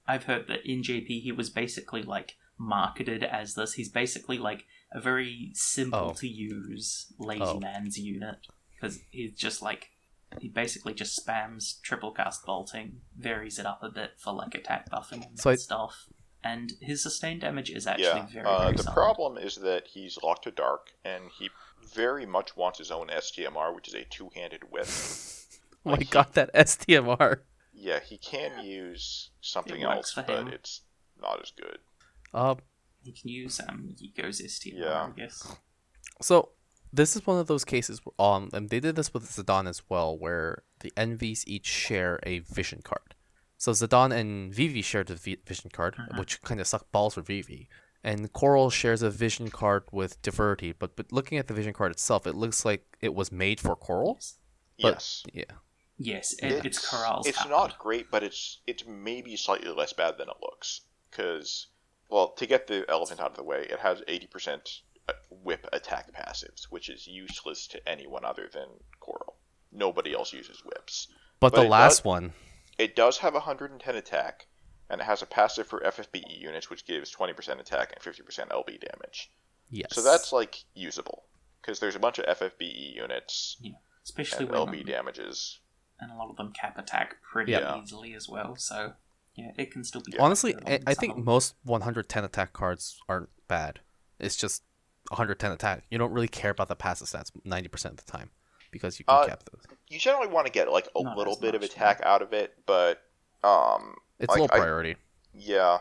i've 0.08 0.24
heard 0.26 0.48
that 0.48 0.66
in 0.66 0.82
jp 0.82 1.22
he 1.22 1.32
was 1.32 1.50
basically 1.50 2.02
like 2.04 2.36
marketed 2.58 3.24
as 3.24 3.56
this 3.56 3.74
he's 3.74 3.90
basically 3.90 4.38
like 4.38 4.66
a 4.94 5.00
very 5.00 5.52
simple 5.54 6.10
Oh. 6.12 6.14
to 6.14 6.28
use 6.28 7.12
lazy 7.18 7.44
Oh. 7.44 7.60
man's 7.60 7.98
unit 7.98 8.38
because 8.76 9.00
he's 9.10 9.34
just 9.34 9.62
like 9.62 9.90
he 10.40 10.48
basically 10.48 10.94
just 10.94 11.20
spams 11.26 11.82
triple 11.82 12.12
cast 12.12 12.46
bolting 12.46 13.02
varies 13.18 13.58
it 13.60 13.66
up 13.66 13.82
a 13.84 13.90
bit 13.90 14.12
for 14.18 14.34
like 14.34 14.54
attack 14.56 14.90
buffing 14.90 15.26
and 15.28 15.40
So 15.40 15.50
I- 15.52 15.56
stuff 15.56 16.08
and 16.44 16.74
his 16.82 17.04
sustained 17.04 17.42
damage 17.42 17.70
is 17.70 17.86
actually 17.86 18.06
yeah, 18.06 18.26
very, 18.34 18.46
uh, 18.46 18.60
very 18.64 18.76
the 18.78 18.84
solid. 18.84 18.96
problem 18.96 19.38
is 19.38 19.56
that 19.58 19.86
he's 19.88 20.18
locked 20.24 20.46
to 20.46 20.52
dark, 20.52 20.88
and 21.06 21.26
he 21.38 21.52
very 21.94 22.26
much 22.26 22.58
wants 22.58 22.80
his 22.80 22.90
own 22.90 23.10
STMR, 23.10 23.76
which 23.76 23.88
is 23.88 23.94
a 23.94 24.06
two-handed 24.06 24.72
whip. 24.72 24.88
Oh 25.86 25.92
my 25.92 25.98
he- 25.98 26.06
god, 26.06 26.34
that 26.34 26.52
STMR. 26.56 27.42
Yeah, 27.74 28.00
he 28.00 28.18
can 28.18 28.64
use 28.66 29.31
something 29.42 29.84
else, 29.84 30.14
but 30.16 30.30
him. 30.30 30.48
it's 30.48 30.82
not 31.22 31.42
as 31.42 31.52
good. 31.52 31.80
Uh, 32.34 32.56
he 33.04 33.12
can 33.12 33.30
use 33.30 33.60
um 33.68 33.96
Yigo's 34.00 34.40
STR, 34.40 34.70
Yeah. 34.76 35.08
I 35.08 35.20
guess. 35.20 35.56
so 36.22 36.50
this 36.94 37.16
is 37.16 37.26
one 37.26 37.40
of 37.40 37.48
those 37.48 37.64
cases. 37.66 38.02
where, 38.04 38.14
Um, 38.20 38.50
and 38.54 38.70
they 38.70 38.80
did 38.80 38.96
this 38.96 39.14
with 39.14 39.24
Zidane 39.24 39.68
as 39.68 39.82
well, 39.90 40.18
where 40.18 40.64
the 40.82 40.92
envies 40.98 41.44
each 41.48 41.66
share 41.66 42.20
a 42.24 42.40
vision 42.40 42.82
card. 42.84 43.16
So 43.58 43.72
Zidane 43.72 44.14
and 44.14 44.54
Vivi 44.54 44.82
shared 44.82 45.08
the 45.08 45.16
vi- 45.16 45.38
vision 45.46 45.70
card, 45.72 45.96
Mhm. 45.96 46.20
which 46.20 46.42
kind 46.42 46.60
of 46.60 46.68
sucked 46.68 46.92
balls 46.92 47.14
for 47.14 47.22
Vivi. 47.22 47.70
And 48.04 48.34
Coral 48.34 48.70
shares 48.72 49.02
a 49.04 49.12
vision 49.12 49.50
card 49.52 49.84
with 49.92 50.22
Diverty, 50.24 50.74
but 50.78 50.96
but 50.96 51.12
looking 51.12 51.38
at 51.38 51.48
the 51.48 51.54
vision 51.54 51.72
card 51.74 51.92
itself, 51.92 52.26
it 52.26 52.34
looks 52.34 52.66
like 52.66 52.98
it 53.00 53.14
was 53.14 53.32
made 53.32 53.60
for 53.60 53.76
Coral. 53.76 54.16
But 54.82 54.94
yes, 54.96 55.24
yeah, 55.32 55.44
yes 56.04 56.34
it, 56.42 56.66
it's 56.66 56.80
Coral's 56.90 57.28
It's 57.28 57.38
card. 57.38 57.50
not 57.50 57.80
great, 57.80 58.10
but 58.12 58.24
it's 58.24 58.60
it's 58.68 58.84
maybe 58.86 59.36
slightly 59.36 59.70
less 59.72 59.94
bad 59.94 60.18
than 60.18 60.30
it 60.30 60.36
looks. 60.42 60.82
Because, 61.10 61.68
well, 62.10 62.30
to 62.38 62.46
get 62.46 62.68
the 62.68 62.86
elephant 62.90 63.20
out 63.20 63.32
of 63.32 63.38
the 63.38 63.44
way, 63.44 63.68
it 63.70 63.80
has 63.80 64.02
eighty 64.08 64.28
percent 64.28 64.82
uh, 65.10 65.14
whip 65.30 65.68
attack 65.74 66.12
passives, 66.14 66.64
which 66.70 66.90
is 66.90 67.08
useless 67.08 67.68
to 67.68 67.90
anyone 67.90 68.24
other 68.26 68.50
than 68.54 68.68
Coral. 69.00 69.36
Nobody 69.72 70.14
else 70.14 70.32
uses 70.34 70.64
whips. 70.66 71.08
but, 71.40 71.54
But 71.54 71.62
the 71.62 71.68
last 71.68 71.98
does- 72.00 72.06
one, 72.06 72.34
It 72.78 72.96
does 72.96 73.18
have 73.20 73.34
110 73.34 73.96
attack, 73.96 74.48
and 74.90 75.00
it 75.02 75.06
has 75.06 75.22
a 75.22 75.26
passive 75.26 75.66
for 75.68 75.80
FFBE 75.82 76.40
units, 76.40 76.70
which 76.70 76.86
gives 76.86 77.16
20% 77.16 77.60
attack 77.60 77.94
and 77.96 78.04
50% 78.04 78.50
LB 78.50 78.80
damage. 78.82 79.32
yes. 79.70 79.94
So 79.96 80.02
that's 80.02 80.34
like 80.34 80.64
usable, 80.74 81.24
because 81.62 81.80
there's 81.80 81.96
a 81.96 82.00
bunch 82.00 82.20
of 82.20 82.26
FFBE 82.38 82.96
units 82.96 83.58
especially 84.04 84.46
and 84.46 84.52
when 84.52 84.68
LB 84.68 84.86
damages. 84.86 85.60
And 86.02 86.12
a 86.12 86.16
lot 86.16 86.30
of 86.30 86.36
them 86.36 86.52
cap 86.52 86.78
attack 86.78 87.18
pretty 87.22 87.52
Yeah. 87.54 87.80
easily 87.82 88.14
as 88.16 88.28
well. 88.28 88.56
So 88.58 88.94
yeah, 89.36 89.52
it 89.58 89.72
can 89.72 89.84
still 89.86 90.02
be. 90.02 90.18
honestly, 90.20 90.56
I, 90.68 90.80
I 90.88 90.94
think 90.94 91.16
most 91.18 91.56
110 91.64 92.24
attack 92.26 92.52
cards 92.54 93.00
aren't 93.08 93.30
bad. 93.48 93.80
It's 94.20 94.36
just 94.36 94.64
110 95.10 95.52
attack. 95.52 95.84
You 95.90 95.98
don't 95.98 96.12
really 96.12 96.28
care 96.28 96.52
about 96.52 96.68
the 96.68 96.76
passive 96.76 97.08
stats 97.08 97.32
90% 97.46 97.86
of 97.86 97.98
the 97.98 98.12
time 98.12 98.32
because 98.72 99.00
you 99.00 99.06
can 99.06 99.16
Uh, 99.24 99.28
cap 99.28 99.44
those. 99.52 99.62
You 99.88 100.00
generally 100.00 100.28
want 100.28 100.48
to 100.48 100.52
get 100.52 100.70
like 100.72 100.88
a 100.96 101.02
Not 101.04 101.18
little 101.18 101.34
as 101.34 101.40
bit 101.40 101.56
of 101.56 101.62
much, 101.62 101.72
attack 101.72 102.02
out 102.04 102.22
of 102.22 102.34
it, 102.34 102.58
but 102.66 103.02
um, 103.44 103.96
It's 104.20 104.30
like, 104.32 104.40
low 104.40 104.46
I- 104.52 104.60
priority. 104.60 104.96
yeah, 105.34 105.80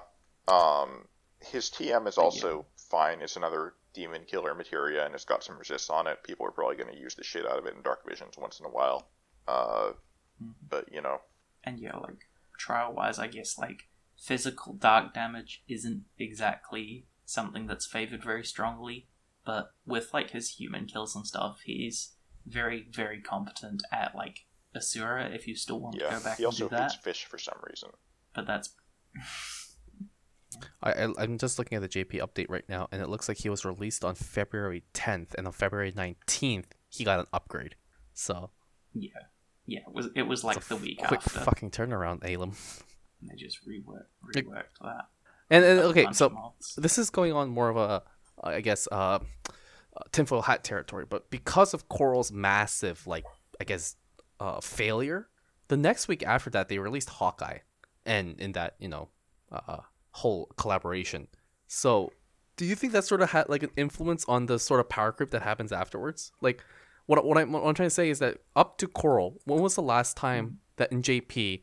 um, 0.49 1.07
his 1.41 1.71
TM 1.71 2.07
is 2.07 2.17
But 2.17 2.21
yeah. 2.23 2.25
also 2.25 2.67
fine. 2.77 3.21
It's 3.21 3.37
another 3.37 3.75
demon 3.93 4.25
killer 4.25 4.55
materia, 4.55 5.05
and 5.05 5.15
it's 5.15 5.25
got 5.25 5.43
some 5.45 5.59
resists 5.59 5.91
on 5.91 6.07
it. 6.07 6.23
People 6.23 6.47
are 6.47 6.51
probably 6.53 6.77
going 6.77 6.93
to 6.93 6.99
use 6.99 7.15
the 7.15 7.25
shit 7.25 7.45
out 7.47 7.59
of 7.59 7.67
it 7.67 7.75
in 7.75 7.83
Dark 7.83 8.07
Visions 8.09 8.37
once 8.39 8.61
in 8.61 8.67
a 8.67 8.71
while. 8.71 9.09
Uh. 9.49 9.93
Mm-hmm. 10.43 10.53
but 10.69 10.93
you 10.93 11.01
know, 11.03 11.19
and 11.65 11.79
yeah, 11.79 11.97
like 11.97 12.27
trial 12.59 12.93
wise, 12.95 13.19
I 13.19 13.27
guess 13.27 13.59
like 13.59 13.89
physical 14.19 14.75
dark 14.75 15.15
damage 15.15 15.63
isn't 15.69 16.05
exactly 16.19 17.07
something 17.25 17.67
that's 17.67 17.87
favored 17.87 18.23
very 18.23 18.45
strongly. 18.45 19.07
But 19.45 19.71
with 19.87 20.13
like 20.13 20.31
his 20.31 20.51
human 20.51 20.87
kills 20.87 21.17
and 21.17 21.27
stuff, 21.27 21.61
he's 21.65 22.13
very 22.47 22.87
very 22.91 23.21
competent 23.21 23.83
at 23.93 24.15
like 24.15 24.47
Asura. 24.77 25.29
If 25.31 25.47
you 25.47 25.55
still 25.57 25.81
want 25.81 25.99
to 25.99 26.05
go 26.05 26.21
back 26.21 26.39
He 26.39 26.45
and 26.45 26.57
do 26.57 26.65
also 26.65 26.69
that, 26.69 27.03
fish 27.03 27.25
for 27.25 27.39
some 27.39 27.59
reason. 27.69 27.91
but 28.35 28.47
that's 28.47 28.75
I, 30.83 30.93
I 30.93 31.09
I'm 31.19 31.39
just 31.39 31.59
looking 31.59 31.77
at 31.77 31.83
the 31.83 31.89
JP 31.89 32.21
update 32.21 32.47
right 32.49 32.69
now, 32.69 32.89
and 32.93 33.01
it 33.01 33.09
looks 33.09 33.29
like 33.29 33.39
he 33.39 33.49
was 33.49 33.65
released 33.65 34.05
on 34.05 34.15
February 34.15 34.83
10th, 34.95 35.35
and 35.37 35.47
on 35.47 35.53
February 35.53 35.93
19th 35.93 36.67
he 36.89 37.05
got 37.05 37.21
an 37.21 37.27
upgrade. 37.33 37.77
So 38.15 38.51
yeah, 38.93 39.11
yeah. 39.67 39.81
It 39.87 39.93
was 39.93 40.09
it 40.15 40.23
was 40.23 40.45
like 40.45 40.61
the 40.65 40.77
week 40.77 41.03
after. 41.03 41.17
quick 41.17 41.27
after. 41.27 41.41
fucking 41.41 41.71
turnaround, 41.71 42.25
Alim. 42.25 42.53
and 43.21 43.31
they 43.31 43.37
just 43.37 43.59
reworked 43.67 44.05
reworked 44.35 44.79
that. 44.83 45.09
And, 45.51 45.65
and 45.65 45.81
okay, 45.81 46.07
so 46.13 46.55
this 46.77 46.97
is 46.97 47.11
going 47.11 47.33
on 47.33 47.49
more 47.51 47.69
of 47.69 47.77
a, 47.77 48.03
I 48.43 48.61
guess, 48.61 48.87
uh, 48.93 48.95
uh, 48.95 49.19
tinfoil 50.13 50.43
hat 50.43 50.63
territory. 50.63 51.05
But 51.09 51.29
because 51.29 51.75
of 51.75 51.89
Coral's 51.89 52.31
massive, 52.31 53.05
like, 53.07 53.25
I 53.61 53.65
guess, 53.65 53.97
uh, 54.39 54.61
failure, 54.61 55.29
the 55.67 55.77
next 55.77 56.07
week 56.07 56.23
after 56.25 56.51
that 56.51 56.69
they 56.69 56.79
released 56.79 57.11
Hawkeye, 57.11 57.59
and 58.07 58.41
in 58.41 58.53
that 58.53 58.77
you 58.79 58.89
know, 58.89 59.09
uh, 59.51 59.79
whole 60.13 60.47
collaboration. 60.57 61.27
So, 61.67 62.13
do 62.57 62.65
you 62.65 62.77
think 62.77 62.93
that 62.93 63.05
sort 63.05 63.21
of 63.21 63.31
had 63.31 63.49
like 63.49 63.65
an 63.65 63.71
influence 63.77 64.25
on 64.29 64.47
the 64.47 64.59
sort 64.59 64.81
of 64.81 64.89
power 64.89 65.11
creep 65.11 65.31
that 65.31 65.43
happens 65.43 65.73
afterwards? 65.73 66.31
Like, 66.41 66.63
what 67.11 67.25
what 67.25 67.37
I'm, 67.39 67.51
what 67.53 67.65
I'm 67.65 67.75
trying 67.75 67.89
to 67.89 67.95
say 68.01 68.09
is 68.11 68.19
that 68.21 68.39
up 68.55 68.79
to 68.79 68.87
Coral, 68.87 69.41
when 69.45 69.61
was 69.61 69.75
the 69.75 69.83
last 69.83 70.17
time 70.17 70.59
that 70.77 70.91
in 70.93 71.03
JP 71.03 71.63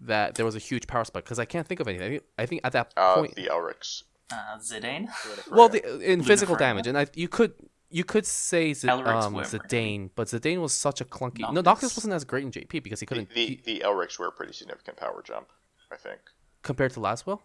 that 0.00 0.34
there 0.34 0.44
was 0.44 0.54
a 0.54 0.58
huge 0.70 0.86
power 0.86 1.04
spike? 1.04 1.24
Because 1.24 1.38
I 1.38 1.46
can't 1.46 1.66
think 1.66 1.80
of 1.80 1.88
anything. 1.88 2.06
I 2.06 2.10
think, 2.10 2.22
I 2.38 2.46
think 2.46 2.60
at 2.64 2.72
that 2.72 2.92
Uh, 2.96 3.14
point, 3.16 3.34
the 3.34 3.46
Elrics. 3.46 4.02
Uh, 4.30 4.58
Zidane. 4.58 5.08
well, 5.50 5.68
the, 5.68 5.80
in 6.12 6.22
physical 6.22 6.56
damage, 6.56 6.86
and 6.86 6.98
I 6.98 7.06
you 7.14 7.28
could 7.28 7.52
you 7.88 8.02
could 8.04 8.26
say 8.26 8.74
Z- 8.74 8.88
um, 8.88 9.34
Zidane, 9.36 10.10
but 10.16 10.26
Zidane 10.26 10.60
was 10.60 10.72
such 10.74 11.00
a 11.00 11.04
clunky. 11.04 11.38
No, 11.40 11.46
Noctis. 11.52 11.64
Noctis 11.64 11.96
wasn't 11.96 12.14
as 12.14 12.24
great 12.24 12.42
in 12.44 12.50
JP 12.50 12.82
because 12.82 12.98
he 13.00 13.06
couldn't 13.06 13.30
the, 13.30 13.46
he- 13.46 13.62
the 13.64 13.80
Elrics 13.86 14.18
were 14.18 14.26
a 14.26 14.32
pretty 14.32 14.52
significant 14.52 14.96
power 14.98 15.22
jump, 15.24 15.46
I 15.92 15.96
think. 15.96 16.18
compared 16.62 16.92
to 16.94 17.00
Lasswell. 17.00 17.40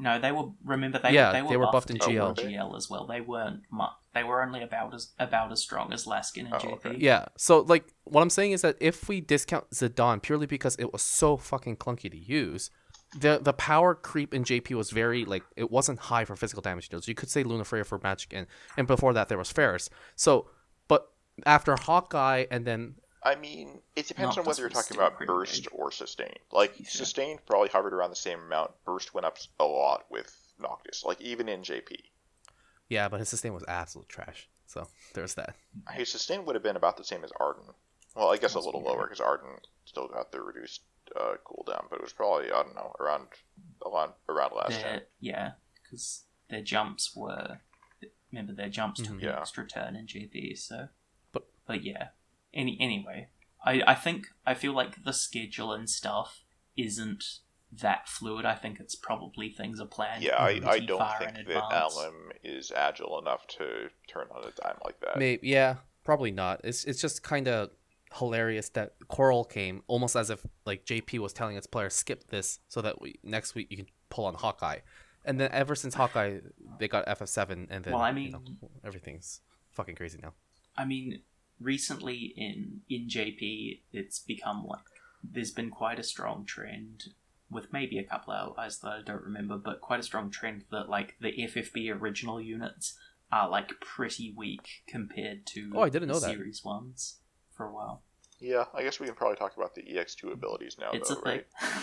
No, 0.00 0.20
they 0.20 0.32
were. 0.32 0.50
Remember, 0.64 0.98
they 0.98 1.12
Yeah, 1.12 1.32
they 1.32 1.42
were, 1.42 1.48
they 1.48 1.56
were 1.56 1.70
buffed 1.72 1.90
in 1.90 1.98
GL. 1.98 2.20
Oh, 2.30 2.34
GL 2.34 2.76
as 2.76 2.88
well. 2.88 3.06
They 3.06 3.20
weren't. 3.20 3.62
Mu- 3.70 3.84
they 4.14 4.24
were 4.24 4.42
only 4.42 4.62
about 4.62 4.94
as 4.94 5.12
about 5.18 5.52
as 5.52 5.60
strong 5.60 5.92
as 5.92 6.04
Laskin 6.06 6.46
and 6.46 6.54
Oh, 6.54 6.58
JP. 6.58 6.72
okay. 6.86 6.96
Yeah, 6.98 7.26
so 7.36 7.60
like 7.60 7.84
what 8.04 8.22
I'm 8.22 8.30
saying 8.30 8.52
is 8.52 8.62
that 8.62 8.76
if 8.80 9.08
we 9.08 9.20
discount 9.20 9.70
Zidane 9.70 10.22
purely 10.22 10.46
because 10.46 10.76
it 10.76 10.92
was 10.92 11.02
so 11.02 11.36
fucking 11.36 11.76
clunky 11.76 12.10
to 12.10 12.16
use, 12.18 12.70
the 13.18 13.38
the 13.42 13.52
power 13.52 13.94
creep 13.94 14.34
in 14.34 14.44
JP 14.44 14.70
was 14.76 14.90
very 14.90 15.24
like 15.24 15.42
it 15.56 15.70
wasn't 15.70 15.98
high 15.98 16.24
for 16.24 16.36
physical 16.36 16.62
damage 16.62 16.88
deals. 16.88 17.08
You 17.08 17.14
could 17.14 17.30
say 17.30 17.42
Lunafreya 17.44 17.84
for 17.86 17.98
magic, 18.02 18.32
and 18.34 18.46
and 18.76 18.86
before 18.86 19.12
that 19.14 19.28
there 19.28 19.38
was 19.38 19.50
Ferris. 19.50 19.88
So, 20.16 20.48
but 20.88 21.10
after 21.46 21.76
Hawkeye 21.76 22.46
and 22.50 22.64
then 22.64 22.94
I 23.28 23.34
mean, 23.36 23.82
it 23.94 24.08
depends 24.08 24.36
No, 24.36 24.42
on 24.42 24.46
whether 24.46 24.62
you're 24.62 24.70
talking 24.70 24.96
about 24.96 25.18
burst 25.20 25.64
big. 25.64 25.72
or 25.74 25.90
sustained. 25.92 26.38
Like 26.50 26.78
Yeah. 26.78 26.86
sustained 26.88 27.44
probably 27.46 27.68
hovered 27.68 27.92
around 27.92 28.10
the 28.10 28.16
same 28.16 28.40
amount. 28.40 28.72
Burst 28.84 29.12
went 29.12 29.26
up 29.26 29.36
a 29.60 29.64
lot 29.64 30.10
with 30.10 30.34
Noctis. 30.58 31.04
Like 31.04 31.20
even 31.20 31.48
in 31.48 31.62
JP, 31.62 31.96
Yeah, 32.88 33.08
but 33.08 33.20
his 33.20 33.28
sustain 33.28 33.52
was 33.52 33.64
absolute 33.68 34.08
trash. 34.08 34.48
So 34.66 34.88
there's 35.14 35.34
that. 35.34 35.56
his 35.92 36.10
sustain 36.10 36.44
would 36.46 36.54
have 36.56 36.62
been 36.62 36.76
about 36.76 36.96
the 36.96 37.04
same 37.04 37.22
as 37.24 37.30
Ardyn. 37.32 37.74
Well, 38.16 38.32
I 38.32 38.38
guess 38.38 38.54
a 38.54 38.60
little 38.60 38.80
be 38.80 38.86
lower 38.88 39.04
because 39.06 39.20
Ardyn 39.20 39.58
still 39.84 40.08
got 40.08 40.32
the 40.32 40.40
reduced 40.40 40.82
uh, 41.16 41.34
cooldown, 41.44 41.88
but 41.90 41.96
it 41.96 42.02
was 42.02 42.12
probably 42.12 42.46
I 42.46 42.62
don't 42.62 42.74
know 42.74 42.94
around 43.00 43.28
around 43.86 44.12
around 44.28 44.52
last 44.54 44.70
their, 44.80 44.82
time. 44.82 45.00
yeah, 45.20 45.52
because 45.82 46.24
their 46.48 46.62
jumps 46.62 47.14
were. 47.14 47.60
Remember, 48.32 48.52
their 48.52 48.68
jumps 48.68 49.00
took 49.00 49.08
Mhm. 49.16 49.18
an 49.18 49.20
Yeah. 49.20 49.40
extra 49.40 49.66
turn 49.66 49.96
in 49.96 50.06
GB, 50.06 50.54
so. 50.58 50.88
But- 51.32 51.48
but 51.66 51.82
yeah. 51.82 52.08
Any 52.54 52.76
anyway, 52.80 53.28
I 53.64 53.82
I 53.86 53.94
think 53.94 54.26
I 54.46 54.54
feel 54.54 54.72
like 54.72 55.04
the 55.04 55.12
schedule 55.12 55.72
and 55.72 55.88
stuff 55.88 56.42
isn't 56.76 57.24
that 57.72 58.08
fluid. 58.08 58.46
I 58.46 58.54
think 58.54 58.80
it's 58.80 58.94
probably 58.94 59.50
things 59.50 59.80
are 59.80 59.86
planned. 59.86 60.22
Yeah, 60.22 60.36
I, 60.36 60.60
I 60.64 60.78
don't 60.78 60.98
far 60.98 61.18
think 61.18 61.32
that 61.34 61.40
advance. 61.40 61.96
Alim 61.96 62.32
is 62.42 62.72
agile 62.72 63.18
enough 63.18 63.46
to 63.58 63.88
turn 64.08 64.26
on 64.34 64.44
a 64.44 64.52
dime 64.62 64.78
like 64.84 65.00
that. 65.00 65.18
Maybe 65.18 65.48
yeah, 65.48 65.76
probably 66.04 66.30
not. 66.30 66.60
It's 66.64 66.84
it's 66.84 67.00
just 67.00 67.22
kind 67.22 67.48
of 67.48 67.70
hilarious 68.14 68.70
that 68.70 68.94
Coral 69.08 69.44
came 69.44 69.82
almost 69.86 70.16
as 70.16 70.30
if 70.30 70.44
like 70.64 70.86
JP 70.86 71.18
was 71.18 71.32
telling 71.32 71.56
its 71.56 71.66
players 71.66 71.94
skip 71.94 72.28
this 72.28 72.60
so 72.68 72.80
that 72.80 73.00
we, 73.00 73.16
next 73.22 73.54
week 73.54 73.68
you 73.70 73.76
can 73.76 73.86
pull 74.08 74.24
on 74.24 74.34
Hawkeye, 74.34 74.78
and 75.24 75.38
then 75.38 75.50
ever 75.52 75.74
since 75.74 75.94
Hawkeye 75.94 76.38
they 76.78 76.88
got 76.88 77.06
FF7 77.06 77.66
and 77.70 77.84
then 77.84 77.92
Well, 77.92 78.02
I 78.02 78.10
you 78.12 78.30
know, 78.32 78.42
everything's 78.84 79.40
fucking 79.72 79.96
crazy 79.96 80.18
now. 80.22 80.32
I 80.76 80.84
mean, 80.84 81.20
recently 81.60 82.32
in 82.36 82.80
in 82.88 83.08
JP, 83.08 83.80
it's 83.92 84.18
become 84.18 84.64
like 84.66 84.84
there's 85.22 85.50
been 85.50 85.70
quite 85.70 85.98
a 85.98 86.02
strong 86.04 86.44
trend 86.44 87.04
with 87.50 87.72
maybe 87.72 87.98
a 87.98 88.04
couple 88.04 88.32
of 88.32 88.48
outliers 88.50 88.78
that 88.78 88.88
I 88.88 89.00
don't 89.04 89.22
remember, 89.22 89.56
but 89.56 89.80
quite 89.80 90.00
a 90.00 90.02
strong 90.02 90.30
trend 90.30 90.64
that 90.70 90.88
like 90.88 91.16
the 91.20 91.32
FFB 91.32 91.90
original 92.00 92.40
units 92.40 92.94
are 93.32 93.48
like 93.48 93.80
pretty 93.80 94.32
weak 94.36 94.82
compared 94.86 95.46
to 95.46 95.70
Oh, 95.74 95.82
I 95.82 95.88
didn't 95.88 96.08
the 96.08 96.14
know 96.14 96.20
that. 96.20 96.30
series 96.30 96.64
ones 96.64 97.16
for 97.52 97.66
a 97.66 97.72
while. 97.72 98.02
Yeah, 98.40 98.66
I 98.74 98.82
guess 98.82 99.00
we 99.00 99.06
can 99.06 99.16
probably 99.16 99.36
talk 99.36 99.56
about 99.56 99.74
the 99.74 99.82
EX2 99.82 100.32
abilities 100.32 100.76
now, 100.78 100.90
it's 100.92 101.08
though, 101.08 101.16
a 101.16 101.22
thing. 101.22 101.24
right? 101.24 101.46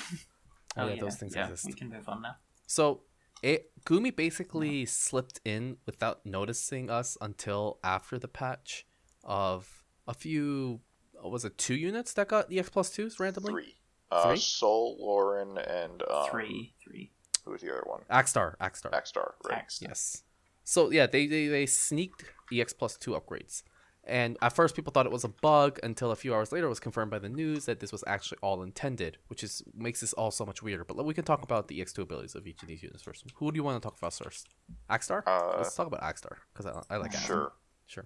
Oh, 0.77 0.87
yeah, 0.87 0.95
oh, 0.95 1.05
those 1.05 1.15
things 1.15 1.35
yeah, 1.35 1.43
exist. 1.45 1.65
We 1.67 1.71
can 1.73 1.89
move 1.89 2.09
on 2.09 2.21
now. 2.21 2.35
So 2.67 3.03
it 3.41 3.71
Gumi 3.85 4.13
basically 4.13 4.85
slipped 4.85 5.39
in 5.45 5.77
without 5.85 6.25
noticing 6.25 6.89
us 6.89 7.17
until 7.21 7.79
after 7.81 8.19
the 8.19 8.27
patch 8.27 8.85
of 9.25 9.83
a 10.07 10.13
few 10.13 10.79
what 11.21 11.31
was 11.31 11.45
it 11.45 11.57
two 11.57 11.75
units 11.75 12.13
that 12.13 12.27
got 12.27 12.51
EX 12.53 12.69
plus 12.69 12.89
twos 12.91 13.19
randomly? 13.19 13.51
Three. 13.51 13.75
Uh, 14.11 14.29
Three? 14.29 14.37
Sol, 14.37 14.97
Lauren, 14.99 15.57
and 15.57 16.03
um, 16.03 16.29
three, 16.29 16.73
three. 16.83 17.11
Who 17.43 17.51
was 17.51 17.61
the 17.61 17.71
other 17.71 17.83
one? 17.85 18.01
Axstar, 18.11 18.55
Axstar. 18.57 18.91
Axstar, 18.91 19.31
right? 19.49 19.57
Axe. 19.57 19.81
Yes. 19.81 20.23
So 20.63 20.91
yeah, 20.91 21.07
they, 21.07 21.25
they 21.27 21.47
they 21.47 21.65
sneaked 21.65 22.23
EX 22.53 22.73
plus 22.73 22.97
two 22.97 23.11
upgrades. 23.11 23.63
And 24.07 24.37
at 24.41 24.53
first 24.53 24.75
people 24.75 24.91
thought 24.91 25.07
it 25.07 25.11
was 25.11 25.23
a 25.23 25.29
bug 25.29 25.79
until 25.81 26.11
a 26.11 26.15
few 26.15 26.33
hours 26.35 26.51
later 26.51 26.67
it 26.67 26.69
was 26.69 26.79
confirmed 26.79 27.09
by 27.09 27.17
the 27.17 27.29
news 27.29 27.65
that 27.65 27.79
this 27.79 27.91
was 27.91 28.03
actually 28.05 28.37
all 28.43 28.61
intended, 28.61 29.17
which 29.27 29.43
is 29.43 29.63
makes 29.73 30.01
this 30.01 30.13
all 30.13 30.29
so 30.29 30.45
much 30.45 30.61
weirder. 30.61 30.85
But 30.85 31.03
we 31.03 31.15
can 31.15 31.23
talk 31.23 31.41
about 31.41 31.67
the 31.67 31.79
EX2 31.79 31.99
abilities 32.03 32.35
of 32.35 32.45
each 32.45 32.61
of 32.61 32.67
these 32.67 32.83
units 32.83 33.01
first. 33.01 33.23
Who 33.35 33.51
do 33.51 33.57
you 33.57 33.63
want 33.63 33.81
to 33.81 33.85
talk 33.85 33.97
about 33.97 34.13
first? 34.13 34.47
Axstar? 34.89 35.23
Uh, 35.25 35.57
Let's 35.57 35.75
talk 35.75 35.87
about 35.87 36.01
Axstar 36.01 36.37
because 36.53 36.67
I, 36.67 36.93
I 36.93 36.97
like 36.97 37.13
Axstar. 37.13 37.25
Sure. 37.25 37.51
Sure. 37.87 38.05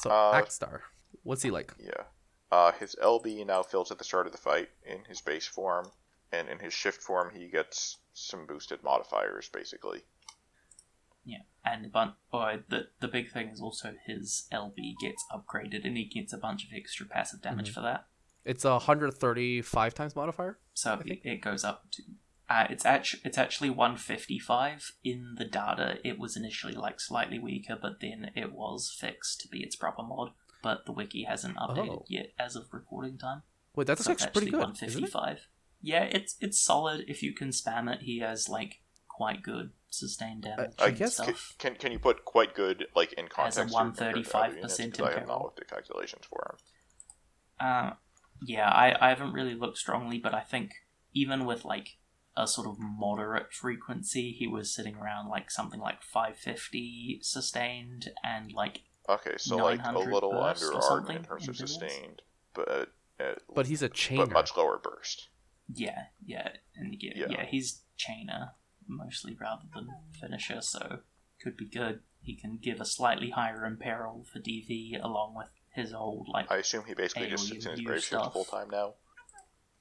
So 0.00 0.10
Uh, 0.10 0.40
Axstar, 0.40 0.80
what's 1.22 1.42
he 1.42 1.50
like? 1.50 1.72
Yeah. 1.78 2.04
Uh, 2.50 2.72
his 2.72 2.94
LB 3.02 3.44
now 3.46 3.62
fills 3.62 3.90
at 3.90 3.98
the 3.98 4.04
start 4.04 4.26
of 4.26 4.32
the 4.32 4.38
fight 4.38 4.68
in 4.84 5.04
his 5.04 5.20
base 5.20 5.46
form, 5.46 5.90
and 6.32 6.48
in 6.48 6.58
his 6.58 6.72
shift 6.72 7.02
form, 7.02 7.30
he 7.34 7.48
gets 7.48 7.98
some 8.12 8.46
boosted 8.46 8.82
modifiers, 8.82 9.48
basically. 9.48 10.02
Yeah, 11.24 11.38
and 11.64 11.90
but 11.90 12.16
oh, 12.32 12.58
the 12.68 12.88
the 13.00 13.08
big 13.08 13.32
thing 13.32 13.48
is 13.48 13.60
also 13.60 13.94
his 14.06 14.46
LB 14.52 14.94
gets 15.00 15.24
upgraded, 15.32 15.84
and 15.86 15.96
he 15.96 16.04
gets 16.04 16.32
a 16.32 16.38
bunch 16.38 16.64
of 16.64 16.70
extra 16.74 17.06
passive 17.06 17.40
damage 17.40 17.70
Mhm. 17.70 17.74
for 17.74 17.80
that. 17.80 18.06
It's 18.44 18.64
a 18.66 18.72
135 18.78 19.94
times 19.94 20.14
modifier. 20.14 20.58
So 20.74 21.00
it, 21.06 21.20
it 21.24 21.40
goes 21.40 21.64
up 21.64 21.90
to. 21.92 22.02
Uh, 22.48 22.66
it's 22.68 22.84
actually 22.84 23.22
it's 23.24 23.38
actually 23.38 23.70
155 23.70 24.92
in 25.02 25.34
the 25.38 25.44
data. 25.46 25.96
It 26.04 26.18
was 26.18 26.36
initially 26.36 26.74
like 26.74 27.00
slightly 27.00 27.38
weaker, 27.38 27.78
but 27.80 28.00
then 28.00 28.30
it 28.36 28.52
was 28.52 28.94
fixed 28.98 29.40
to 29.42 29.48
be 29.48 29.62
its 29.62 29.76
proper 29.76 30.02
mod. 30.02 30.30
But 30.62 30.84
the 30.86 30.92
wiki 30.92 31.24
hasn't 31.24 31.56
updated 31.56 31.88
Oh. 31.90 32.04
yet 32.08 32.32
as 32.38 32.54
of 32.56 32.72
recording 32.72 33.16
time. 33.18 33.42
Wait, 33.74 33.86
that's 33.86 34.04
So 34.04 34.12
it's 34.12 34.22
actually 34.24 34.50
pretty 34.50 34.56
actually 34.56 34.72
good, 34.80 34.88
isn't 34.88 35.04
it? 35.04 35.14
155. 35.14 35.48
Yeah, 35.80 36.02
it's 36.04 36.36
it's 36.40 36.58
solid 36.60 37.04
if 37.08 37.22
you 37.22 37.32
can 37.34 37.48
spam 37.48 37.92
it. 37.92 38.02
He 38.02 38.18
has 38.20 38.48
like 38.48 38.80
quite 39.08 39.42
good 39.42 39.70
sustained 39.90 40.42
damage. 40.42 40.72
I 40.78 40.88
and 40.88 40.96
guess 40.98 41.16
can, 41.16 41.24
stuff. 41.26 41.54
can 41.58 41.74
can 41.76 41.92
you 41.92 41.98
put 41.98 42.24
quite 42.24 42.54
good 42.54 42.86
like 42.94 43.12
in 43.14 43.26
Has 43.36 43.56
a 43.58 43.66
context? 43.66 43.74
here 43.74 44.12
compared 44.12 44.24
to 44.26 44.36
other 44.38 44.48
135% 44.48 44.56
units? 44.56 44.98
'Cause 44.98 45.08
I 45.08 45.18
have 45.18 45.28
not 45.28 45.42
looked 45.42 45.60
at 45.60 45.68
calculations 45.68 46.24
for 46.26 46.56
him. 47.60 47.66
Uh, 47.66 47.90
yeah, 48.42 48.68
I, 48.68 48.96
I 49.06 49.08
haven't 49.10 49.32
really 49.32 49.54
looked 49.54 49.78
strongly, 49.78 50.18
but 50.18 50.34
I 50.34 50.40
think 50.40 50.72
even 51.14 51.44
with 51.46 51.64
like 51.64 51.96
a 52.36 52.46
sort 52.46 52.66
of 52.66 52.76
moderate 52.78 53.52
frequency, 53.52 54.32
he 54.32 54.46
was 54.46 54.74
sitting 54.74 54.96
around 54.96 55.28
like 55.28 55.50
something 55.50 55.80
like 55.80 56.02
550 56.02 57.20
sustained 57.22 58.10
and 58.24 58.52
like 58.52 58.82
Okay, 59.08 59.34
so 59.36 59.56
like 59.56 59.80
a 59.84 59.98
little 59.98 60.30
burst 60.32 60.64
under 60.64 60.78
Ardyn 60.80 61.16
in 61.16 61.24
terms 61.24 61.42
of 61.48 61.48
in 61.50 61.54
intervals? 61.54 61.58
sustained, 61.58 62.22
but 62.54 62.88
uh, 63.20 63.34
But 63.54 63.66
he's 63.66 63.82
a 63.82 63.88
chainer. 63.88 64.16
but 64.18 64.30
much 64.32 64.56
lower 64.56 64.78
burst. 64.82 65.28
yeah, 65.72 66.04
yeah, 66.24 66.48
and 66.76 66.92
you 66.92 66.98
get, 66.98 67.16
Yeah. 67.16 67.26
yeah. 67.30 67.44
he's 67.44 67.82
chainer 67.98 68.50
mostly 68.88 69.36
rather 69.40 69.64
than 69.74 69.88
finisher, 70.20 70.60
so 70.60 71.00
could 71.42 71.56
be 71.56 71.66
good. 71.66 72.00
He 72.22 72.34
can 72.34 72.56
give 72.56 72.80
a 72.80 72.86
slightly 72.86 73.30
higher 73.30 73.64
imperil 73.66 74.24
for 74.32 74.38
DV 74.40 74.98
along 75.02 75.34
with 75.36 75.48
his 75.74 75.92
old 75.92 76.28
like 76.32 76.50
I 76.50 76.56
assume 76.58 76.84
he 76.86 76.94
basically 76.94 77.28
just 77.28 77.46
sits 77.48 77.66
in 77.66 77.72
his 77.72 77.80
AoE 77.80 77.84
grave 77.84 78.02
shift 78.04 78.32
full 78.32 78.44
time 78.46 78.70
now, 78.70 78.94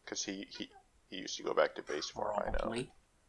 because 0.03 0.23
he, 0.25 0.47
he 0.57 0.69
he 1.13 1.21
used 1.21 1.37
to 1.37 1.43
go 1.43 1.53
back 1.53 1.75
to 1.75 1.83
base 1.83 2.09
form. 2.09 2.33
I 2.37 2.49
know. 2.51 2.83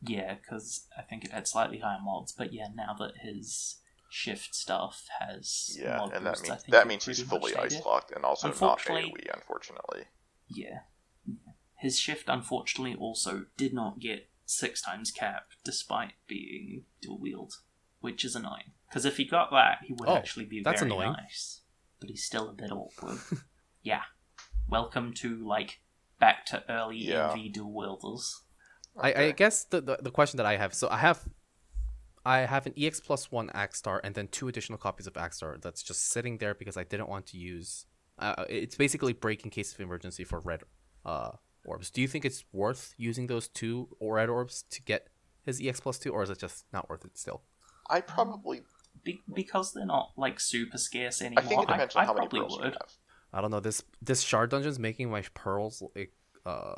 Yeah, 0.06 0.34
because 0.34 0.86
I 0.98 1.02
think 1.02 1.24
it 1.24 1.30
had 1.32 1.46
slightly 1.48 1.78
higher 1.78 1.98
mods, 2.02 2.32
but 2.32 2.52
yeah, 2.52 2.68
now 2.74 2.94
that 2.98 3.12
his 3.22 3.76
shift 4.10 4.54
stuff 4.54 5.06
has 5.20 5.76
Yeah, 5.80 5.96
mod 5.98 6.12
and 6.12 6.26
that 6.26 6.32
boosts, 6.34 6.48
I 6.48 6.52
means 6.52 6.62
think 6.62 6.72
that 6.72 6.86
means 6.86 7.04
he's 7.06 7.22
fully 7.22 7.52
stayed 7.52 7.64
ice 7.64 7.84
locked 7.84 8.10
and 8.12 8.24
also 8.24 8.48
not 8.48 8.52
Unfortunately- 8.54 9.10
AoE, 9.26 9.34
unfortunately. 9.34 10.04
Yeah. 10.48 10.80
His 11.78 11.98
shift 11.98 12.28
unfortunately 12.28 12.94
also 12.94 13.46
did 13.56 13.72
not 13.74 13.98
get 13.98 14.28
six 14.46 14.80
times 14.82 15.10
cap 15.10 15.48
despite 15.64 16.12
being 16.26 16.84
dual 17.00 17.18
wield, 17.18 17.54
which 18.00 18.24
is 18.24 18.36
annoying. 18.36 18.72
Because 18.88 19.04
if 19.04 19.16
he 19.16 19.24
got 19.24 19.50
that, 19.50 19.78
he 19.84 19.94
would 19.94 20.08
Oh, 20.08 20.16
actually 20.16 20.44
be 20.44 20.62
that's 20.62 20.80
very 20.80 20.90
annoying. 20.92 21.12
nice. 21.12 21.62
But 22.00 22.10
he's 22.10 22.24
still 22.24 22.48
a 22.48 22.52
bit 22.52 22.70
awkward. 22.70 23.18
yeah. 23.82 24.02
Welcome 24.68 25.12
to 25.14 25.36
like 25.46 25.80
back 26.26 26.46
to 26.46 26.56
early 26.68 26.98
Yeah. 26.98 27.32
NV 27.34 27.52
dual 27.52 27.72
wielders. 27.72 28.24
I, 28.96 29.10
I 29.24 29.30
guess 29.42 29.56
the, 29.72 29.80
the 29.88 29.96
the 30.06 30.10
question 30.18 30.36
that 30.40 30.46
I 30.46 30.56
have 30.62 30.72
so 30.80 30.86
I 30.88 30.98
have 31.08 31.18
I 32.34 32.38
have 32.54 32.64
an 32.68 32.74
EX 32.82 33.00
plus 33.00 33.22
one 33.38 33.48
Axstar 33.64 33.96
and 34.04 34.12
then 34.14 34.26
two 34.28 34.46
additional 34.48 34.78
copies 34.86 35.06
of 35.10 35.14
Axstar 35.14 35.60
that's 35.64 35.82
just 35.82 36.00
sitting 36.14 36.38
there 36.38 36.54
because 36.54 36.76
I 36.82 36.84
didn't 36.84 37.08
want 37.14 37.26
to 37.32 37.36
use. 37.36 37.86
Uh, 38.18 38.44
it's 38.48 38.76
basically 38.76 39.12
break 39.12 39.44
in 39.44 39.50
case 39.50 39.74
of 39.74 39.80
emergency 39.80 40.24
for 40.24 40.38
red 40.40 40.62
uh, 41.04 41.32
orbs. 41.66 41.90
Do 41.90 42.00
you 42.00 42.08
think 42.08 42.24
it's 42.24 42.44
worth 42.52 42.94
using 42.96 43.26
those 43.26 43.46
two 43.48 43.88
red 44.00 44.28
orbs 44.36 44.64
to 44.70 44.80
get 44.82 45.08
his 45.44 45.60
EX 45.62 45.80
plus 45.80 45.98
two, 45.98 46.12
or 46.16 46.22
is 46.22 46.30
it 46.30 46.38
just 46.38 46.64
not 46.72 46.88
worth 46.88 47.04
it 47.04 47.18
still? 47.18 47.42
I 47.90 48.00
probably. 48.00 48.62
Be- 49.02 49.24
because 49.34 49.72
they're 49.74 49.84
not 49.98 50.12
like 50.16 50.38
super 50.40 50.78
scarce 50.78 51.20
anymore. 51.20 51.44
I 51.44 51.48
think 51.48 51.62
it 51.64 51.68
depends 51.68 51.96
on 51.96 52.06
how 52.06 52.14
many 52.14 52.28
probably 52.28 52.54
you 52.56 52.60
would. 52.62 52.76
Have. 53.34 53.38
I 53.38 53.42
don't 53.42 53.50
know. 53.50 53.60
This 53.60 53.82
this 54.02 54.20
shard 54.22 54.50
dungeon's 54.50 54.78
making 54.78 55.10
my 55.10 55.22
pearls 55.34 55.82
like 55.94 56.12
uh 56.46 56.74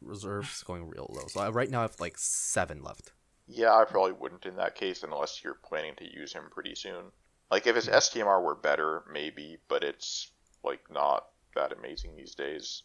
reserves 0.00 0.62
going 0.66 0.88
real 0.88 1.10
low. 1.10 1.26
So 1.28 1.40
I, 1.40 1.50
right 1.50 1.70
now 1.70 1.80
I 1.80 1.82
have 1.82 2.00
like 2.00 2.18
seven 2.18 2.82
left. 2.82 3.12
Yeah, 3.46 3.74
I 3.74 3.84
probably 3.84 4.12
wouldn't 4.12 4.46
in 4.46 4.56
that 4.56 4.74
case 4.74 5.02
unless 5.02 5.42
you're 5.44 5.58
planning 5.64 5.94
to 5.98 6.04
use 6.04 6.32
him 6.32 6.44
pretty 6.50 6.74
soon. 6.74 7.06
Like 7.50 7.66
if 7.66 7.76
his 7.76 7.88
STMR 7.88 8.42
were 8.42 8.54
better, 8.54 9.04
maybe, 9.12 9.58
but 9.68 9.84
it's 9.84 10.30
like 10.62 10.80
not 10.90 11.26
that 11.54 11.72
amazing 11.76 12.16
these 12.16 12.34
days. 12.34 12.82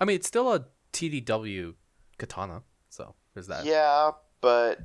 I 0.00 0.04
mean, 0.04 0.16
it's 0.16 0.26
still 0.26 0.52
a 0.52 0.66
TDW 0.92 1.74
katana, 2.18 2.62
so 2.90 3.14
there's 3.32 3.46
that. 3.46 3.64
Yeah, 3.64 4.10
but 4.42 4.78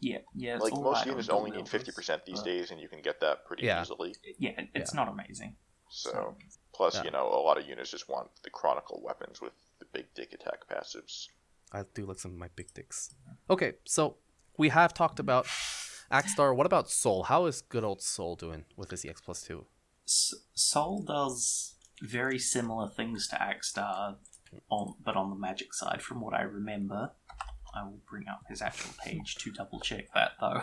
Yeah, 0.00 0.18
yeah. 0.34 0.54
It's 0.54 0.62
like 0.64 0.72
all 0.74 0.82
most 0.82 1.06
units 1.06 1.28
only 1.28 1.50
need 1.50 1.68
fifty 1.68 1.90
percent 1.90 2.24
these 2.24 2.38
but- 2.38 2.44
days, 2.44 2.70
and 2.70 2.80
you 2.80 2.88
can 2.88 3.02
get 3.02 3.20
that 3.20 3.44
pretty 3.46 3.66
Yeah. 3.66 3.82
easily. 3.82 4.14
Yeah, 4.38 4.52
it's 4.74 4.94
not 4.94 5.08
amazing. 5.08 5.56
So 5.90 6.36
plus, 6.74 6.96
Yeah. 6.96 7.04
you 7.04 7.10
know, 7.10 7.26
a 7.28 7.42
lot 7.42 7.58
of 7.58 7.66
units 7.66 7.90
just 7.90 8.08
want 8.08 8.30
the 8.42 8.50
chronicle 8.50 9.00
weapons 9.02 9.40
with 9.40 9.52
the 9.78 9.84
big 9.92 10.06
dick 10.14 10.32
attack 10.32 10.66
passives. 10.68 11.28
I 11.72 11.84
do 11.94 12.04
like 12.06 12.18
some 12.18 12.32
of 12.32 12.38
my 12.38 12.48
big 12.54 12.72
dicks. 12.74 13.14
Okay, 13.48 13.74
so 13.84 14.16
we 14.58 14.68
have 14.70 14.92
talked 14.94 15.18
about 15.18 15.46
Axstar. 16.10 16.54
What 16.54 16.66
about 16.66 16.90
Sol? 16.90 17.24
How 17.24 17.46
is 17.46 17.62
good 17.62 17.84
old 17.84 18.02
Sol 18.02 18.36
doing 18.36 18.64
with 18.76 18.90
his 18.90 19.04
EX 19.04 19.20
plus 19.20 19.42
two? 19.42 19.66
S- 20.06 20.34
Sol 20.54 21.00
does 21.00 21.74
very 22.02 22.38
similar 22.38 22.88
things 22.88 23.26
to 23.28 23.36
Axstar, 23.36 24.16
on 24.70 24.94
but 25.02 25.16
on 25.16 25.30
the 25.30 25.36
magic 25.36 25.72
side, 25.72 26.02
from 26.02 26.20
what 26.20 26.34
I 26.34 26.42
remember. 26.42 27.12
I 27.74 27.84
will 27.84 28.00
bring 28.06 28.28
up 28.28 28.42
his 28.50 28.60
actual 28.60 28.90
page 29.02 29.36
to 29.36 29.50
double 29.50 29.80
check 29.80 30.12
that 30.12 30.32
though. 30.38 30.60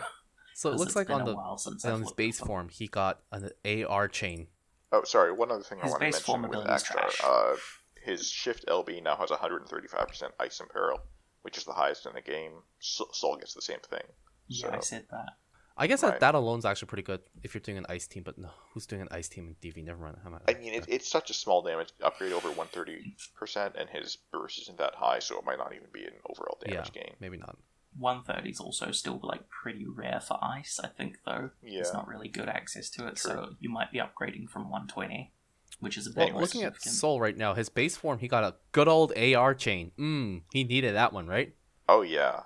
So 0.54 0.70
it 0.70 0.76
looks 0.78 0.94
like 0.94 1.10
on 1.10 1.24
the 1.24 1.34
while 1.34 1.58
since 1.58 1.84
I've 1.84 1.94
on 1.94 2.02
his 2.02 2.12
base 2.12 2.38
form, 2.38 2.68
he 2.68 2.86
got 2.86 3.20
an 3.32 3.50
AR 3.64 4.06
chain. 4.06 4.46
Oh, 4.92 5.04
sorry. 5.04 5.32
One 5.32 5.50
other 5.50 5.62
thing 5.62 5.78
I 5.80 5.84
His 5.84 5.90
want 5.92 6.00
to 6.00 6.06
mention 6.06 6.22
form 6.22 6.42
with 6.42 6.50
ability 6.50 6.72
is 6.72 6.82
Axstar. 6.82 6.92
trash. 6.92 7.20
Uh, 7.24 7.56
his 8.04 8.28
shift 8.30 8.66
LB 8.66 9.02
now 9.02 9.16
has 9.16 9.30
135% 9.30 10.30
ice 10.40 10.60
and 10.60 10.68
peril, 10.70 11.00
which 11.42 11.56
is 11.58 11.64
the 11.64 11.72
highest 11.72 12.06
in 12.06 12.14
the 12.14 12.20
game. 12.22 12.52
Sol 12.80 13.08
Sol 13.12 13.36
gets 13.36 13.54
the 13.54 13.62
same 13.62 13.80
thing. 13.88 14.02
Yeah, 14.48 14.74
I 14.74 14.80
said 14.80 15.06
that. 15.10 15.36
I 15.76 15.86
guess 15.86 16.02
Right. 16.02 16.10
that 16.12 16.20
that 16.20 16.34
alone's 16.34 16.64
actually 16.66 16.88
pretty 16.88 17.04
good 17.04 17.20
if 17.42 17.54
you're 17.54 17.60
doing 17.60 17.78
an 17.78 17.86
ice 17.88 18.06
team. 18.06 18.22
But 18.22 18.36
no, 18.36 18.50
who's 18.74 18.84
doing 18.86 19.00
an 19.02 19.08
ice 19.10 19.28
team 19.28 19.46
in 19.48 19.54
DV? 19.70 19.82
Never 19.84 20.02
mind. 20.02 20.16
I'm 20.26 20.32
not, 20.32 20.42
I 20.48 20.54
mean, 20.54 20.74
it, 20.74 20.84
it's 20.88 21.08
such 21.08 21.30
a 21.30 21.34
small 21.34 21.62
damage 21.62 21.90
upgrade 22.02 22.32
over 22.32 22.50
130%, 22.50 23.72
and 23.80 23.88
his 23.88 24.16
burst 24.32 24.60
isn't 24.62 24.76
that 24.78 24.94
high, 24.96 25.20
so 25.20 25.38
it 25.38 25.44
might 25.44 25.58
not 25.58 25.72
even 25.74 25.86
be 25.92 26.04
an 26.04 26.12
overall 26.28 26.58
damage 26.64 26.92
gain. 26.92 27.14
maybe 27.20 27.36
not. 27.38 27.56
130 27.98 28.50
is 28.50 28.60
also 28.60 28.92
still 28.92 29.20
like 29.22 29.48
pretty 29.48 29.86
rare 29.86 30.20
for 30.20 30.38
ice, 30.42 30.78
I 30.82 30.88
think, 30.88 31.18
though. 31.26 31.50
Yeah. 31.62 31.80
It's 31.80 31.92
not 31.92 32.06
really 32.08 32.28
good 32.28 32.48
access 32.48 32.88
to 32.90 33.06
it, 33.08 33.16
True. 33.16 33.30
so 33.32 33.48
you 33.60 33.68
might 33.70 33.90
be 33.92 33.98
upgrading 33.98 34.48
from 34.48 34.64
120, 34.70 35.32
which 35.80 35.96
is 35.98 36.06
a 36.06 36.10
bit 36.10 36.32
more 36.32 36.40
looking 36.42 36.62
at 36.62 36.74
significant. 36.74 36.94
Sol 36.94 37.20
right 37.20 37.36
now, 37.36 37.54
his 37.54 37.68
base 37.68 37.96
form, 37.96 38.18
he 38.18 38.28
got 38.28 38.44
a 38.44 38.54
good 38.72 38.88
old 38.88 39.12
AR 39.16 39.54
chain. 39.54 39.92
Mmm, 39.98 40.42
he 40.52 40.64
needed 40.64 40.94
that 40.94 41.12
one, 41.12 41.26
right? 41.26 41.54
Oh, 41.88 42.02
yeah. 42.02 42.42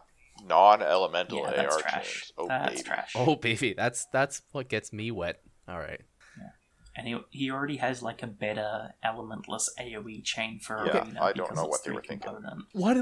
Non-elemental 0.46 1.38
yeah, 1.38 1.52
that's 1.56 1.74
AR 1.76 1.80
trash. 1.82 2.04
chains. 2.12 2.32
Oh, 2.38 2.48
that's 2.48 2.74
baby. 2.76 2.82
trash. 2.82 3.12
Oh 3.16 3.36
baby, 3.36 3.72
that's 3.72 4.06
that's 4.12 4.42
what 4.52 4.68
gets 4.68 4.92
me 4.92 5.10
wet. 5.10 5.40
All 5.68 5.78
right. 5.78 6.00
And 6.96 7.08
he, 7.08 7.16
he 7.30 7.50
already 7.50 7.78
has 7.78 8.02
like 8.02 8.22
a 8.22 8.26
better 8.28 8.92
elementless 9.04 9.68
AoE 9.80 10.22
chain 10.22 10.60
for 10.60 10.84
Yeah, 10.86 11.02
Arena 11.04 11.22
I 11.22 11.32
don't 11.32 11.52
know 11.56 11.64
what 11.64 11.82
they 11.82 11.90
were 11.90 12.00
three 12.00 12.08
thinking. 12.18 12.32
component. 12.34 12.64
What? 12.72 12.96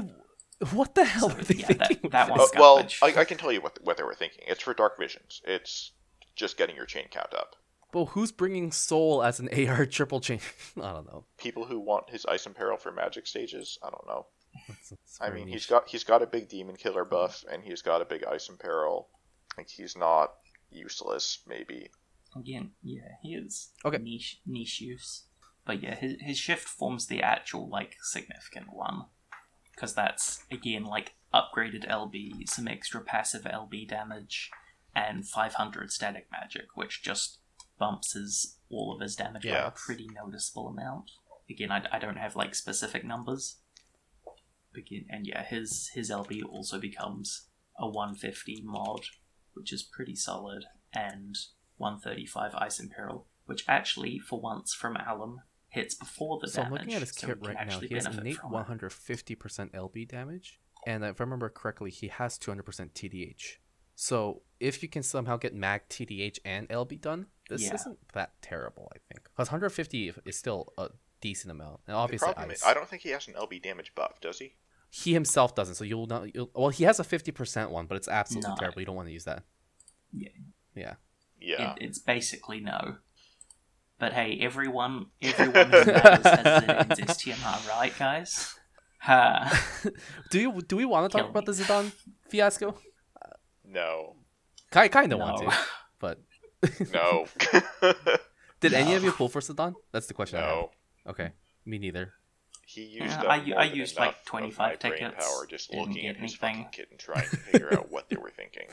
What 0.71 0.95
the 0.95 1.03
hell 1.05 1.29
So, 1.29 1.35
were 1.35 1.43
they 1.43 1.55
yeah, 1.55 1.67
that- 1.73 1.87
thinking? 1.87 2.09
that 2.11 2.29
with 2.29 2.37
one's 2.39 2.51
Uh, 2.51 2.59
well. 2.59 2.87
I, 3.01 3.21
I 3.21 3.25
can 3.25 3.37
tell 3.37 3.51
you 3.51 3.61
what 3.61 3.77
what 3.83 3.97
they 3.97 4.03
were 4.03 4.15
thinking. 4.15 4.43
It's 4.47 4.61
for 4.63 4.73
Dark 4.73 4.97
Visions. 4.97 5.41
It's 5.45 5.91
just 6.35 6.57
getting 6.57 6.75
your 6.75 6.85
chain 6.85 7.07
count 7.11 7.33
up. 7.33 7.55
Well, 7.93 8.07
who's 8.07 8.31
bringing 8.31 8.71
Sol 8.71 9.21
as 9.23 9.39
an 9.39 9.49
AR 9.67 9.85
triple 9.85 10.19
chain? 10.19 10.39
I 10.81 10.91
don't 10.93 11.05
know. 11.05 11.25
People 11.37 11.65
who 11.65 11.79
want 11.79 12.09
his 12.09 12.25
ice 12.25 12.45
and 12.47 12.55
peril 12.55 12.77
for 12.77 12.91
magic 12.91 13.27
stages, 13.27 13.77
I 13.83 13.89
don't 13.91 14.07
know. 14.07 14.25
It's- 14.69 14.91
it's 14.93 15.17
I 15.21 15.29
mean, 15.29 15.45
niche. 15.45 15.53
he's 15.53 15.65
got 15.67 15.89
he's 15.89 16.03
got 16.03 16.21
a 16.21 16.27
big 16.27 16.49
demon 16.49 16.75
killer 16.75 17.05
buff, 17.05 17.43
and 17.51 17.63
he's 17.63 17.81
got 17.81 18.01
a 18.01 18.05
big 18.05 18.23
ice 18.23 18.49
and 18.49 18.59
peril. 18.59 19.09
Like 19.57 19.69
he's 19.69 19.95
not 19.95 20.33
useless, 20.71 21.39
maybe. 21.47 21.89
Again, 22.35 22.71
yeah, 22.81 23.09
he 23.21 23.35
is 23.35 23.69
Okay. 23.85 23.97
niche 23.99 24.39
niche 24.45 24.81
use. 24.81 25.23
But 25.65 25.81
yeah, 25.83 25.95
his, 25.95 26.15
his 26.19 26.37
shift 26.37 26.67
forms 26.67 27.05
the 27.07 27.21
actual 27.21 27.69
like 27.69 27.95
significant 28.01 28.67
one. 28.73 29.05
Because 29.75 29.93
that's 29.93 30.43
again 30.51 30.83
like 30.83 31.15
upgraded 31.33 31.89
LB, 31.89 32.47
some 32.47 32.67
extra 32.67 33.01
passive 33.01 33.43
LB 33.43 33.87
damage, 33.87 34.51
and 34.95 35.27
500 35.27 35.91
static 35.91 36.27
magic, 36.31 36.65
which 36.75 37.01
just 37.03 37.39
bumps 37.79 38.13
his 38.13 38.57
all 38.69 38.93
of 38.93 39.01
his 39.01 39.15
damage 39.15 39.43
by 39.43 39.49
a 39.49 39.71
pretty 39.71 40.07
noticeable 40.13 40.67
amount. 40.67 41.11
Again, 41.49 41.71
I, 41.71 41.83
I 41.91 41.99
don't 41.99 42.17
have 42.17 42.35
like 42.35 42.55
specific 42.55 43.03
numbers. 43.03 43.57
Again, 44.75 45.05
and 45.09 45.27
yeah, 45.27 45.43
his 45.43 45.89
his 45.93 46.09
LB 46.09 46.43
also 46.49 46.79
becomes 46.79 47.47
a 47.79 47.87
150 47.87 48.61
mod, 48.65 49.01
which 49.53 49.73
is 49.73 49.83
pretty 49.83 50.15
solid, 50.15 50.65
and 50.93 51.35
135 51.77 52.55
Ice 52.55 52.79
Imperil, 52.79 53.25
which 53.45 53.65
actually, 53.67 54.19
for 54.19 54.39
once 54.39 54.73
from 54.73 54.97
Alim, 54.97 55.41
hits 55.73 55.95
before 55.95 56.39
the 56.39 56.47
So 56.47 56.61
I'm 56.61 56.71
looking 56.71 56.93
at 56.93 57.01
his 57.01 57.11
kit 57.11 57.29
he 57.29 57.35
can 57.35 57.55
right 57.55 57.67
now. 57.67 57.79
He 57.79 57.93
has 57.95 58.03
benefit 58.05 58.21
innate 58.21 58.37
150% 58.37 59.71
LB 59.73 60.07
damage, 60.07 60.59
and 60.85 61.03
if 61.03 61.19
I 61.19 61.23
remember 61.23 61.49
correctly, 61.49 61.91
he 61.91 62.07
has 62.09 62.37
200% 62.37 62.63
TDH. 62.93 63.57
So 63.95 64.41
if 64.59 64.81
you 64.81 64.89
can 64.89 65.03
somehow 65.03 65.37
get 65.37 65.53
Mag 65.53 65.81
TDH 65.89 66.39
and 66.45 66.67
LB 66.69 66.99
done, 67.01 67.27
this 67.49 67.61
Yeah. 67.63 67.75
isn't 67.75 67.99
that 68.13 68.41
terrible, 68.41 68.91
I 68.95 68.99
think. 69.11 69.23
Because 69.25 69.49
150 69.49 70.13
is 70.25 70.37
still 70.37 70.73
a 70.77 70.89
decent 71.21 71.51
amount, 71.51 71.81
and 71.87 71.93
The 71.93 71.97
obviously 71.97 72.25
problem 72.33 72.51
ice. 72.51 72.57
is, 72.57 72.63
I 72.63 72.73
don't 72.73 72.87
think 72.87 73.01
he 73.03 73.09
has 73.09 73.27
an 73.27 73.35
LB 73.35 73.59
damage 73.61 73.93
buff, 73.95 74.19
does 74.21 74.39
he? 74.39 74.55
He 74.89 75.13
himself 75.13 75.55
doesn't, 75.55 75.75
so 75.75 75.83
you'll 75.83 76.05
not. 76.05 76.33
You'll, 76.35 76.51
well, 76.53 76.69
he 76.69 76.83
has 76.83 76.99
a 76.99 77.03
50% 77.03 77.71
one, 77.71 77.87
but 77.87 77.95
it's 77.95 78.07
absolutely 78.07 78.51
No. 78.51 78.55
terrible. 78.57 78.79
You 78.81 78.85
don't 78.85 78.95
want 78.95 79.07
to 79.07 79.13
use 79.13 79.23
that. 79.25 79.43
Yeah. 80.11 80.29
Yeah. 80.75 80.95
Yeah. 81.39 81.73
It, 81.73 81.77
it's 81.81 81.99
basically 81.99 82.59
no. 82.59 82.97
But 84.03 84.11
hey, 84.11 84.37
everyone, 84.41 85.05
everyone 85.21 85.53
who 85.71 85.85
matters 85.85 86.25
has 86.25 86.63
Zidane's 86.65 86.99
STMR, 86.99 87.69
right, 87.69 87.93
guys? 87.97 88.53
Ha. 88.97 89.87
do 90.29 90.41
you 90.41 90.61
do 90.61 90.75
we 90.75 90.83
want 90.83 91.09
to 91.09 91.17
talk 91.17 91.21
Kill 91.23 91.29
about 91.29 91.47
me. 91.47 91.53
the 91.53 91.63
Zidane 91.63 91.91
fiasco? 92.27 92.75
No. 93.65 94.17
I 94.73 94.89
kind 94.89 95.13
of 95.13 95.19
want 95.19 95.37
to, 95.37 95.57
but 95.99 96.19
No. 96.91 97.27
did 98.59 98.73
any 98.73 98.93
of 98.95 99.05
you 99.05 99.13
pull 99.13 99.29
for 99.29 99.39
Zidane? 99.39 99.73
That's 99.93 100.07
the 100.07 100.13
question. 100.13 100.39
I 100.39 100.41
have. 100.41 100.49
no. 100.49 100.71
Okay, 101.07 101.29
me 101.65 101.77
neither. 101.79 102.11
He 102.65 102.81
used 102.83 103.21
Yeah, 103.21 103.23
I- 103.23 103.53
I 103.57 103.63
used, 103.63 103.97
like, 103.97 104.25
25 104.25 104.57
my 104.57 104.75
brain 104.89 104.99
tickets, 104.99 105.25
power 105.25 105.45
just 105.47 105.71
didn't 105.71 105.87
looking 105.87 106.07
at 106.07 106.15
get 106.15 106.21
his 106.21 106.31
anything. 106.43 106.65
fucking 106.65 106.69
kit 106.73 106.87
and 106.91 106.99
trying 106.99 107.29
to 107.29 107.37
figure 107.37 107.73
out 107.73 107.89
what 107.89 108.09
they 108.09 108.17
were 108.17 108.31
thinking. 108.35 108.67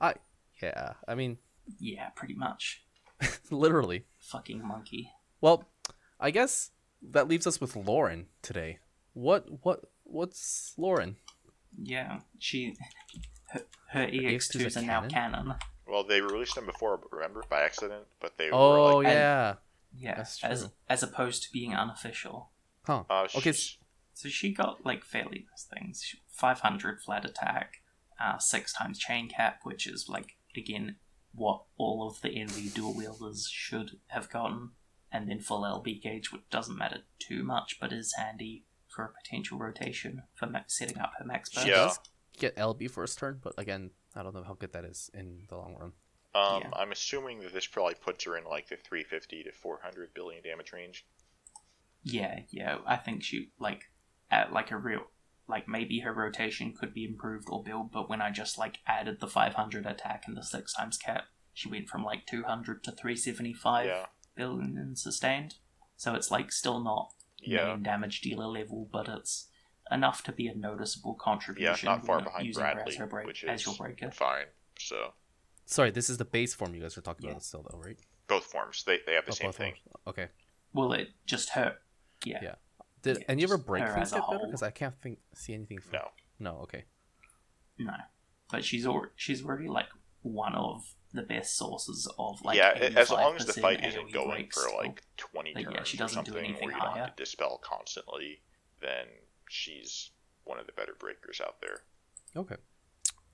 I 0.00 0.14
Yeah, 0.60 0.94
I 1.06 1.14
mean, 1.14 1.38
yeah, 1.78 2.08
pretty 2.16 2.34
much. 2.34 2.81
literally. 3.50 4.04
Fucking 4.18 4.66
monkey. 4.66 5.10
Well, 5.40 5.68
I 6.20 6.30
guess 6.30 6.70
that 7.02 7.28
leaves 7.28 7.46
us 7.46 7.60
with 7.60 7.74
Lauren 7.76 8.26
today. 8.42 8.78
What 9.14 9.64
what 9.64 9.80
what's 10.04 10.74
Lauren? 10.76 11.16
Yeah, 11.82 12.20
she. 12.38 12.76
Her, 13.50 13.62
her 13.90 14.06
EX2s 14.06 14.60
EX2s 14.66 14.76
are 14.76 14.80
are 14.80 14.82
now 14.82 15.00
canon? 15.08 15.10
canon. 15.10 15.54
Well, 15.86 16.04
they 16.04 16.20
released 16.20 16.54
them 16.54 16.64
before, 16.66 17.00
remember, 17.10 17.42
by 17.50 17.60
accident, 17.62 18.04
but 18.20 18.38
they 18.38 18.50
Oh 18.50 18.96
were 18.96 19.02
like, 19.02 19.06
yeah, 19.08 19.54
Yeah, 19.94 20.14
That's 20.16 20.42
as 20.44 20.60
true. 20.60 20.70
as 20.88 21.02
opposed 21.02 21.42
to 21.42 21.52
being 21.52 21.74
unofficial. 21.74 22.50
huh? 22.86 23.04
uh, 23.10 23.26
Okay, 23.36 23.52
sh- 23.52 23.78
So 24.14 24.28
she 24.30 24.54
got 24.54 24.86
like 24.86 25.04
fairly 25.04 25.44
nice 25.50 25.64
things. 25.64 26.14
500 26.30 27.02
flat 27.02 27.24
attack, 27.26 27.82
uh, 28.18 28.38
six 28.38 28.72
times 28.72 28.98
chain 28.98 29.28
cap, 29.28 29.60
which 29.64 29.86
is 29.86 30.08
like 30.08 30.36
again 30.56 30.96
what 31.34 31.62
all 31.76 32.06
of 32.06 32.20
the 32.20 32.28
NV 32.28 32.74
dual 32.74 32.94
wielders 32.94 33.48
should 33.50 33.98
have 34.08 34.28
gotten, 34.30 34.70
and 35.10 35.28
then 35.28 35.40
full 35.40 35.62
LB 35.62 36.02
gauge, 36.02 36.32
which 36.32 36.42
doesn't 36.50 36.76
matter 36.78 36.98
too 37.18 37.42
much, 37.42 37.78
but 37.80 37.92
is 37.92 38.14
handy 38.16 38.64
for 38.88 39.04
a 39.04 39.12
potential 39.22 39.58
rotation 39.58 40.22
for 40.34 40.46
ma- 40.46 40.60
setting 40.66 40.98
up 40.98 41.12
her 41.18 41.24
max 41.24 41.48
burst. 41.50 41.64
She 41.66 41.70
Yeah. 41.70 41.76
does 41.86 41.98
get 42.38 42.56
LB 42.56 42.88
first 42.88 43.18
turn, 43.18 43.40
but 43.42 43.54
again, 43.58 43.90
I 44.14 44.22
don't 44.22 44.34
know 44.34 44.42
how 44.44 44.54
good 44.54 44.72
that 44.72 44.84
is 44.84 45.10
in 45.14 45.46
the 45.48 45.56
long 45.56 45.74
run. 45.76 45.92
um, 46.34 46.62
yeah. 46.62 46.70
I'm 46.74 46.92
assuming 46.92 47.40
that 47.40 47.52
this 47.52 47.66
probably 47.66 47.94
puts 47.94 48.24
her 48.24 48.36
in 48.38 48.44
like 48.44 48.68
the 48.68 48.76
350 48.76 49.42
to 49.44 49.52
400 49.52 50.14
billion 50.14 50.42
damage 50.42 50.72
range. 50.72 51.06
Yeah, 52.02 52.40
yeah. 52.50 52.78
I 52.86 52.96
think 52.96 53.22
she 53.22 53.50
like 53.58 53.90
at 54.30 54.52
like 54.52 54.70
a 54.70 54.76
real 54.78 55.02
like 55.52 55.68
maybe 55.68 56.00
her 56.00 56.12
rotation 56.14 56.72
could 56.72 56.92
be 56.94 57.04
improved 57.04 57.46
or 57.50 57.62
built, 57.62 57.92
but 57.92 58.08
when 58.08 58.20
I 58.22 58.30
just 58.30 58.56
like 58.58 58.78
added 58.86 59.20
the 59.20 59.28
500 59.28 59.86
attack 59.86 60.24
and 60.26 60.36
the 60.36 60.42
six 60.42 60.72
times 60.72 60.96
cap, 60.98 61.24
she 61.52 61.68
went 61.68 61.88
from 61.88 62.02
like 62.02 62.26
200 62.26 62.82
to 62.84 62.90
375 62.92 63.86
Yeah. 63.86 64.06
billion 64.34 64.78
in 64.78 64.96
sustained. 64.96 65.56
So 65.96 66.14
it's 66.14 66.30
like 66.30 66.50
still 66.50 66.80
not 66.82 67.12
Yeah. 67.38 67.66
main 67.74 67.82
damage 67.82 68.22
dealer 68.22 68.46
level, 68.46 68.88
but 68.90 69.08
it's 69.08 69.48
enough 69.90 70.22
to 70.24 70.32
be 70.32 70.48
a 70.48 70.54
noticeable 70.54 71.14
contribution. 71.14 71.86
Yeah, 71.86 71.94
not 71.96 72.06
far 72.06 72.22
behind 72.22 72.52
Bradley, 72.54 72.96
her 72.96 73.06
break, 73.06 73.26
which 73.26 73.44
as 73.44 73.60
is 73.60 73.66
your 73.66 73.76
breaker. 73.76 74.10
fine. 74.10 74.46
So, 74.78 75.12
Sorry, 75.66 75.90
this 75.90 76.10
is 76.10 76.16
the 76.18 76.24
base 76.24 76.54
form 76.54 76.74
you 76.74 76.80
guys 76.82 76.96
are 76.98 77.02
talking 77.02 77.26
Yeah. 77.26 77.32
about 77.32 77.44
still, 77.44 77.64
though, 77.70 77.78
right? 77.78 77.98
both 78.28 78.44
forms, 78.46 78.82
they, 78.84 78.98
they 79.04 79.12
have 79.12 79.26
the 79.26 79.32
Oh, 79.32 79.34
same 79.34 79.52
thing. 79.52 79.74
forms. 79.74 80.02
Okay. 80.06 80.28
Well, 80.72 80.92
it 80.94 81.10
just 81.26 81.50
hurt. 81.50 81.82
Yeah. 82.24 82.38
Yeah. 82.42 82.54
Did 83.02 83.18
Yeah, 83.18 83.24
any 83.28 83.42
of 83.42 83.50
her 83.50 83.58
break 83.58 83.84
her 83.84 83.94
things 83.94 84.08
as 84.08 84.12
a 84.12 84.16
get 84.16 84.30
better? 84.30 84.46
Because 84.46 84.62
I 84.62 84.70
can't 84.70 84.94
think 85.02 85.18
see 85.34 85.54
anything. 85.54 85.80
For... 85.80 85.92
No. 85.92 86.08
No. 86.38 86.56
Okay. 86.62 86.84
No, 87.78 87.92
but 88.50 88.64
she's 88.64 88.86
already 88.86 89.12
she's 89.16 89.44
already 89.44 89.68
like 89.68 89.88
one 90.22 90.54
of 90.54 90.94
the 91.12 91.22
best 91.22 91.56
sources 91.56 92.08
of 92.18 92.40
like 92.42 92.56
yeah, 92.56 92.70
as 92.96 93.10
long 93.10 93.36
as 93.36 93.44
the 93.46 93.52
85% 93.52 93.60
fight 93.60 93.84
isn't 93.84 94.12
going 94.12 94.48
for 94.52 94.62
like 94.76 95.02
20 95.16 95.52
But 95.54 95.62
turns 95.62 95.74
yeah, 95.74 95.82
she 95.82 95.96
or 95.96 96.00
doesn't 96.00 96.24
do 96.24 96.32
something, 96.32 96.44
anything 96.44 96.68
or 96.68 96.72
you 96.72 96.78
don't 96.78 96.96
have 96.96 97.16
to 97.16 97.22
dispel 97.22 97.60
constantly, 97.62 98.40
then 98.80 99.06
she's 99.48 100.10
one 100.44 100.58
of 100.58 100.66
the 100.66 100.72
better 100.72 100.94
breakers 100.98 101.40
out 101.44 101.60
there. 101.60 101.80
Okay. 102.36 102.56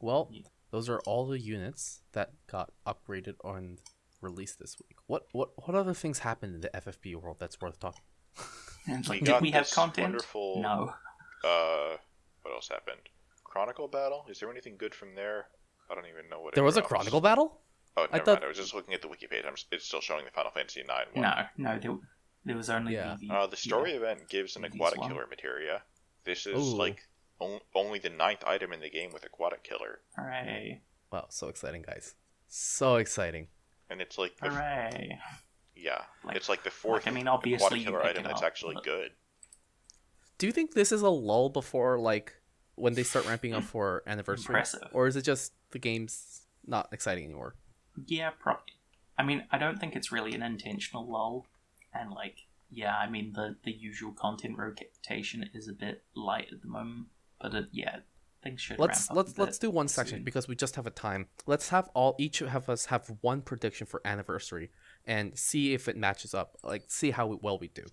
Well, 0.00 0.28
Yeah. 0.32 0.42
those 0.70 0.88
are 0.88 1.00
all 1.00 1.26
the 1.26 1.40
units 1.40 2.00
that 2.12 2.32
got 2.46 2.72
upgraded 2.86 3.34
and 3.44 3.80
released 4.20 4.58
this 4.58 4.76
week. 4.78 4.96
What 5.06 5.26
what 5.32 5.50
what 5.66 5.76
other 5.76 5.94
things 5.94 6.20
happened 6.20 6.54
in 6.54 6.60
the 6.60 6.70
FFP 6.70 7.14
world 7.16 7.36
that's 7.38 7.60
worth 7.60 7.78
talking? 7.78 8.02
And 8.88 9.00
it's 9.00 9.08
We 9.08 9.16
like, 9.16 9.24
got 9.24 9.34
did 9.34 9.42
we 9.42 9.50
have 9.52 9.70
content? 9.70 10.06
wonderful- 10.12 10.62
No. 10.62 10.94
Uh, 11.44 11.96
what 12.42 12.52
else 12.54 12.68
happened? 12.68 13.00
Chronicle 13.44 13.88
battle? 13.88 14.24
Is 14.28 14.40
there 14.40 14.50
anything 14.50 14.76
good 14.76 14.94
from 14.94 15.14
there? 15.14 15.48
I 15.90 15.94
don't 15.94 16.06
even 16.06 16.28
know 16.28 16.40
what. 16.40 16.54
There 16.54 16.64
was 16.64 16.76
a 16.76 16.80
else. 16.80 16.88
Chronicle 16.88 17.20
battle. 17.20 17.60
Oh, 17.96 18.02
I 18.02 18.06
never 18.12 18.24
thought- 18.24 18.34
mind. 18.36 18.44
I 18.44 18.48
was 18.48 18.56
just 18.56 18.74
looking 18.74 18.94
at 18.94 19.02
the 19.02 19.08
wiki 19.08 19.26
page. 19.26 19.44
I'm, 19.46 19.54
it's 19.72 19.84
still 19.86 20.00
showing 20.00 20.24
the 20.24 20.30
Final 20.30 20.50
Fantasy 20.52 20.82
Nine 20.86 21.06
one. 21.12 21.22
No, 21.22 21.46
no, 21.56 21.78
there, 21.78 21.96
There 22.44 22.56
was 22.56 22.70
only 22.70 22.94
Yeah. 22.94 23.16
VV. 23.16 23.30
Uh, 23.30 23.46
the 23.46 23.56
story 23.56 23.90
yeah. 23.90 23.96
event 23.98 24.28
gives 24.28 24.56
an 24.56 24.64
aquatic 24.64 25.00
killer 25.02 25.26
materia. 25.28 25.82
This 26.24 26.46
is 26.46 26.56
Ooh. 26.56 26.76
like 26.76 27.06
on- 27.40 27.60
only 27.74 27.98
the 27.98 28.10
ninth 28.10 28.44
item 28.46 28.72
in 28.72 28.80
the 28.80 28.90
game 28.90 29.12
with 29.12 29.24
aquatic 29.24 29.62
killer, 29.64 30.00
Hooray! 30.16 30.82
Wow, 31.12 31.26
so 31.30 31.48
exciting, 31.48 31.82
guys. 31.82 32.14
So 32.48 32.96
exciting. 32.96 33.48
and 33.90 34.00
it's 34.02 34.18
like 34.18 34.36
the 34.38 34.50
Hooray! 34.50 35.18
Yeah, 35.78 36.02
Like- 36.24 36.36
it's 36.36 36.48
like 36.48 36.64
the 36.64 36.70
fourth 36.70 37.06
I 37.06 37.10
mean, 37.12 37.28
obviously 37.28 37.64
aquatic 37.66 37.78
you 37.78 37.84
killer 37.86 38.00
pick 38.00 38.10
item 38.10 38.24
it 38.24 38.28
that's 38.28 38.42
up, 38.42 38.46
actually 38.46 38.74
but- 38.74 38.84
good. 38.84 39.10
Do 40.38 40.46
you 40.46 40.52
think 40.52 40.74
this 40.74 40.92
is 40.92 41.02
a 41.02 41.08
lull 41.08 41.48
before 41.48 41.98
like 41.98 42.34
when 42.76 42.94
they 42.94 43.02
start 43.02 43.26
ramping 43.26 43.54
up 43.54 43.64
for 43.64 44.02
anniversary, 44.06 44.52
Impressive. 44.52 44.88
or 44.92 45.06
is 45.08 45.16
it 45.16 45.22
just 45.22 45.52
the 45.72 45.78
game's 45.80 46.42
not 46.66 46.88
exciting 46.92 47.24
anymore? 47.24 47.56
Yeah, 48.06 48.30
probably. 48.30 48.74
I 49.18 49.24
mean, 49.24 49.44
I 49.50 49.58
don't 49.58 49.80
think 49.80 49.96
it's 49.96 50.12
really 50.12 50.34
an 50.34 50.42
intentional 50.42 51.04
lull, 51.10 51.46
and 51.92 52.12
like, 52.12 52.46
yeah, 52.70 52.94
I 52.96 53.10
mean 53.10 53.32
the 53.34 53.56
the 53.64 53.72
usual 53.72 54.12
content 54.12 54.56
rotation 54.58 55.50
is 55.54 55.66
a 55.66 55.72
bit 55.72 56.04
light 56.14 56.48
at 56.52 56.62
the 56.62 56.68
moment, 56.68 57.08
but 57.40 57.52
it, 57.54 57.66
yeah, 57.72 57.96
things 58.44 58.60
should. 58.60 58.78
Let's 58.78 59.08
ramp 59.08 59.10
up 59.10 59.16
let's 59.16 59.38
a 59.38 59.40
let's 59.42 59.58
do 59.58 59.70
one 59.70 59.88
section 59.88 60.18
soon. 60.18 60.24
because 60.24 60.46
we 60.46 60.54
just 60.54 60.76
have 60.76 60.86
a 60.86 60.90
time. 60.92 61.26
Let's 61.46 61.70
have 61.70 61.88
all 61.94 62.14
each 62.16 62.40
of 62.42 62.70
us 62.70 62.84
have 62.86 63.10
one 63.22 63.42
prediction 63.42 63.88
for 63.88 64.00
anniversary 64.04 64.70
and 65.08 65.36
see 65.36 65.74
if 65.74 65.88
it 65.88 65.96
matches 65.96 66.34
up. 66.34 66.56
Like 66.62 66.84
see 66.86 67.10
how 67.10 67.26
well 67.42 67.58
we 67.58 67.68
do. 67.68 67.84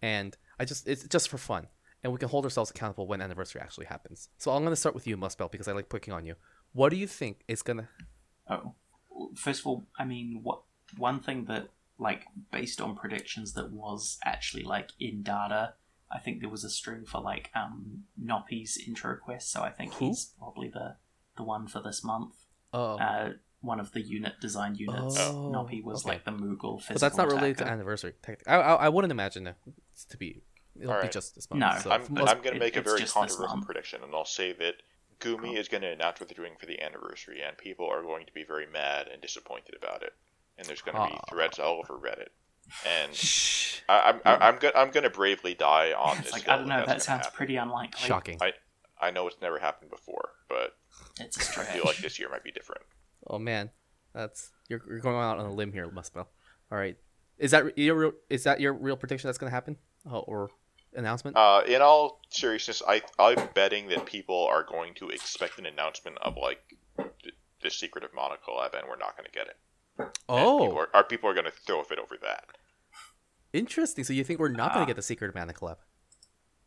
And 0.00 0.36
I 0.60 0.64
just 0.64 0.86
it's 0.86 1.02
just 1.08 1.28
for 1.28 1.38
fun, 1.38 1.66
and 2.02 2.12
we 2.12 2.18
can 2.18 2.28
hold 2.28 2.44
ourselves 2.44 2.70
accountable 2.70 3.08
when 3.08 3.20
anniversary 3.20 3.60
actually 3.60 3.86
happens. 3.86 4.28
So 4.38 4.52
I'm 4.52 4.62
gonna 4.62 4.76
start 4.76 4.94
with 4.94 5.06
you, 5.08 5.16
Muspel, 5.16 5.50
because 5.50 5.66
I 5.66 5.72
like 5.72 5.88
picking 5.88 6.14
on 6.14 6.24
you. 6.26 6.34
What 6.72 6.90
do 6.90 6.96
you 6.96 7.06
think 7.08 7.42
is 7.48 7.62
gonna? 7.62 7.88
Oh, 8.48 8.74
first 9.34 9.60
of 9.60 9.66
all, 9.66 9.84
I 9.98 10.04
mean, 10.04 10.40
what 10.42 10.62
one 10.96 11.18
thing 11.20 11.46
that 11.46 11.70
like 11.98 12.24
based 12.52 12.80
on 12.80 12.96
predictions 12.96 13.54
that 13.54 13.72
was 13.72 14.18
actually 14.24 14.64
like 14.64 14.90
in 15.00 15.22
data. 15.22 15.74
I 16.12 16.18
think 16.20 16.40
there 16.40 16.50
was 16.50 16.64
a 16.64 16.70
string 16.70 17.04
for 17.06 17.20
like 17.20 17.50
um 17.54 18.04
Noppy's 18.22 18.76
intro 18.86 19.16
quest, 19.16 19.50
so 19.50 19.62
I 19.62 19.70
think 19.70 19.94
Who? 19.94 20.08
he's 20.08 20.32
probably 20.38 20.68
the 20.68 20.96
the 21.36 21.42
one 21.42 21.66
for 21.66 21.80
this 21.82 22.04
month. 22.04 22.34
Oh, 22.72 22.98
Uh, 22.98 23.30
one 23.64 23.80
of 23.80 23.92
the 23.92 24.00
unit 24.00 24.34
design 24.40 24.74
units. 24.74 25.16
Oh, 25.18 25.50
Noppy 25.54 25.82
was 25.82 26.04
okay. 26.04 26.14
like 26.14 26.24
the 26.24 26.30
Moogle 26.32 26.78
physical 26.80 26.94
but 26.94 27.00
that's 27.00 27.16
not 27.16 27.28
related 27.28 27.58
to 27.58 27.64
attacker. 27.64 27.74
anniversary. 27.74 28.12
technically. 28.22 28.52
I, 28.52 28.60
I 28.60 28.74
I 28.86 28.88
wouldn't 28.88 29.12
imagine 29.12 29.46
it 29.46 29.56
to 30.10 30.16
be. 30.16 30.42
It'll 30.80 31.00
be 31.00 31.08
just 31.08 31.34
this 31.36 31.48
month. 31.50 31.60
No, 31.60 31.78
so 31.80 31.90
I'm, 31.90 32.00
most- 32.10 32.28
I'm 32.30 32.38
going 32.38 32.50
to 32.50 32.56
it- 32.56 32.58
make 32.60 32.76
a 32.76 32.82
very 32.82 33.00
just 33.00 33.14
controversial 33.14 33.62
prediction, 33.62 34.00
and 34.02 34.12
I'll 34.14 34.24
say 34.24 34.52
that 34.54 34.74
Gumi 35.20 35.42
Cool. 35.42 35.56
is 35.56 35.68
going 35.68 35.82
to 35.82 35.90
announce 35.92 36.18
what 36.20 36.28
they're 36.28 36.34
doing 36.44 36.56
for 36.58 36.66
the 36.66 36.80
anniversary, 36.82 37.40
and 37.46 37.56
people 37.56 37.86
are 37.88 38.02
going 38.02 38.26
to 38.26 38.32
be 38.32 38.42
very 38.44 38.66
mad 38.66 39.06
and 39.12 39.22
disappointed 39.22 39.76
about 39.80 40.02
it. 40.02 40.12
And 40.58 40.66
there's 40.66 40.82
going 40.82 40.96
to 40.96 41.06
be 41.06 41.16
Aw. 41.16 41.30
threads 41.30 41.58
all 41.60 41.78
over 41.78 41.94
Reddit. 41.94 42.28
And 42.86 43.14
Shh. 43.14 43.80
I, 43.88 44.00
I'm, 44.10 44.20
I, 44.24 44.48
I'm, 44.48 44.58
go- 44.58 44.72
I'm 44.74 44.90
going 44.90 45.04
to 45.04 45.10
bravely 45.10 45.54
die 45.54 45.92
on 45.92 46.16
It's 46.18 46.24
this. 46.24 46.32
like 46.32 46.48
I 46.48 46.56
don't 46.56 46.66
know. 46.68 46.84
That 46.86 47.02
sounds 47.02 47.26
happen. 47.26 47.36
pretty 47.36 47.56
unlikely. 47.56 48.06
Shocking. 48.06 48.38
I, 48.40 48.52
I 49.00 49.10
know 49.12 49.26
it's 49.28 49.36
never 49.42 49.58
happened 49.58 49.90
before, 49.90 50.30
but 50.48 50.76
It's 51.20 51.36
a 51.36 51.40
I 51.40 51.42
stretch. 51.44 51.68
I 51.68 51.72
feel 51.72 51.84
like 51.84 51.98
this 51.98 52.18
year 52.18 52.28
might 52.30 52.42
be 52.44 52.50
different. 52.52 52.82
Oh 53.28 53.38
man, 53.38 53.70
that's 54.12 54.50
you're, 54.68 54.82
you're 54.88 55.00
going 55.00 55.16
out 55.16 55.38
on 55.38 55.46
a 55.46 55.52
limb 55.52 55.72
here, 55.72 55.88
Muspel. 55.88 56.26
All 56.70 56.78
right, 56.78 56.96
is 57.38 57.50
that 57.52 57.76
your 57.78 57.94
real, 57.94 58.12
is 58.30 58.44
that 58.44 58.60
your 58.60 58.72
real 58.72 58.96
prediction 58.96 59.28
that's 59.28 59.38
gonna 59.38 59.50
happen, 59.50 59.76
oh, 60.10 60.18
or 60.20 60.50
announcement? 60.94 61.36
Uh, 61.36 61.62
in 61.66 61.82
all 61.82 62.20
seriousness, 62.30 62.82
I, 62.86 63.02
I'm 63.18 63.48
betting 63.54 63.88
that 63.88 64.06
people 64.06 64.46
are 64.46 64.62
going 64.64 64.94
to 64.94 65.08
expect 65.08 65.58
an 65.58 65.66
announcement 65.66 66.18
of 66.22 66.36
like 66.36 66.60
the, 66.96 67.32
the 67.62 67.70
secret 67.70 68.04
of 68.04 68.10
Mana 68.14 68.36
Collab, 68.46 68.78
and 68.78 68.88
we're 68.88 68.96
not 68.96 69.16
going 69.16 69.26
to 69.26 69.32
get 69.32 69.46
it. 69.48 69.56
Oh, 70.28 70.58
people 70.60 70.78
are, 70.78 70.88
our 70.94 71.04
people 71.04 71.30
are 71.30 71.34
going 71.34 71.46
to 71.46 71.52
throw 71.52 71.80
a 71.80 71.84
fit 71.84 71.98
over 71.98 72.16
that. 72.22 72.44
interesting. 73.52 74.04
So 74.04 74.12
you 74.12 74.24
think 74.24 74.40
we're 74.40 74.48
not 74.48 74.72
Ah. 74.72 74.74
gonna 74.74 74.86
get 74.86 74.96
the 74.96 75.02
secret 75.02 75.28
of 75.28 75.34
Mana 75.34 75.52
Collab? 75.52 75.76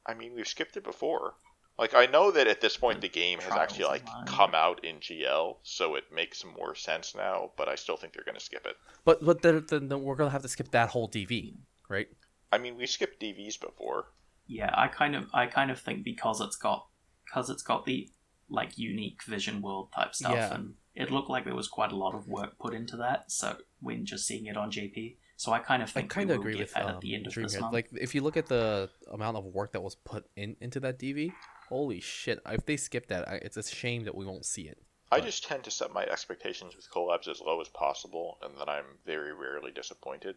I 0.06 0.13
mean, 0.13 0.34
we've 0.36 0.48
skipped 0.48 0.78
it 0.78 0.84
before. 0.84 1.34
Like, 1.80 1.94
I 1.94 2.08
know 2.08 2.32
that 2.32 2.48
at 2.48 2.60
this 2.62 2.76
point 2.76 3.02
the 3.02 3.10
game 3.10 3.40
has 3.40 3.54
actually 3.54 3.86
like 3.86 4.08
online. 4.08 4.26
come 4.26 4.56
out 4.56 4.84
in 4.84 4.96
GL, 4.98 5.58
so 5.63 5.96
it 5.96 6.06
makes 6.12 6.44
more 6.44 6.74
sense 6.74 7.13
now. 7.16 7.52
But 7.56 7.70
I 7.70 7.76
still 7.76 7.98
think 7.98 8.13
they're 8.13 8.24
going 8.26 8.38
to 8.38 8.44
skip 8.44 8.66
it. 8.66 8.76
But 9.06 9.24
but 9.24 9.42
then, 9.44 9.66
then 9.70 9.88
then 9.90 10.02
we're 10.04 10.16
gonna 10.16 10.32
have 10.32 10.42
to 10.42 10.48
skip 10.50 10.72
that 10.72 10.90
whole 10.90 11.08
DV, 11.08 11.56
right? 11.88 12.08
I 12.52 12.58
mean, 12.58 12.78
we 12.78 12.88
skipped 12.88 13.22
DVs 13.22 13.60
before. 13.60 14.08
Yeah, 14.48 14.72
I 14.74 14.88
kind 14.88 15.16
of, 15.16 15.26
I 15.34 15.46
kind 15.48 15.70
of 15.70 15.80
think 15.80 16.04
because 16.04 16.40
it's 16.42 16.56
got, 16.56 16.88
because 17.26 17.50
it's 17.50 17.62
got 17.63 17.86
the 17.86 18.10
like 18.50 18.78
unique 18.78 19.22
vision 19.24 19.62
world 19.62 19.90
type 19.94 20.16
stuff, 20.16 20.34
Yeah. 20.34 20.54
and 20.54 20.74
it 20.96 21.12
looked 21.12 21.30
like 21.30 21.44
there 21.44 21.54
was 21.56 21.68
quite 21.68 21.92
a 21.92 21.98
lot 21.98 22.16
of 22.16 22.28
work 22.28 22.58
put 22.58 22.74
into 22.74 22.96
that. 22.98 23.30
So 23.32 23.58
when 23.82 24.06
just 24.06 24.26
seeing 24.26 24.46
it 24.46 24.56
on 24.58 24.72
JP, 24.72 25.18
so 25.38 25.54
I 25.54 25.60
kind 25.60 25.82
of 25.82 25.89
I 25.89 25.91
think 25.93 26.10
kind 26.10 26.28
we 26.28 26.34
of 26.34 26.39
will 26.39 26.43
agree 26.43 26.54
get 26.56 26.60
with 26.63 26.73
that 26.73 26.84
um, 26.84 26.89
at 26.95 27.02
the 27.02 27.15
end 27.15 27.28
of 27.28 27.34
Dream 27.34 27.43
this 27.47 27.60
month. 27.60 27.73
Like 27.73 27.88
if 27.93 28.13
you 28.13 28.21
look 28.21 28.36
at 28.36 28.47
the 28.47 28.89
amount 29.12 29.38
of 29.38 29.45
work 29.45 29.71
that 29.71 29.82
was 29.82 29.95
put 29.95 30.26
in 30.36 30.58
into 30.60 30.80
that 30.82 31.00
DV, 31.00 31.32
holy 31.69 32.02
shit! 32.02 32.39
If 32.45 32.65
they 32.65 32.76
skip 32.76 33.08
that, 33.08 33.28
I, 33.30 33.36
it's 33.36 33.56
a 33.56 33.63
shame 33.63 34.04
that 34.04 34.15
we 34.15 34.26
won't 34.26 34.45
see 34.45 34.63
it. 34.63 34.78
I 35.12 35.19
But- 35.19 35.26
just 35.26 35.45
tend 35.45 35.63
to 35.63 35.71
set 35.71 35.93
my 35.93 36.04
expectations 36.04 36.76
with 36.76 36.89
collabs 36.93 37.30
as 37.30 37.39
low 37.39 37.62
as 37.62 37.69
possible, 37.69 38.38
and 38.43 38.54
then 38.60 38.67
I'm 38.67 38.86
very 39.06 39.34
rarely 39.34 39.71
disappointed. 39.71 40.36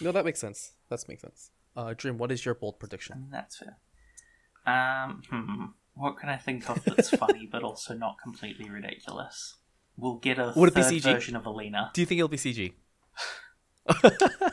No, 0.00 0.10
that 0.12 0.24
makes 0.24 0.38
sense. 0.40 0.72
That 0.88 1.04
makes 1.06 1.20
sense. 1.20 1.50
Uh, 1.76 1.92
Dream, 1.96 2.16
what 2.16 2.32
is 2.32 2.44
your 2.44 2.54
bold 2.54 2.78
prediction? 2.80 3.16
And 3.24 3.32
that's 3.32 3.58
fair. 3.58 3.76
Um, 4.66 5.22
hmm, 5.28 5.64
what 5.94 6.16
can 6.18 6.28
I 6.28 6.36
think 6.36 6.68
of 6.70 6.82
that's 6.84 7.10
funny 7.24 7.46
but 7.50 7.62
also 7.62 7.94
not 7.94 8.16
completely 8.22 8.68
ridiculous? 8.70 9.56
We'll 9.96 10.14
get 10.16 10.38
a 10.38 10.52
Would 10.56 10.70
it 10.70 10.74
be 10.74 10.82
third 10.82 10.92
CG? 10.94 11.02
version 11.02 11.36
of 11.36 11.44
Alena. 11.44 11.92
Do 11.92 12.00
you 12.00 12.06
think 12.06 12.18
it'll 12.18 12.28
be 12.28 12.36
CG? 12.38 12.72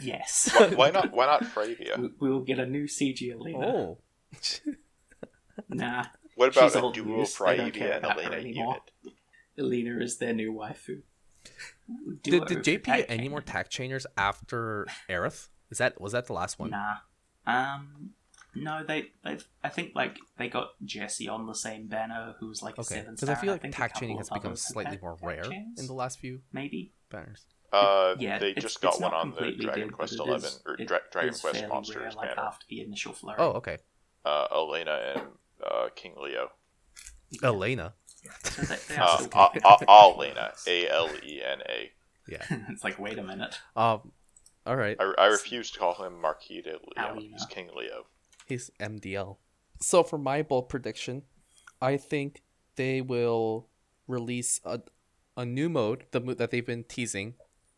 Yes. 0.00 0.50
Why, 0.56 0.66
why 0.74 0.90
not? 0.90 1.12
Why 1.12 1.26
not 1.26 1.42
Fryevia? 1.44 1.96
We- 1.98 2.10
we 2.18 2.30
will 2.30 2.40
get 2.40 2.58
a 2.58 2.66
new 2.66 2.84
CG 2.86 3.32
Alena. 3.34 3.64
Oh. 3.64 3.98
Nah, 5.68 6.04
What 6.34 6.48
about 6.56 6.64
She's 6.70 6.74
a 6.76 6.80
old 6.82 6.94
duo 6.94 7.18
news. 7.18 7.36
They 7.36 7.44
Fryevia 7.44 7.96
and 7.96 8.04
about 8.04 8.24
Elena 8.24 8.48
unit? 8.48 8.80
Alena 9.58 10.02
is 10.02 10.16
their 10.18 10.32
new 10.32 10.52
waifu. 10.52 11.02
Did, 12.22 12.46
did 12.46 12.58
JP 12.58 12.84
get 12.84 13.06
any 13.10 13.28
more 13.28 13.40
team. 13.40 13.52
tag 13.54 13.68
chainers 13.68 14.06
after 14.16 14.86
Aerith? 15.08 15.48
Is 15.70 15.78
that 15.78 16.00
was 16.00 16.12
that 16.12 16.26
the 16.26 16.32
last 16.32 16.58
one? 16.58 16.70
Nah. 16.70 16.96
Um. 17.46 18.10
No, 18.54 18.82
they 18.86 19.10
they've. 19.24 19.46
I 19.62 19.68
think 19.68 19.92
like 19.94 20.18
they 20.38 20.48
got 20.48 20.70
Jessie 20.84 21.28
on 21.28 21.46
the 21.46 21.54
same 21.54 21.86
banner, 21.86 22.34
who 22.40 22.48
was 22.48 22.62
like 22.62 22.76
a 22.78 22.80
Okay, 22.80 22.96
seven 22.96 23.14
because. 23.14 23.28
I 23.28 23.34
feel 23.34 23.52
like 23.52 23.62
think 23.62 23.74
a 23.74 23.76
tag 23.76 23.92
chaining 23.94 24.18
has 24.18 24.30
become 24.30 24.56
slightly 24.56 24.98
more 25.02 25.16
rare 25.22 25.42
chains, 25.44 25.80
in 25.80 25.86
the 25.86 25.94
last 25.94 26.18
few 26.18 26.40
maybe. 26.52 26.92
banners. 27.10 27.44
Uh, 27.72 28.14
Yeah, 28.18 28.38
they 28.38 28.52
just 28.54 28.80
got 28.80 29.00
one 29.00 29.14
on 29.14 29.30
the 29.30 29.52
Dragon 29.52 29.88
dead, 29.88 29.92
Quest 29.92 30.18
but 30.18 30.26
Eleven 30.28 30.44
is- 30.48 30.62
or 30.66 30.76
Dra- 30.76 31.00
Dragon 31.10 31.34
Quest 31.34 31.68
Monsters 31.68 31.96
rare, 31.96 32.10
like 32.12 32.28
banner. 32.36 32.40
after 32.48 32.66
the 32.68 32.80
initial 32.82 33.12
flurry. 33.12 33.36
Oh, 33.38 33.52
okay. 33.52 33.78
Uh, 34.24 34.46
Elena 34.52 35.14
and 35.16 35.22
uh, 35.66 35.88
King 35.96 36.14
Leo. 36.20 36.50
Elena. 37.42 37.94
So 38.44 38.62
they, 38.62 38.76
they 38.88 38.96
Uh, 38.96 39.16
Alena. 39.88 40.52
A 40.68 40.88
L 40.88 41.08
E 41.24 41.40
N 41.42 41.58
A. 41.68 41.90
Yeah. 42.28 42.44
it's 42.68 42.84
like, 42.84 42.98
wait 42.98 43.18
a 43.18 43.22
minute. 43.22 43.58
Um. 43.74 44.12
All 44.64 44.76
right. 44.76 44.96
I, 45.00 45.12
I 45.18 45.26
refuse 45.26 45.70
to 45.72 45.78
call 45.80 45.94
him 46.04 46.20
Marquis 46.20 46.62
de 46.62 46.72
Leo. 46.96 47.14
He's 47.18 47.44
King 47.46 47.70
Leo. 47.76 48.06
He's 48.46 48.70
MDL. 48.78 49.38
So 49.80 50.04
for 50.04 50.18
my 50.18 50.42
bold 50.42 50.68
prediction, 50.68 51.22
I 51.80 51.96
think 51.96 52.42
they 52.76 53.00
will 53.00 53.66
release 54.06 54.60
a, 54.64 54.80
a 55.36 55.44
new 55.44 55.68
mode, 55.68 56.04
the 56.12 56.20
mo- 56.20 56.34
that 56.34 56.52
they've 56.52 56.64
been 56.64 56.84
teasing, 56.84 57.34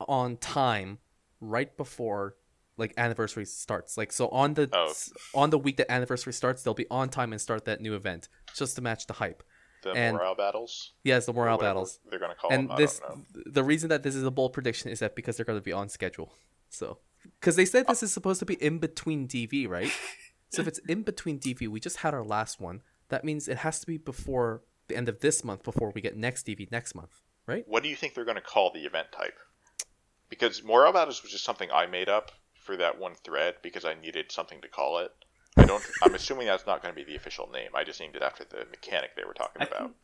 on 0.08 0.36
time, 0.36 0.98
right 1.40 1.76
before 1.76 2.36
like 2.76 2.92
anniversary 2.96 3.44
starts. 3.44 3.96
Like 3.96 4.12
so 4.12 4.28
on 4.30 4.54
the 4.54 4.68
Oh. 4.72 4.92
on 5.34 5.50
the 5.50 5.58
week 5.58 5.76
that 5.76 5.90
anniversary 5.92 6.32
starts, 6.32 6.62
they'll 6.62 6.74
be 6.74 6.86
on 6.90 7.08
time 7.08 7.32
and 7.32 7.40
start 7.40 7.64
that 7.66 7.80
new 7.80 7.94
event 7.94 8.28
just 8.54 8.74
to 8.76 8.82
match 8.82 9.06
the 9.06 9.14
hype. 9.14 9.42
The 9.82 9.90
And- 9.92 10.16
morale 10.16 10.34
battles. 10.34 10.92
Yes, 11.04 11.26
the 11.26 11.32
or 11.32 11.44
morale 11.44 11.58
battles. 11.58 12.00
They're 12.10 12.18
gonna 12.18 12.34
call 12.34 12.50
and 12.52 12.68
them. 12.70 12.76
this 12.76 13.00
I 13.04 13.08
don't 13.08 13.18
know. 13.36 13.42
the 13.46 13.62
reason 13.62 13.90
that 13.90 14.02
this 14.02 14.14
is 14.14 14.24
a 14.24 14.30
bold 14.30 14.52
prediction 14.52 14.90
is 14.90 14.98
that 15.00 15.14
because 15.14 15.36
they're 15.36 15.44
going 15.46 15.58
to 15.58 15.62
be 15.64 15.72
on 15.72 15.88
schedule 15.88 16.32
so 16.70 16.98
because 17.38 17.54
they 17.56 17.64
said 17.64 17.86
this 17.86 18.02
is 18.02 18.12
supposed 18.12 18.40
to 18.40 18.46
be 18.46 18.54
in 18.54 18.78
between 18.78 19.28
dv 19.28 19.68
right 19.68 19.92
so 20.50 20.62
if 20.62 20.66
it's 20.68 20.80
in 20.88 21.02
between 21.02 21.38
dv 21.38 21.68
we 21.68 21.78
just 21.78 21.98
had 21.98 22.12
our 22.14 22.24
last 22.24 22.60
one 22.60 22.82
that 23.10 23.24
means 23.24 23.46
it 23.46 23.58
has 23.58 23.78
to 23.80 23.86
be 23.86 23.96
before 23.98 24.62
the 24.88 24.96
end 24.96 25.08
of 25.08 25.20
this 25.20 25.44
month 25.44 25.62
before 25.62 25.90
we 25.94 26.00
get 26.00 26.16
next 26.16 26.46
dv 26.46 26.68
next 26.72 26.94
month 26.94 27.20
right 27.46 27.64
What 27.68 27.82
do 27.84 27.88
you 27.90 27.94
think 27.96 28.14
they're 28.14 28.24
gonna 28.24 28.40
call 28.40 28.72
the 28.72 28.80
event 28.86 29.08
type? 29.12 29.36
Because 30.28 30.62
morale 30.62 30.92
battles 30.92 31.22
was 31.22 31.32
just 31.32 31.44
something 31.44 31.70
I 31.70 31.86
made 31.86 32.08
up 32.08 32.32
for 32.64 32.76
that 32.76 32.98
one 32.98 33.14
thread 33.14 33.56
because 33.62 33.84
I 33.84 33.94
needed 33.94 34.32
something 34.32 34.60
to 34.62 34.68
call 34.68 34.98
it. 34.98 35.12
I 35.56 35.64
don't. 35.64 35.84
I'm 36.02 36.14
assuming 36.14 36.46
that's 36.46 36.66
not 36.66 36.82
going 36.82 36.94
to 36.94 36.96
be 36.96 37.04
the 37.04 37.16
official 37.16 37.48
name. 37.52 37.70
I 37.74 37.84
just 37.84 38.00
named 38.00 38.16
it 38.16 38.22
after 38.22 38.44
the 38.44 38.66
mechanic 38.70 39.16
they 39.16 39.24
were 39.24 39.34
talking 39.34 39.62
I 39.62 39.66
about. 39.66 39.94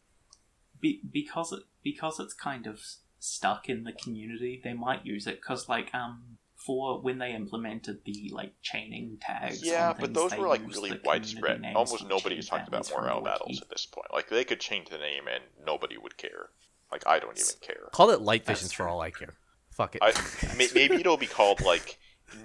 be, 0.81 1.01
because 1.11 1.53
it 1.53 1.61
because 1.83 2.21
it's 2.21 2.35
kind 2.35 2.67
of 2.67 2.81
stuck 3.19 3.69
in 3.69 3.85
the 3.85 3.93
community, 3.93 4.61
they 4.63 4.75
might 4.75 5.05
use 5.05 5.27
it 5.27 5.41
because 5.41 5.69
like 5.69 5.93
um 5.95 6.39
for 6.55 7.01
when 7.01 7.19
they 7.19 7.33
implemented 7.35 8.01
the 8.05 8.31
like 8.33 8.53
chaining 8.63 9.19
tags. 9.21 9.65
Yeah, 9.65 9.91
on 9.91 9.97
but 9.99 10.15
those 10.15 10.37
were 10.37 10.49
like 10.49 10.67
really 10.69 11.01
widespread. 11.05 11.65
Almost 11.75 12.07
nobody 12.07 12.35
chain 12.35 12.39
is 12.39 12.49
talking 12.49 12.69
about 12.69 12.91
morale 12.95 13.23
battles 13.23 13.49
wiki. 13.49 13.63
at 13.63 13.71
this 13.71 13.87
point. 13.87 14.09
Like 14.13 14.29
they 14.29 14.45
could 14.45 14.61
change 14.61 14.91
the 14.91 14.99
name 14.99 15.25
and 15.33 15.43
nobody 15.67 15.97
would 15.97 16.17
care. 16.17 16.51
Like 16.93 17.07
I 17.07 17.19
don't 17.19 17.39
even 17.39 17.55
care. 17.61 17.89
call 17.93 18.11
it 18.11 18.21
light 18.21 18.45
visions 18.45 18.73
for 18.73 18.89
all 18.89 19.01
i 19.01 19.11
care 19.11 19.35
fuck 19.71 19.95
it 19.97 20.03
I, 20.03 20.13
maybe 20.57 20.95
it'll 20.97 21.17
be 21.17 21.27
called 21.27 21.61
like 21.63 21.99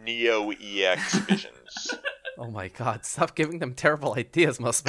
Neo 0.03 0.51
EX 0.51 1.15
visions. 1.19 1.93
Oh 2.38 2.51
my 2.51 2.67
god! 2.67 3.05
Stop 3.05 3.34
giving 3.34 3.59
them 3.59 3.73
terrible 3.73 4.13
ideas, 4.17 4.59
must 4.59 4.86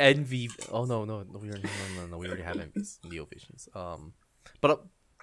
Envy. 0.00 0.48
Oh 0.72 0.86
no, 0.86 1.04
no, 1.04 1.22
no, 1.22 1.38
we 1.38 1.48
already, 1.50 1.64
no, 1.94 2.00
no, 2.00 2.06
no, 2.06 2.16
we 2.16 2.26
already 2.26 2.42
have 2.42 2.56
NVs, 2.56 3.00
Neo 3.04 3.26
Visions. 3.26 3.68
Um, 3.74 4.14
but 4.62 4.70
uh, 4.70 4.76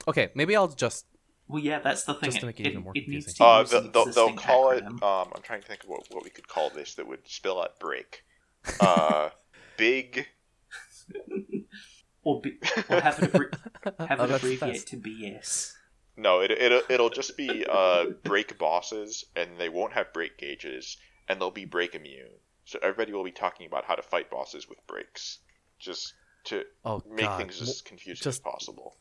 okay, 0.08 0.30
maybe 0.36 0.56
I'll 0.56 0.68
just 0.68 1.08
Well, 1.48 1.64
yeah, 1.64 1.80
that's 1.80 2.04
the 2.04 2.14
thing. 2.14 2.30
Just 2.30 2.42
to 2.42 2.46
make 2.46 2.60
it 2.60 2.68
even 2.68 2.84
more 2.84 2.94
it 2.96 3.08
needs 3.08 3.26
confusing. 3.26 3.38
to 3.38 3.44
uh, 3.44 3.60
use 3.62 3.70
they'll, 3.72 3.80
an 3.82 3.92
they'll, 3.92 4.06
they'll 4.06 4.28
existing 4.28 4.36
call 4.38 4.72
it. 4.72 4.84
Um, 4.84 5.32
I'm 5.36 5.42
trying 5.42 5.62
to 5.62 5.68
think 5.68 5.84
of 5.84 5.90
what, 5.90 6.04
what 6.12 6.24
we 6.24 6.30
could 6.30 6.48
call 6.48 6.70
this 6.70 6.94
that 6.96 7.08
would 7.08 7.28
spell 7.28 7.60
out 7.60 7.80
break. 7.80 8.24
Uh, 8.80 9.30
big. 9.78 10.28
Or, 12.24 12.42
be, 12.42 12.58
or 12.90 13.00
have 13.02 13.20
it, 13.22 13.32
abbre- 13.34 13.54
have 14.08 14.20
Oh, 14.20 14.24
it 14.26 14.28
that's 14.28 14.44
abbreviate 14.44 14.86
to 14.88 14.98
BS. 14.98 15.74
No, 16.18 16.42
it 16.42 16.52
it'll, 16.52 16.82
it'll 16.90 17.10
just 17.10 17.38
be 17.38 17.66
uh 17.70 18.06
break 18.24 18.58
bosses, 18.58 19.26
and 19.36 19.52
they 19.58 19.70
won't 19.70 19.94
have 19.94 20.12
break 20.14 20.38
gauges, 20.38 20.98
and 21.28 21.40
they'll 21.40 21.52
be 21.52 21.66
break 21.66 21.96
immune. 21.96 22.30
So 22.66 22.80
everybody 22.84 23.12
will 23.14 23.24
be 23.24 23.32
talking 23.32 23.66
about 23.66 23.86
how 23.86 23.96
to 23.96 24.02
fight 24.04 24.30
bosses 24.30 24.68
with 24.70 24.86
breaks, 24.88 25.40
just 25.80 26.14
to 26.46 26.64
oh 26.86 27.02
make 27.10 27.26
god. 27.26 27.38
things 27.40 27.62
as 27.62 27.82
confusing 27.82 28.24
just- 28.24 28.40
as 28.46 28.52
possible. 28.52 28.98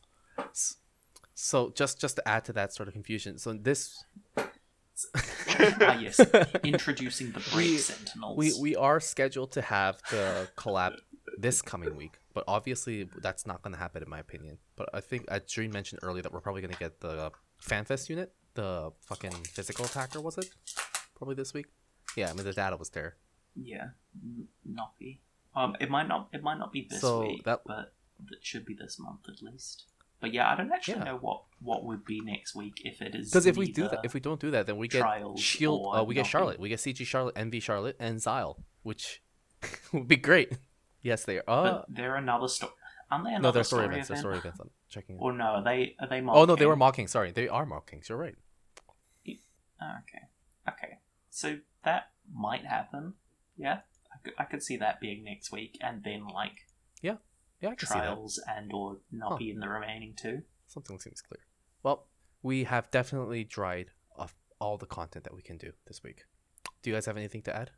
So 1.35 1.71
just 1.75 1.99
just 1.99 2.15
to 2.17 2.27
add 2.27 2.45
to 2.45 2.53
that 2.53 2.73
sort 2.73 2.87
of 2.87 2.93
confusion, 2.93 3.37
so 3.37 3.53
this 3.53 4.03
ah, 4.37 5.97
yes. 5.99 6.19
Introducing 6.63 7.31
the 7.31 7.39
break 7.51 7.55
We- 7.71 7.77
sentinels. 7.77 8.37
we 8.37 8.53
we 8.59 8.75
are 8.75 8.99
scheduled 8.99 9.51
to 9.53 9.61
have 9.61 10.01
the 10.11 10.49
collab 10.55 10.95
this 11.37 11.61
coming 11.61 11.95
week, 11.95 12.17
but 12.33 12.43
obviously 12.47 13.03
that's 13.21 13.45
not 13.45 13.61
going 13.61 13.73
to 13.73 13.79
happen 13.79 14.03
in 14.03 14.09
my 14.09 14.19
opinion. 14.19 14.57
But 14.75 14.89
I 14.93 14.99
think 15.01 15.25
as 15.29 15.43
Dream 15.51 15.71
mentioned 15.71 15.99
earlier 16.03 16.21
that 16.23 16.31
we're 16.33 16.41
probably 16.41 16.61
going 16.61 16.73
to 16.73 16.79
get 16.79 16.99
the 17.01 17.31
FanFest 17.63 18.09
unit, 18.09 18.33
the 18.53 18.91
fucking 19.01 19.31
physical 19.53 19.85
attacker 19.85 20.19
was 20.21 20.37
it? 20.37 20.49
Probably 21.15 21.35
this 21.35 21.53
week. 21.53 21.67
Yeah, 22.15 22.29
I 22.29 22.33
mean 22.33 22.43
the 22.43 22.53
data 22.53 22.75
was 22.77 22.89
there. 22.89 23.15
Yeah, 23.55 23.89
Noppy. 24.69 25.19
Um, 25.55 25.75
it 25.79 25.89
might 25.89 26.07
not. 26.07 26.29
It 26.33 26.41
might 26.43 26.57
not 26.57 26.71
be 26.71 26.87
this 26.89 27.01
So 27.01 27.21
week, 27.21 27.43
that- 27.43 27.61
but 27.65 27.93
it 28.31 28.39
should 28.41 28.65
be 28.65 28.73
this 28.73 28.97
month 28.99 29.21
at 29.27 29.41
least. 29.41 29.85
But 30.19 30.33
yeah, 30.33 30.49
I 30.51 30.55
don't 30.55 30.71
actually 30.71 30.99
Yeah. 30.99 31.03
know 31.05 31.17
what 31.17 31.43
what 31.59 31.83
would 31.85 32.05
be 32.05 32.21
next 32.21 32.55
week 32.55 32.81
if 32.85 33.01
it 33.01 33.15
is. 33.15 33.29
Because 33.31 33.45
if 33.45 33.57
we 33.57 33.71
do 33.71 33.87
that, 33.87 33.99
if 34.03 34.13
we 34.13 34.19
don't 34.19 34.39
do 34.39 34.51
that, 34.51 34.67
then 34.67 34.77
we 34.77 34.87
get 34.87 35.05
Shield. 35.37 35.95
Uh, 35.95 36.03
we 36.03 36.13
get. 36.15 36.25
Charlotte. 36.27 36.59
We 36.59 36.69
get 36.69 36.79
CG 36.79 37.05
Charlotte, 37.05 37.35
NV 37.35 37.61
Charlotte, 37.61 37.95
and 37.99 38.19
Zyle, 38.19 38.61
which 38.83 39.21
would 39.93 40.07
be 40.07 40.15
great. 40.17 40.57
Yes, 41.01 41.23
they 41.25 41.39
are. 41.39 41.43
Uh, 41.47 41.63
but 41.63 41.85
they're 41.89 42.15
another 42.15 42.47
story. 42.47 42.73
Aren't 43.09 43.25
they 43.25 43.31
another 43.31 43.43
no, 43.43 43.51
they're 43.51 43.63
story, 43.63 43.85
events. 43.85 44.07
They're 44.07 44.17
story 44.17 44.37
events. 44.37 44.59
I'm 44.59 44.69
checking. 44.89 45.17
Or 45.19 45.33
no, 45.33 45.43
are 45.43 45.63
they 45.63 45.95
are 45.99 46.07
they? 46.07 46.21
Mocking? 46.21 46.41
Oh 46.41 46.45
no, 46.45 46.55
they 46.55 46.65
were 46.65 46.75
mocking? 46.75 47.07
Sorry, 47.07 47.31
they 47.31 47.47
are 47.47 47.65
mocking. 47.65 48.01
You're 48.07 48.17
right. 48.17 48.35
Oh, 49.83 49.95
okay, 50.03 50.27
okay. 50.69 50.97
So 51.31 51.57
that 51.83 52.11
might 52.31 52.65
happen. 52.65 53.13
Yeah, 53.57 53.79
I 54.13 54.17
could, 54.23 54.33
I 54.37 54.43
could 54.43 54.63
see 54.63 54.77
that 54.77 54.99
being 55.01 55.23
next 55.23 55.51
week, 55.51 55.77
and 55.81 56.03
then 56.03 56.27
like 56.27 56.67
Yeah, 57.01 57.15
I 57.63 57.75
can 57.75 57.87
see 57.87 57.95
that. 57.95 58.03
trials 58.05 58.39
and 58.47 58.71
or 58.71 58.97
not 59.11 59.39
be 59.39 59.49
in 59.49 59.59
the 59.59 59.67
remaining 59.67 60.13
two. 60.15 60.43
Something 60.67 60.99
seems 60.99 61.21
clear. 61.21 61.41
Well, 61.83 62.07
we 62.43 62.63
have 62.65 62.91
definitely 62.91 63.43
dried 63.43 63.89
off 64.15 64.35
all 64.59 64.77
the 64.77 64.85
content 64.85 65.23
that 65.25 65.33
we 65.33 65.41
can 65.41 65.57
do 65.57 65.71
this 65.87 66.03
week. 66.03 66.25
Do 66.83 66.89
you 66.89 66.95
guys 66.95 67.07
have 67.07 67.17
anything 67.17 67.41
to 67.43 67.55
add? 67.55 67.71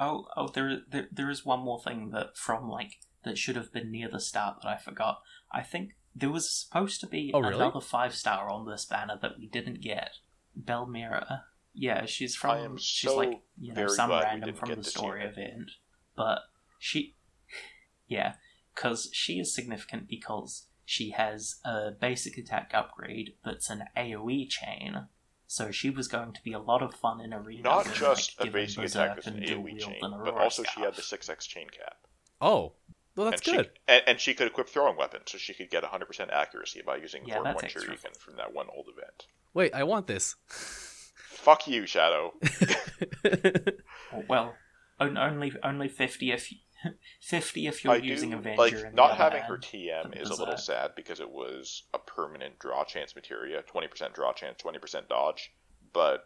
Oh, 0.00 0.26
oh, 0.36 0.48
there, 0.48 0.80
there, 0.90 1.08
there 1.10 1.30
is 1.30 1.44
one 1.44 1.60
more 1.60 1.80
thing 1.80 2.10
that 2.10 2.36
from 2.36 2.68
like 2.68 2.98
that 3.24 3.36
should 3.38 3.56
have 3.56 3.72
been 3.72 3.90
near 3.90 4.08
the 4.08 4.20
start 4.20 4.58
that 4.62 4.68
I 4.68 4.76
forgot. 4.76 5.20
I 5.52 5.62
think 5.62 5.90
there 6.14 6.30
was 6.30 6.50
supposed 6.50 7.00
to 7.00 7.06
be 7.06 7.30
Oh, 7.34 7.40
really? 7.40 7.54
another 7.56 7.80
five 7.80 8.14
star 8.14 8.48
on 8.50 8.66
this 8.66 8.84
banner 8.84 9.18
that 9.20 9.38
we 9.38 9.46
didn't 9.46 9.80
get. 9.80 10.10
Belmira. 10.58 11.42
Yeah, 11.74 12.06
she's 12.06 12.34
from. 12.34 12.50
I 12.50 12.58
am 12.60 12.76
she's 12.76 13.10
so 13.10 13.16
like 13.16 13.40
you 13.60 13.72
know 13.74 13.86
some 13.88 14.10
random 14.10 14.54
from 14.54 14.74
the 14.74 14.82
story 14.84 15.20
unit. 15.20 15.36
event, 15.36 15.70
but 16.16 16.40
she, 16.78 17.16
yeah, 18.08 18.34
because 18.74 19.10
she 19.12 19.34
is 19.38 19.54
significant 19.54 20.08
because 20.08 20.66
she 20.84 21.10
has 21.10 21.56
a 21.64 21.90
basic 21.90 22.36
attack 22.38 22.70
upgrade 22.74 23.34
that's 23.44 23.70
an 23.70 23.84
AOE 23.96 24.48
chain. 24.48 25.06
So 25.50 25.70
she 25.70 25.88
was 25.88 26.08
going 26.08 26.34
to 26.34 26.42
be 26.42 26.52
a 26.52 26.58
lot 26.58 26.82
of 26.82 26.94
fun 26.94 27.20
in 27.22 27.32
arena. 27.32 27.62
Not 27.62 27.86
and, 27.86 27.94
just 27.94 28.38
like, 28.38 28.48
a 28.48 28.50
giving 28.50 28.66
basic 28.66 28.82
Berserk 28.82 29.04
attack 29.04 29.16
with 29.16 29.26
an 29.26 29.36
and 29.36 29.46
dual 29.46 29.64
AoE 29.64 29.78
chain, 29.80 29.98
and 30.02 30.12
but 30.12 30.28
Aurora 30.28 30.44
also 30.44 30.62
she 30.62 30.80
had 30.82 30.94
the 30.94 31.02
6x 31.02 31.48
chain 31.48 31.68
cap. 31.70 31.96
Oh, 32.40 32.74
well, 33.16 33.30
that's 33.30 33.48
and 33.48 33.56
good. 33.56 33.66
She, 33.66 33.80
and, 33.88 34.02
and 34.06 34.20
she 34.20 34.34
could 34.34 34.46
equip 34.46 34.68
throwing 34.68 34.96
weapons, 34.96 35.24
so 35.26 35.38
she 35.38 35.54
could 35.54 35.70
get 35.70 35.82
100% 35.82 36.30
accuracy 36.30 36.82
by 36.86 36.96
using 36.96 37.26
Yeah, 37.26 37.36
4 37.36 37.44
that's 37.44 37.60
point 37.62 37.72
shuriken 37.72 38.16
from 38.18 38.36
that 38.36 38.52
one 38.52 38.66
old 38.76 38.86
event. 38.92 39.26
Wait, 39.54 39.74
I 39.74 39.84
want 39.84 40.06
this. 40.06 40.36
Fuck 40.48 41.66
you, 41.66 41.86
Shadow. 41.86 42.34
Well, 44.28 44.54
only 45.00 45.52
only 45.62 45.88
fifty 45.88 46.32
if 46.32 46.50
you, 46.50 46.58
fifty 47.20 47.66
if 47.66 47.84
you're 47.84 47.94
I 47.94 47.96
using 47.96 48.30
do 48.30 48.36
Avenger. 48.38 48.58
like 48.60 48.72
and 48.74 48.94
not 48.94 49.12
other 49.12 49.22
having 49.22 49.42
her. 49.42 49.58
TM 49.58 50.12
for 50.14 50.18
is 50.22 50.28
a 50.28 50.32
little 50.32 50.46
Berserk. 50.54 50.58
sad 50.60 50.90
because 50.96 51.20
it 51.20 51.30
was 51.30 51.84
a 51.94 51.98
permanent 51.98 52.58
draw 52.58 52.84
chance 52.84 53.14
materia, 53.14 53.62
20% 53.62 54.14
draw 54.14 54.32
chance, 54.32 54.62
20% 54.62 55.08
dodge. 55.08 55.52
But 55.92 56.24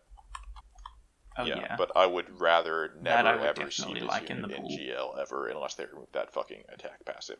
Oh 1.38 1.44
yeah, 1.46 1.60
yeah, 1.60 1.76
but 1.78 1.90
I 1.96 2.04
would 2.04 2.26
rather 2.38 2.92
never 3.00 3.38
would 3.38 3.46
ever 3.58 3.70
see 3.70 3.94
this 3.94 4.02
like 4.02 4.28
in 4.28 4.36
unit 4.36 4.50
the 4.50 4.56
in, 4.56 4.62
pool. 4.62 4.76
GL 5.16 5.18
ever 5.22 5.48
unless 5.48 5.74
they 5.74 5.86
remove 5.86 6.08
that 6.12 6.32
fucking 6.34 6.64
attack 6.68 7.04
passive. 7.06 7.38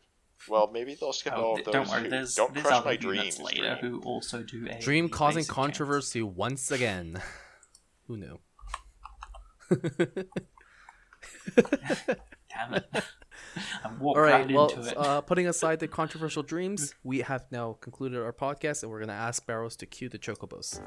Well, 0.48 0.70
maybe 0.72 0.96
they'll 0.98 1.12
skip 1.12 1.34
Oh, 1.36 1.42
all 1.44 1.58
of 1.58 1.64
those 1.64 1.72
don't 1.74 1.88
worry. 1.88 2.04
too. 2.04 2.08
There's 2.10 2.34
Don't 2.34 2.54
there's 2.54 2.66
crush 2.66 2.84
my 2.86 2.92
units 2.92 3.36
dreams, 3.36 3.40
later 3.42 3.76
Dream. 3.80 3.92
who 3.92 4.00
also 4.00 4.42
do 4.42 4.66
a 4.68 4.80
Dream 4.80 5.08
causing 5.10 5.40
basic 5.40 5.48
chance. 5.48 5.54
controversy 5.56 6.22
once 6.22 6.70
again. 6.70 7.20
Who 8.08 8.16
knew? 8.16 8.40
Damn 12.54 12.74
it! 12.74 12.86
I 13.84 13.92
walked 13.98 14.16
All 14.18 14.22
right. 14.24 14.46
right 14.46 14.54
Well, 14.54 14.68
into 14.68 14.88
it. 14.90 14.96
uh, 14.96 15.20
putting 15.20 15.46
aside 15.54 15.78
the 15.80 15.88
controversial 15.88 16.42
dreams, 16.42 16.94
we 17.04 17.20
have 17.20 17.44
now 17.50 17.76
concluded 17.80 18.22
our 18.22 18.32
podcast, 18.32 18.82
and 18.82 18.90
we're 18.90 19.00
gonna 19.00 19.12
ask 19.12 19.46
Barrows 19.46 19.76
to 19.76 19.86
cue 19.86 20.08
the 20.08 20.18
chocobos. 20.18 20.80